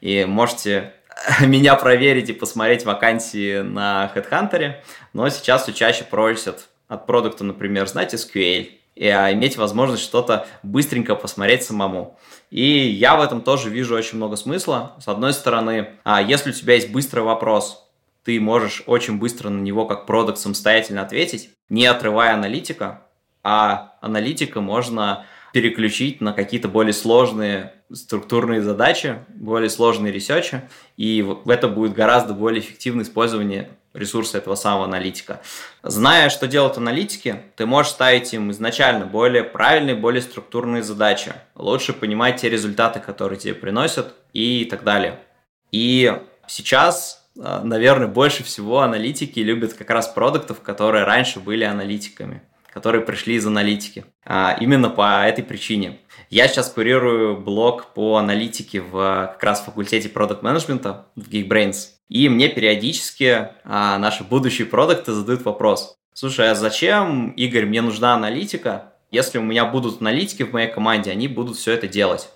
И 0.00 0.24
можете 0.24 0.94
меня 1.40 1.74
проверить 1.76 2.30
и 2.30 2.32
посмотреть 2.32 2.84
вакансии 2.84 3.60
на 3.60 4.10
HeadHunter, 4.14 4.76
но 5.12 5.28
сейчас 5.28 5.62
все 5.62 5.72
чаще 5.72 6.04
просят 6.04 6.68
от 6.88 7.06
продукта, 7.06 7.44
например, 7.44 7.86
знать 7.86 8.14
SQL, 8.14 8.70
и 8.94 9.08
а, 9.08 9.32
иметь 9.32 9.56
возможность 9.56 10.02
что-то 10.02 10.46
быстренько 10.62 11.14
посмотреть 11.16 11.64
самому. 11.64 12.18
И 12.50 12.62
я 12.62 13.16
в 13.16 13.22
этом 13.22 13.40
тоже 13.40 13.70
вижу 13.70 13.96
очень 13.96 14.16
много 14.16 14.36
смысла. 14.36 14.94
С 15.00 15.08
одной 15.08 15.32
стороны, 15.32 15.90
а, 16.04 16.22
если 16.22 16.50
у 16.50 16.52
тебя 16.52 16.74
есть 16.74 16.92
быстрый 16.92 17.20
вопрос, 17.20 17.88
ты 18.22 18.40
можешь 18.40 18.82
очень 18.86 19.18
быстро 19.18 19.48
на 19.50 19.60
него 19.60 19.86
как 19.86 20.06
продукт 20.06 20.38
самостоятельно 20.38 21.02
ответить, 21.02 21.50
не 21.68 21.86
отрывая 21.86 22.34
аналитика, 22.34 23.02
а 23.42 23.94
аналитика 24.00 24.60
можно 24.60 25.26
переключить 25.54 26.20
на 26.20 26.32
какие-то 26.32 26.66
более 26.66 26.92
сложные 26.92 27.74
структурные 27.92 28.60
задачи, 28.60 29.18
более 29.28 29.70
сложные 29.70 30.12
ресерчи, 30.12 30.62
и 30.96 31.24
это 31.46 31.68
будет 31.68 31.92
гораздо 31.94 32.34
более 32.34 32.60
эффективное 32.60 33.04
использование 33.04 33.70
ресурса 33.92 34.38
этого 34.38 34.56
самого 34.56 34.86
аналитика. 34.86 35.40
Зная, 35.84 36.28
что 36.28 36.48
делают 36.48 36.76
аналитики, 36.76 37.36
ты 37.54 37.66
можешь 37.66 37.92
ставить 37.92 38.34
им 38.34 38.50
изначально 38.50 39.06
более 39.06 39.44
правильные, 39.44 39.94
более 39.94 40.22
структурные 40.22 40.82
задачи, 40.82 41.32
лучше 41.54 41.92
понимать 41.92 42.40
те 42.40 42.50
результаты, 42.50 42.98
которые 42.98 43.38
тебе 43.38 43.54
приносят 43.54 44.12
и 44.32 44.64
так 44.64 44.82
далее. 44.82 45.20
И 45.70 46.20
сейчас, 46.48 47.28
а, 47.38 47.62
наверное, 47.62 48.08
больше 48.08 48.42
всего 48.42 48.80
аналитики 48.80 49.38
любят 49.38 49.74
как 49.74 49.88
раз 49.90 50.08
продуктов, 50.08 50.62
которые 50.62 51.04
раньше 51.04 51.38
были 51.38 51.62
аналитиками 51.62 52.42
которые 52.74 53.02
пришли 53.02 53.36
из 53.36 53.46
аналитики. 53.46 54.04
А, 54.26 54.56
именно 54.60 54.90
по 54.90 55.24
этой 55.24 55.44
причине. 55.44 56.00
Я 56.28 56.48
сейчас 56.48 56.68
курирую 56.68 57.36
блог 57.36 57.94
по 57.94 58.16
аналитике 58.16 58.80
в 58.80 59.30
как 59.32 59.42
раз 59.42 59.62
факультете 59.62 60.08
продукт 60.08 60.42
менеджмента 60.42 61.06
в 61.14 61.28
Geekbrains. 61.28 61.90
И 62.08 62.28
мне 62.28 62.48
периодически 62.48 63.48
а, 63.64 63.96
наши 63.98 64.24
будущие 64.24 64.66
продукты 64.66 65.12
задают 65.12 65.44
вопрос. 65.44 65.94
Слушай, 66.12 66.50
а 66.50 66.54
зачем, 66.56 67.30
Игорь, 67.30 67.64
мне 67.64 67.80
нужна 67.80 68.14
аналитика? 68.14 68.92
Если 69.12 69.38
у 69.38 69.42
меня 69.42 69.64
будут 69.64 70.00
аналитики 70.00 70.42
в 70.42 70.52
моей 70.52 70.70
команде, 70.70 71.12
они 71.12 71.28
будут 71.28 71.56
все 71.56 71.72
это 71.72 71.86
делать. 71.86 72.28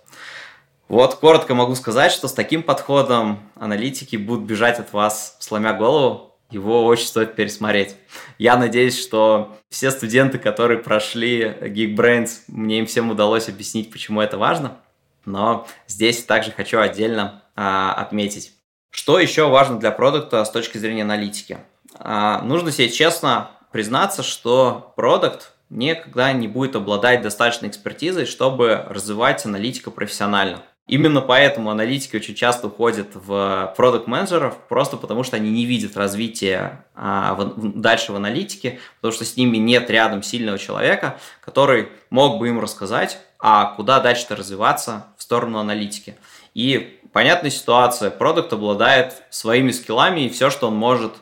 Вот 0.89 1.17
коротко 1.17 1.55
могу 1.55 1.75
сказать, 1.75 2.13
что 2.13 2.29
с 2.29 2.33
таким 2.33 2.63
подходом 2.63 3.41
аналитики 3.57 4.17
будут 4.17 4.47
бежать 4.47 4.79
от 4.79 4.93
вас, 4.93 5.37
сломя 5.41 5.75
голову. 5.75 6.28
Его 6.51 6.85
очень 6.87 7.07
стоит 7.07 7.35
пересмотреть. 7.35 7.97
Я 8.39 8.57
надеюсь, 8.57 8.99
что 8.99 9.59
все 9.69 9.91
студенты, 9.91 10.39
которые 10.39 10.79
прошли 10.79 11.43
Geekbrains, 11.43 12.41
мне 12.49 12.79
им 12.79 12.87
всем 12.87 13.11
удалось 13.11 13.49
объяснить, 13.49 13.91
почему 13.93 14.23
это 14.23 14.39
важно. 14.39 14.79
Но 15.27 15.67
здесь 15.87 16.25
также 16.25 16.51
хочу 16.53 16.81
отдельно 16.81 17.43
а, 17.55 17.93
отметить. 17.93 18.55
Что 18.91 19.19
еще 19.19 19.49
важно 19.49 19.79
для 19.79 19.91
продукта 19.91 20.43
с 20.43 20.51
точки 20.51 20.79
зрения 20.79 21.03
аналитики? 21.03 21.59
А, 21.95 22.41
нужно 22.41 22.73
себе 22.73 22.89
честно 22.89 23.51
признаться, 23.71 24.23
что 24.23 24.95
продукт 24.97 25.53
никогда 25.69 26.33
не 26.33 26.49
будет 26.49 26.77
обладать 26.77 27.21
достаточной 27.21 27.69
экспертизой, 27.69 28.25
чтобы 28.25 28.87
развивать 28.89 29.45
аналитика 29.45 29.91
профессионально. 29.91 30.63
Именно 30.89 31.21
поэтому 31.21 31.71
аналитики 31.71 32.17
очень 32.17 32.35
часто 32.35 32.69
уходят 32.69 33.09
в 33.13 33.75
продукт 33.77 34.07
менеджеров 34.07 34.57
просто 34.69 34.97
потому 34.97 35.23
что 35.23 35.37
они 35.37 35.51
не 35.51 35.67
видят 35.67 35.99
развития 35.99 36.87
а, 36.95 37.35
в, 37.35 37.79
дальше 37.79 38.13
в 38.13 38.17
аналитике, 38.17 38.81
потому 38.97 39.13
что 39.13 39.27
с 39.27 39.37
ними 39.37 39.59
нет 39.59 39.91
рядом 39.91 40.23
сильного 40.23 40.59
человека, 40.59 41.19
который 41.43 41.91
мог 42.09 42.39
бы 42.39 42.49
им 42.49 42.59
рассказать, 42.59 43.19
а 43.39 43.67
куда 43.67 44.01
дальше-то 44.01 44.35
развиваться 44.35 45.05
в 45.19 45.23
сторону 45.23 45.59
аналитики. 45.59 46.17
И 46.55 46.99
понятная 47.13 47.51
ситуация, 47.51 48.11
продукт 48.11 48.51
обладает 48.55 49.23
своими 49.29 49.73
скиллами, 49.73 50.23
и 50.23 50.29
все, 50.31 50.49
что 50.49 50.69
он 50.69 50.75
может 50.75 51.13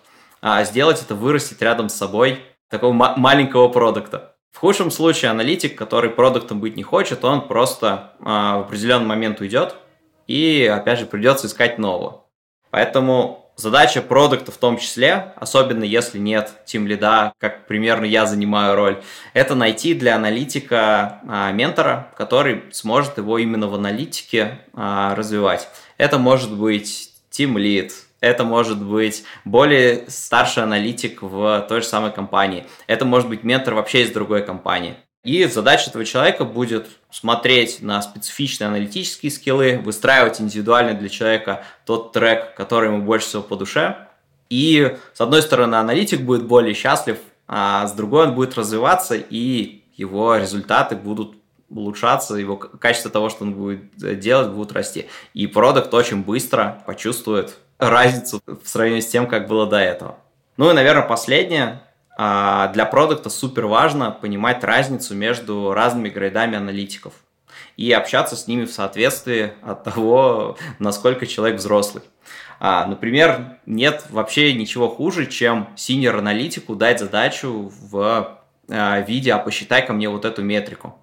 а, 0.40 0.62
сделать, 0.62 1.02
это 1.02 1.16
вырастить 1.16 1.60
рядом 1.60 1.88
с 1.88 1.94
собой 1.94 2.40
такого 2.70 2.92
маленького 2.92 3.68
продукта. 3.68 4.35
В 4.52 4.58
худшем 4.58 4.90
случае 4.90 5.30
аналитик, 5.30 5.76
который 5.76 6.10
продуктом 6.10 6.60
быть 6.60 6.76
не 6.76 6.82
хочет, 6.82 7.24
он 7.24 7.46
просто 7.46 8.14
а, 8.20 8.58
в 8.58 8.60
определенный 8.62 9.06
момент 9.06 9.40
уйдет 9.40 9.76
и, 10.26 10.64
опять 10.66 10.98
же, 10.98 11.06
придется 11.06 11.46
искать 11.46 11.78
нового. 11.78 12.24
Поэтому 12.70 13.52
задача 13.56 14.02
продукта 14.02 14.52
в 14.52 14.56
том 14.56 14.78
числе, 14.78 15.32
особенно 15.36 15.84
если 15.84 16.18
нет 16.18 16.52
тим 16.64 16.86
лида, 16.86 17.32
как 17.38 17.66
примерно 17.66 18.04
я 18.04 18.26
занимаю 18.26 18.76
роль, 18.76 19.02
это 19.34 19.54
найти 19.54 19.94
для 19.94 20.16
аналитика 20.16 21.20
а, 21.28 21.52
ментора, 21.52 22.12
который 22.16 22.64
сможет 22.72 23.18
его 23.18 23.38
именно 23.38 23.68
в 23.68 23.74
аналитике 23.74 24.60
а, 24.74 25.14
развивать. 25.14 25.68
Это 25.98 26.18
может 26.18 26.56
быть 26.56 27.12
тим 27.30 27.58
лид, 27.58 27.92
это 28.26 28.44
может 28.44 28.82
быть 28.82 29.24
более 29.44 30.04
старший 30.08 30.62
аналитик 30.62 31.22
в 31.22 31.66
той 31.68 31.80
же 31.80 31.86
самой 31.86 32.12
компании. 32.12 32.66
Это 32.86 33.04
может 33.04 33.28
быть 33.28 33.44
ментор 33.44 33.74
вообще 33.74 34.02
из 34.02 34.10
другой 34.10 34.44
компании. 34.44 34.96
И 35.24 35.44
задача 35.46 35.90
этого 35.90 36.04
человека 36.04 36.44
будет 36.44 36.86
смотреть 37.10 37.82
на 37.82 38.00
специфичные 38.00 38.68
аналитические 38.68 39.32
скиллы, 39.32 39.78
выстраивать 39.78 40.40
индивидуально 40.40 40.94
для 40.94 41.08
человека 41.08 41.64
тот 41.84 42.12
трек, 42.12 42.54
который 42.54 42.90
ему 42.90 43.02
больше 43.02 43.26
всего 43.26 43.42
по 43.42 43.56
душе. 43.56 44.06
И, 44.50 44.96
с 45.12 45.20
одной 45.20 45.42
стороны, 45.42 45.74
аналитик 45.74 46.20
будет 46.20 46.46
более 46.46 46.74
счастлив, 46.74 47.18
а 47.48 47.86
с 47.88 47.92
другой 47.92 48.28
он 48.28 48.34
будет 48.34 48.56
развиваться, 48.56 49.16
и 49.16 49.82
его 49.96 50.36
результаты 50.36 50.94
будут 50.94 51.34
улучшаться, 51.68 52.36
его 52.36 52.56
качество 52.56 53.10
того, 53.10 53.28
что 53.28 53.44
он 53.44 53.54
будет 53.54 54.20
делать, 54.20 54.50
будет 54.50 54.72
расти. 54.72 55.06
И 55.34 55.48
продукт 55.48 55.92
очень 55.92 56.22
быстро 56.22 56.84
почувствует 56.86 57.56
разницу 57.78 58.40
в 58.46 58.68
сравнении 58.68 59.00
с 59.00 59.08
тем, 59.08 59.26
как 59.26 59.48
было 59.48 59.66
до 59.66 59.78
этого. 59.78 60.18
Ну 60.56 60.70
и, 60.70 60.74
наверное, 60.74 61.02
последнее. 61.02 61.82
А, 62.18 62.68
для 62.68 62.86
продукта 62.86 63.28
супер 63.28 63.66
важно 63.66 64.10
понимать 64.10 64.64
разницу 64.64 65.14
между 65.14 65.74
разными 65.74 66.08
грейдами 66.08 66.56
аналитиков 66.56 67.12
и 67.76 67.92
общаться 67.92 68.36
с 68.36 68.46
ними 68.46 68.64
в 68.64 68.72
соответствии 68.72 69.52
от 69.62 69.84
того, 69.84 70.56
насколько 70.78 71.26
человек 71.26 71.58
взрослый. 71.58 72.04
А, 72.58 72.86
например, 72.86 73.58
нет 73.66 74.06
вообще 74.08 74.54
ничего 74.54 74.88
хуже, 74.88 75.26
чем 75.26 75.68
синьор-аналитику 75.76 76.74
дать 76.74 77.00
задачу 77.00 77.70
в 77.80 78.40
а, 78.70 79.00
виде 79.00 79.32
«а 79.32 79.38
посчитай 79.38 79.86
ко 79.86 79.92
мне 79.92 80.08
вот 80.08 80.24
эту 80.24 80.42
метрику». 80.42 80.98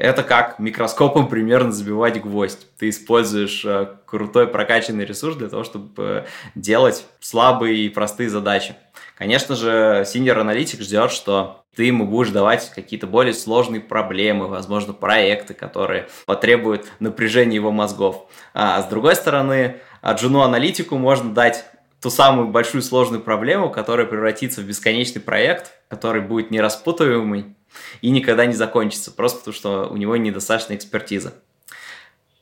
Это 0.00 0.22
как 0.22 0.58
микроскопом 0.58 1.28
примерно 1.28 1.72
забивать 1.72 2.22
гвоздь. 2.22 2.66
Ты 2.78 2.88
используешь 2.88 3.66
э, 3.66 3.96
крутой 4.06 4.46
прокачанный 4.48 5.04
ресурс 5.04 5.36
для 5.36 5.48
того, 5.48 5.62
чтобы 5.62 5.90
э, 5.98 6.24
делать 6.54 7.04
слабые 7.20 7.80
и 7.80 7.90
простые 7.90 8.30
задачи. 8.30 8.74
Конечно 9.18 9.56
же, 9.56 10.06
senior 10.06 10.40
аналитик 10.40 10.80
ждет, 10.80 11.12
что 11.12 11.64
ты 11.76 11.84
ему 11.84 12.06
будешь 12.06 12.30
давать 12.30 12.70
какие-то 12.70 13.06
более 13.06 13.34
сложные 13.34 13.82
проблемы, 13.82 14.46
возможно, 14.46 14.94
проекты, 14.94 15.52
которые 15.52 16.08
потребуют 16.24 16.86
напряжения 16.98 17.56
его 17.56 17.70
мозгов. 17.70 18.26
А 18.54 18.80
с 18.80 18.86
другой 18.86 19.16
стороны, 19.16 19.82
джуну 20.02 20.40
аналитику 20.40 20.96
можно 20.96 21.34
дать 21.34 21.66
ту 22.00 22.08
самую 22.08 22.48
большую 22.48 22.80
сложную 22.80 23.22
проблему, 23.22 23.68
которая 23.68 24.06
превратится 24.06 24.62
в 24.62 24.64
бесконечный 24.64 25.20
проект, 25.20 25.72
который 25.88 26.22
будет 26.22 26.50
нераспутываемый, 26.50 27.54
и 28.00 28.10
никогда 28.10 28.46
не 28.46 28.54
закончится, 28.54 29.10
просто 29.10 29.38
потому 29.38 29.54
что 29.54 29.88
у 29.88 29.96
него 29.96 30.16
недостаточно 30.16 30.74
экспертизы. 30.74 31.32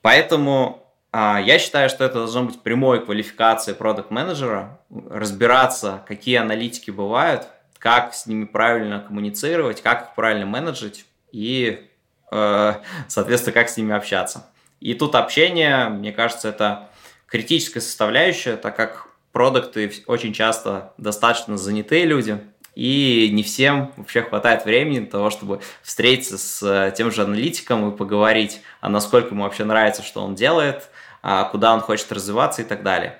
Поэтому 0.03 0.89
а, 1.11 1.41
я 1.41 1.59
считаю, 1.59 1.89
что 1.89 2.05
это 2.05 2.15
должно 2.15 2.45
быть 2.45 2.61
прямой 2.61 3.05
квалификацией 3.05 3.77
продукт 3.77 4.11
менеджера 4.11 4.79
разбираться, 5.11 6.03
какие 6.07 6.37
аналитики 6.37 6.91
бывают, 6.91 7.49
как 7.79 8.15
с 8.15 8.27
ними 8.27 8.45
правильно 8.45 9.01
коммуницировать, 9.01 9.83
как 9.83 10.03
их 10.03 10.15
правильно 10.15 10.47
менеджить 10.47 11.07
и, 11.33 11.89
э, 12.31 12.75
соответственно, 13.07 13.55
как 13.55 13.69
с 13.69 13.77
ними 13.77 13.95
общаться. 13.95 14.47
И 14.81 14.95
тут 14.95 15.15
общение, 15.15 15.89
мне 15.89 16.13
кажется, 16.13 16.49
это 16.49 16.91
критическая 17.27 17.81
составляющая, 17.81 18.57
так 18.57 18.77
как 18.77 19.09
продукты 19.33 19.93
очень 20.07 20.33
часто 20.33 20.93
достаточно 20.99 21.57
занятые 21.57 22.05
люди, 22.05 22.41
и 22.79 23.31
не 23.33 23.43
всем 23.43 23.91
вообще 23.97 24.23
хватает 24.23 24.65
времени 24.65 25.01
для 25.01 25.11
того, 25.11 25.31
чтобы 25.31 25.61
встретиться 25.83 26.39
с 26.39 26.63
э, 26.63 26.95
тем 26.97 27.11
же 27.11 27.23
аналитиком 27.23 27.91
и 27.91 27.97
поговорить, 27.97 28.61
а 28.81 28.89
насколько 28.89 29.35
ему 29.35 29.43
вообще 29.43 29.65
нравится, 29.65 30.05
что 30.05 30.23
он 30.23 30.37
делает, 30.37 30.89
а 31.21 31.43
куда 31.43 31.75
он 31.75 31.81
хочет 31.81 32.13
развиваться 32.13 32.63
и 32.63 32.65
так 32.65 32.85
далее. 32.85 33.19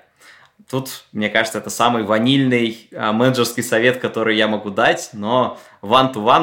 Тут, 0.69 1.03
мне 1.11 1.29
кажется, 1.29 1.57
это 1.57 1.69
самый 1.69 2.03
ванильный 2.03 2.87
а, 2.95 3.11
менеджерский 3.11 3.61
совет, 3.61 3.97
который 3.97 4.37
я 4.37 4.47
могу 4.47 4.69
дать, 4.69 5.09
но 5.11 5.59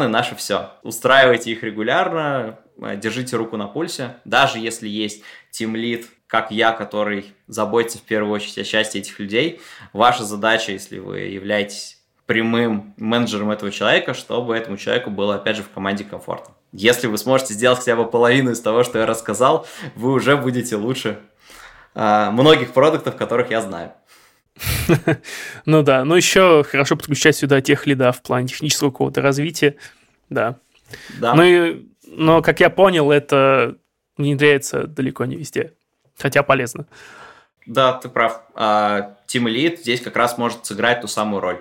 и 0.04 0.08
наше 0.08 0.34
все. 0.34 0.72
Устраивайте 0.82 1.52
их 1.52 1.62
регулярно, 1.62 2.58
э, 2.82 2.96
держите 2.98 3.36
руку 3.36 3.56
на 3.56 3.66
пульсе, 3.66 4.16
даже 4.26 4.58
если 4.58 4.88
есть 4.88 5.22
тимлит, 5.50 6.06
как 6.26 6.50
я, 6.50 6.72
который 6.72 7.32
заботится 7.46 7.96
в 7.96 8.02
первую 8.02 8.34
очередь 8.34 8.58
о 8.58 8.64
счастье 8.64 9.00
этих 9.00 9.18
людей, 9.20 9.62
ваша 9.94 10.22
задача, 10.24 10.72
если 10.72 10.98
вы 10.98 11.20
являетесь 11.20 11.95
прямым 12.26 12.94
менеджером 12.96 13.50
этого 13.50 13.70
человека, 13.70 14.12
чтобы 14.12 14.56
этому 14.56 14.76
человеку 14.76 15.10
было, 15.10 15.36
опять 15.36 15.56
же, 15.56 15.62
в 15.62 15.70
команде 15.70 16.04
комфортно. 16.04 16.54
Если 16.72 17.06
вы 17.06 17.16
сможете 17.18 17.54
сделать 17.54 17.78
хотя 17.78 17.96
бы 17.96 18.06
половину 18.06 18.50
из 18.50 18.60
того, 18.60 18.82
что 18.82 18.98
я 18.98 19.06
рассказал, 19.06 19.66
вы 19.94 20.12
уже 20.12 20.36
будете 20.36 20.76
лучше 20.76 21.20
э, 21.94 22.30
многих 22.30 22.72
продуктов, 22.72 23.16
которых 23.16 23.50
я 23.50 23.60
знаю. 23.60 23.92
Ну 25.66 25.82
да, 25.82 26.04
но 26.04 26.16
еще 26.16 26.64
хорошо 26.64 26.96
подключать 26.96 27.36
сюда 27.36 27.60
тех 27.60 27.86
лидов 27.86 28.18
в 28.18 28.22
плане 28.22 28.48
технического 28.48 28.90
какого-то 28.90 29.20
развития, 29.20 29.76
да. 30.28 30.56
Да. 31.18 31.34
Ну 31.34 31.42
и, 31.42 31.86
но, 32.06 32.42
как 32.42 32.60
я 32.60 32.70
понял, 32.70 33.10
это 33.10 33.76
внедряется 34.16 34.86
далеко 34.86 35.24
не 35.24 35.36
везде, 35.36 35.74
хотя 36.16 36.42
полезно. 36.42 36.86
Да, 37.66 37.94
ты 37.94 38.08
прав. 38.08 38.42
А, 38.54 39.16
Team 39.26 39.44
Elite 39.44 39.78
здесь 39.78 40.00
как 40.00 40.16
раз 40.16 40.38
может 40.38 40.64
сыграть 40.64 41.00
ту 41.00 41.08
самую 41.08 41.40
роль. 41.40 41.60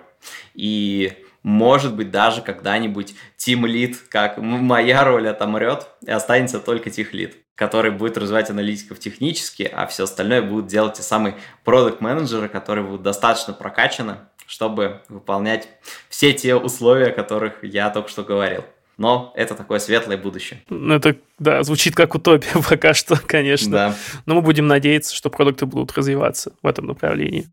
И 0.54 1.14
может 1.46 1.96
быть, 1.96 2.10
даже 2.10 2.42
когда-нибудь 2.42 3.14
Team 3.38 3.66
Lead, 3.66 3.98
как 4.10 4.40
моя 4.40 5.04
роль 5.04 5.30
отомрет, 5.30 5.88
и 6.04 6.10
останется 6.10 6.60
только 6.60 6.90
Team 6.90 7.12
Lead, 7.12 7.34
который 7.54 7.92
будет 7.92 8.18
развивать 8.18 8.50
аналитиков 8.50 8.98
технически, 8.98 9.70
а 9.72 9.86
все 9.86 10.06
остальное 10.06 10.42
будут 10.42 10.66
делать 10.66 10.96
те 10.96 11.04
самые 11.04 11.36
продукт 11.64 12.02
менеджеры 12.02 12.50
которые 12.50 12.84
будут 12.84 13.04
достаточно 13.04 13.54
прокачаны, 13.54 14.18
чтобы 14.48 15.02
выполнять 15.08 15.68
все 16.10 16.34
те 16.34 16.56
условия, 16.56 17.10
о 17.10 17.12
которых 17.12 17.64
я 17.64 17.92
только 17.92 18.10
что 18.10 18.24
говорил. 18.24 18.64
Но 18.98 19.32
это 19.36 19.54
такое 19.54 19.78
светлое 19.78 20.18
будущее. 20.18 20.64
Ну, 20.70 20.96
это, 20.96 21.16
да, 21.38 21.62
звучит 21.62 21.96
как 21.96 22.16
утопия 22.16 22.60
пока 22.70 22.96
что, 22.96 23.20
конечно. 23.24 23.72
Да. 23.72 23.96
Но 24.26 24.34
мы 24.34 24.42
будем 24.42 24.66
надеяться, 24.66 25.16
что 25.16 25.30
продукты 25.30 25.68
будут 25.68 25.96
развиваться 25.96 26.54
в 26.64 26.68
этом 26.68 26.88
направлении 26.88 27.48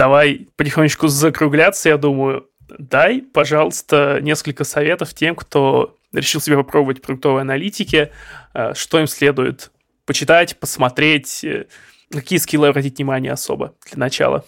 давай 0.00 0.46
потихонечку 0.56 1.08
закругляться, 1.08 1.90
я 1.90 1.98
думаю. 1.98 2.48
Дай, 2.78 3.20
пожалуйста, 3.20 4.18
несколько 4.22 4.64
советов 4.64 5.12
тем, 5.12 5.36
кто 5.36 5.94
решил 6.14 6.40
себе 6.40 6.56
попробовать 6.56 7.02
продуктовые 7.02 7.42
аналитики, 7.42 8.10
э, 8.54 8.72
что 8.72 8.98
им 8.98 9.06
следует 9.06 9.70
почитать, 10.06 10.58
посмотреть, 10.58 11.44
э, 11.44 11.66
какие 12.10 12.38
скиллы 12.38 12.68
обратить 12.68 12.96
внимание 12.96 13.32
особо 13.32 13.74
для 13.90 13.98
начала. 13.98 14.46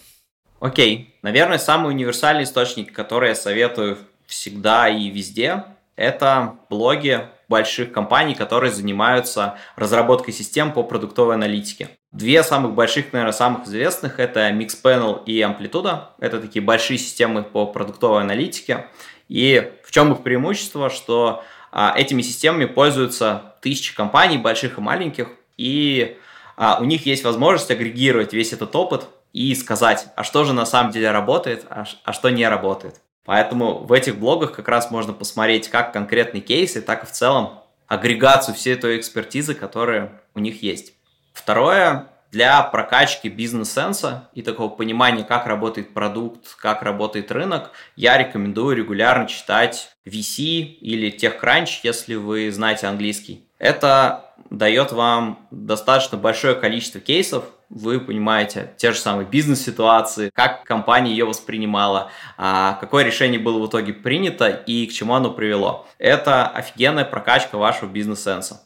Окей, 0.59 1.13
наверное, 1.21 1.59
самый 1.59 1.89
универсальный 1.89 2.45
источник, 2.45 2.91
который 2.91 3.29
я 3.29 3.35
советую 3.35 3.99
всегда 4.25 4.89
и 4.89 5.09
везде, 5.09 5.65
Это 5.95 6.55
блоги 6.71 7.27
больших 7.47 7.91
компаний, 7.91 8.33
которые 8.33 8.71
занимаются 8.71 9.59
разработкой 9.75 10.33
систем 10.33 10.73
по 10.73 10.81
продуктовой 10.81 11.35
аналитике. 11.35 11.89
Две 12.13 12.43
самых 12.43 12.75
больших, 12.75 13.11
наверное, 13.11 13.33
самых 13.33 13.65
известных– 13.65 14.13
это 14.19 14.51
Mixpanel 14.51 15.23
и 15.25 15.39
Amplitude. 15.39 16.03
Это 16.19 16.39
такие 16.39 16.63
большие 16.63 16.99
системы 16.99 17.41
по 17.41 17.65
продуктовой 17.65 18.21
аналитике. 18.21 18.85
И 19.29 19.71
в 19.83 19.89
чем 19.89 20.13
их 20.13 20.21
преимущество, 20.21 20.91
что 20.91 21.43
а, 21.71 21.91
этими 21.97 22.21
системами 22.21 22.65
пользуются 22.65 23.55
тысячи 23.61 23.95
компаний, 23.95 24.37
больших 24.37 24.77
и 24.77 24.81
маленьких, 24.81 25.27
и 25.57 26.19
а, 26.55 26.77
у 26.79 26.83
них 26.83 27.07
есть 27.07 27.23
возможность 27.23 27.71
агрегировать 27.71 28.31
весь 28.31 28.53
этот 28.53 28.75
опыт 28.75 29.07
и 29.33 29.55
сказать, 29.55 30.05
а 30.15 30.23
что 30.23 30.43
же 30.43 30.53
на 30.53 30.67
самом 30.67 30.91
деле 30.91 31.09
работает, 31.09 31.65
а, 31.67 31.85
а 32.03 32.13
что 32.13 32.29
не 32.29 32.47
работает. 32.47 33.01
Поэтому 33.25 33.79
в 33.79 33.91
этих 33.91 34.19
блогах 34.19 34.51
как 34.51 34.67
раз 34.67 34.91
можно 34.91 35.13
посмотреть 35.13 35.67
как 35.67 35.91
конкретные 35.91 36.41
кейсы, 36.41 36.79
так 36.79 37.05
и 37.05 37.07
в 37.07 37.11
целом 37.11 37.61
агрегацию 37.87 38.53
всей 38.53 38.75
той 38.75 38.99
экспертизы, 38.99 39.55
которая 39.55 40.21
у 40.35 40.39
них 40.39 40.61
есть. 40.61 40.93
Второе, 41.33 42.07
для 42.31 42.63
прокачки 42.63 43.29
бизнес-сенса 43.29 44.29
и 44.33 44.41
такого 44.41 44.69
понимания, 44.69 45.23
как 45.23 45.45
работает 45.45 45.93
продукт, 45.93 46.55
как 46.55 46.81
работает 46.81 47.31
рынок, 47.31 47.71
я 47.95 48.17
рекомендую 48.17 48.75
регулярно 48.75 49.27
читать 49.27 49.91
VC 50.05 50.63
или 50.63 51.15
TechCrunch, 51.15 51.81
если 51.83 52.15
вы 52.15 52.51
знаете 52.51 52.87
английский. 52.87 53.45
Это 53.59 54.33
дает 54.49 54.91
вам 54.91 55.47
достаточно 55.51 56.17
большое 56.17 56.55
количество 56.55 56.99
кейсов, 56.99 57.45
вы 57.69 57.99
понимаете 57.99 58.73
те 58.77 58.91
же 58.91 58.99
самые 58.99 59.27
бизнес-ситуации, 59.27 60.29
как 60.33 60.63
компания 60.63 61.11
ее 61.11 61.25
воспринимала, 61.25 62.11
а, 62.37 62.73
какое 62.73 63.03
решение 63.03 63.39
было 63.39 63.59
в 63.59 63.67
итоге 63.67 63.93
принято 63.93 64.47
и 64.47 64.85
к 64.85 64.91
чему 64.91 65.15
оно 65.15 65.31
привело. 65.31 65.87
Это 65.97 66.47
офигенная 66.47 67.05
прокачка 67.05 67.57
вашего 67.57 67.89
бизнес-сенса. 67.89 68.61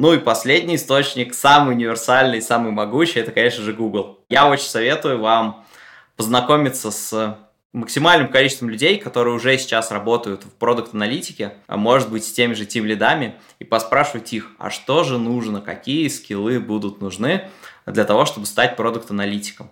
Ну 0.00 0.14
и 0.14 0.18
последний 0.18 0.76
источник, 0.76 1.34
самый 1.34 1.74
универсальный, 1.74 2.40
самый 2.40 2.72
могучий, 2.72 3.20
это, 3.20 3.32
конечно 3.32 3.62
же, 3.62 3.74
Google. 3.74 4.24
Я 4.30 4.48
очень 4.48 4.64
советую 4.64 5.20
вам 5.20 5.66
познакомиться 6.16 6.90
с 6.90 7.36
максимальным 7.74 8.28
количеством 8.28 8.70
людей, 8.70 8.96
которые 8.96 9.34
уже 9.34 9.58
сейчас 9.58 9.90
работают 9.90 10.44
в 10.44 10.52
продукт-аналитике, 10.52 11.52
а 11.66 11.76
может 11.76 12.10
быть 12.10 12.24
с 12.24 12.32
теми 12.32 12.54
же 12.54 12.64
тим 12.64 12.86
лидами, 12.86 13.34
и 13.58 13.64
поспрашивать 13.64 14.32
их, 14.32 14.52
а 14.56 14.70
что 14.70 15.04
же 15.04 15.18
нужно, 15.18 15.60
какие 15.60 16.08
скиллы 16.08 16.60
будут 16.60 17.02
нужны 17.02 17.50
для 17.84 18.06
того, 18.06 18.24
чтобы 18.24 18.46
стать 18.46 18.76
продукт-аналитиком. 18.76 19.70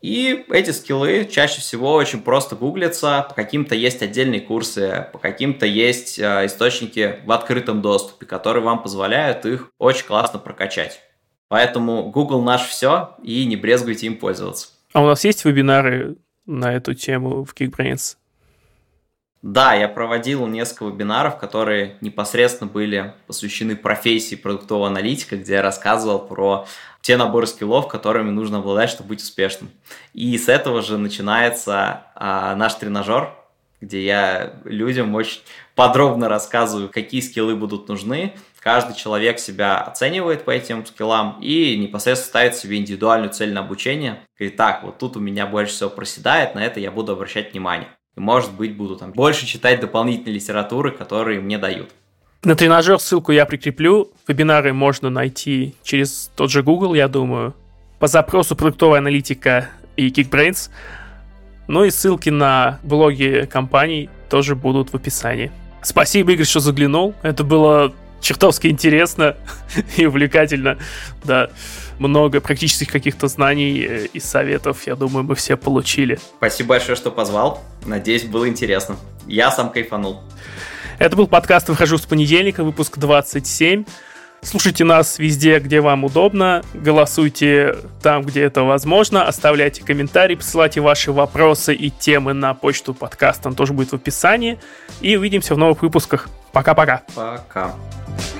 И 0.00 0.46
эти 0.50 0.70
скиллы 0.70 1.26
чаще 1.26 1.60
всего 1.60 1.92
очень 1.92 2.22
просто 2.22 2.56
гуглятся, 2.56 3.26
по 3.28 3.34
каким-то 3.34 3.74
есть 3.74 4.02
отдельные 4.02 4.40
курсы, 4.40 5.06
по 5.12 5.18
каким-то 5.18 5.66
есть 5.66 6.18
э, 6.18 6.46
источники 6.46 7.16
в 7.26 7.32
открытом 7.32 7.82
доступе, 7.82 8.24
которые 8.24 8.64
вам 8.64 8.82
позволяют 8.82 9.44
их 9.44 9.70
очень 9.78 10.06
классно 10.06 10.38
прокачать. 10.38 11.00
Поэтому 11.48 12.10
Google 12.10 12.42
наш 12.42 12.66
все, 12.66 13.16
и 13.22 13.44
не 13.44 13.56
брезгуйте 13.56 14.06
им 14.06 14.16
пользоваться. 14.16 14.68
А 14.92 15.02
у 15.02 15.06
нас 15.06 15.24
есть 15.24 15.44
вебинары 15.44 16.16
на 16.46 16.72
эту 16.72 16.94
тему 16.94 17.44
в 17.44 17.54
Geekbrains? 17.54 18.16
Да, 19.42 19.72
я 19.72 19.88
проводил 19.88 20.46
несколько 20.46 20.84
вебинаров, 20.84 21.38
которые 21.38 21.96
непосредственно 22.02 22.70
были 22.70 23.14
посвящены 23.26 23.74
профессии 23.74 24.34
продуктового 24.34 24.88
аналитика, 24.88 25.36
где 25.36 25.54
я 25.54 25.62
рассказывал 25.62 26.18
про 26.18 26.66
те 27.00 27.16
наборы 27.16 27.46
скиллов, 27.46 27.88
которыми 27.88 28.30
нужно 28.30 28.58
обладать, 28.58 28.90
чтобы 28.90 29.10
быть 29.10 29.22
успешным. 29.22 29.70
И 30.12 30.36
с 30.36 30.50
этого 30.50 30.82
же 30.82 30.98
начинается 30.98 32.02
а, 32.14 32.54
наш 32.54 32.74
тренажер, 32.74 33.30
где 33.80 34.04
я 34.04 34.60
людям 34.64 35.14
очень 35.14 35.40
подробно 35.74 36.28
рассказываю, 36.28 36.90
какие 36.90 37.22
скиллы 37.22 37.56
будут 37.56 37.88
нужны. 37.88 38.34
Каждый 38.60 38.94
человек 38.94 39.38
себя 39.38 39.78
оценивает 39.78 40.44
по 40.44 40.50
этим 40.50 40.84
скиллам 40.84 41.38
и 41.40 41.78
непосредственно 41.78 42.28
ставит 42.28 42.56
себе 42.56 42.76
индивидуальную 42.76 43.32
цель 43.32 43.54
на 43.54 43.60
обучение. 43.60 44.20
Говорит, 44.38 44.58
так, 44.58 44.82
вот 44.82 44.98
тут 44.98 45.16
у 45.16 45.20
меня 45.20 45.46
больше 45.46 45.72
всего 45.72 45.88
проседает, 45.88 46.54
на 46.54 46.62
это 46.62 46.78
я 46.78 46.90
буду 46.90 47.12
обращать 47.12 47.52
внимание. 47.52 47.88
Может 48.16 48.52
быть, 48.52 48.76
буду 48.76 48.96
там 48.96 49.12
больше 49.12 49.46
читать 49.46 49.80
дополнительной 49.80 50.34
литературы, 50.34 50.90
которые 50.90 51.40
мне 51.40 51.58
дают. 51.58 51.90
На 52.42 52.54
тренажер 52.56 52.98
ссылку 52.98 53.32
я 53.32 53.44
прикреплю. 53.46 54.10
Вебинары 54.26 54.72
можно 54.72 55.10
найти 55.10 55.74
через 55.82 56.30
тот 56.36 56.50
же 56.50 56.62
Google, 56.62 56.94
я 56.94 57.06
думаю. 57.08 57.54
По 57.98 58.06
запросу 58.06 58.56
продуктовая 58.56 59.00
аналитика 59.00 59.68
и 59.96 60.08
Geekbrains. 60.08 60.70
Ну 61.68 61.84
и 61.84 61.90
ссылки 61.90 62.30
на 62.30 62.80
блоги 62.82 63.48
компаний 63.50 64.08
тоже 64.30 64.56
будут 64.56 64.90
в 64.90 64.96
описании. 64.96 65.52
Спасибо, 65.82 66.32
Игорь, 66.32 66.46
что 66.46 66.60
заглянул. 66.60 67.14
Это 67.22 67.44
было 67.44 67.94
чертовски 68.20 68.68
интересно 68.68 69.36
и 69.96 70.06
увлекательно. 70.06 70.78
Да, 71.24 71.50
много 71.98 72.40
практических 72.40 72.88
каких-то 72.88 73.28
знаний 73.28 73.86
э, 73.88 74.06
и 74.12 74.20
советов, 74.20 74.86
я 74.86 74.96
думаю, 74.96 75.24
мы 75.24 75.34
все 75.34 75.56
получили. 75.56 76.18
Спасибо 76.38 76.70
большое, 76.70 76.96
что 76.96 77.10
позвал. 77.10 77.62
Надеюсь, 77.84 78.24
было 78.24 78.48
интересно. 78.48 78.96
Я 79.26 79.50
сам 79.50 79.70
кайфанул. 79.70 80.20
Это 80.98 81.16
был 81.16 81.26
подкаст 81.26 81.68
«Выхожу 81.68 81.98
с 81.98 82.02
понедельника», 82.02 82.62
выпуск 82.64 82.98
27. 82.98 83.84
Слушайте 84.42 84.84
нас 84.84 85.18
везде, 85.18 85.58
где 85.58 85.80
вам 85.80 86.04
удобно, 86.04 86.62
голосуйте 86.72 87.76
там, 88.02 88.22
где 88.22 88.42
это 88.42 88.62
возможно, 88.62 89.26
оставляйте 89.26 89.84
комментарии, 89.84 90.34
посылайте 90.34 90.80
ваши 90.80 91.12
вопросы 91.12 91.74
и 91.74 91.90
темы 91.90 92.32
на 92.32 92.54
почту 92.54 92.94
подкаста, 92.94 93.48
он 93.48 93.54
тоже 93.54 93.74
будет 93.74 93.90
в 93.90 93.94
описании. 93.94 94.58
И 95.00 95.16
увидимся 95.16 95.54
в 95.54 95.58
новых 95.58 95.82
выпусках. 95.82 96.28
Пока-пока. 96.52 97.02
Пока. 97.14 97.36
-пока. 97.36 97.42
Пока. 97.48 98.39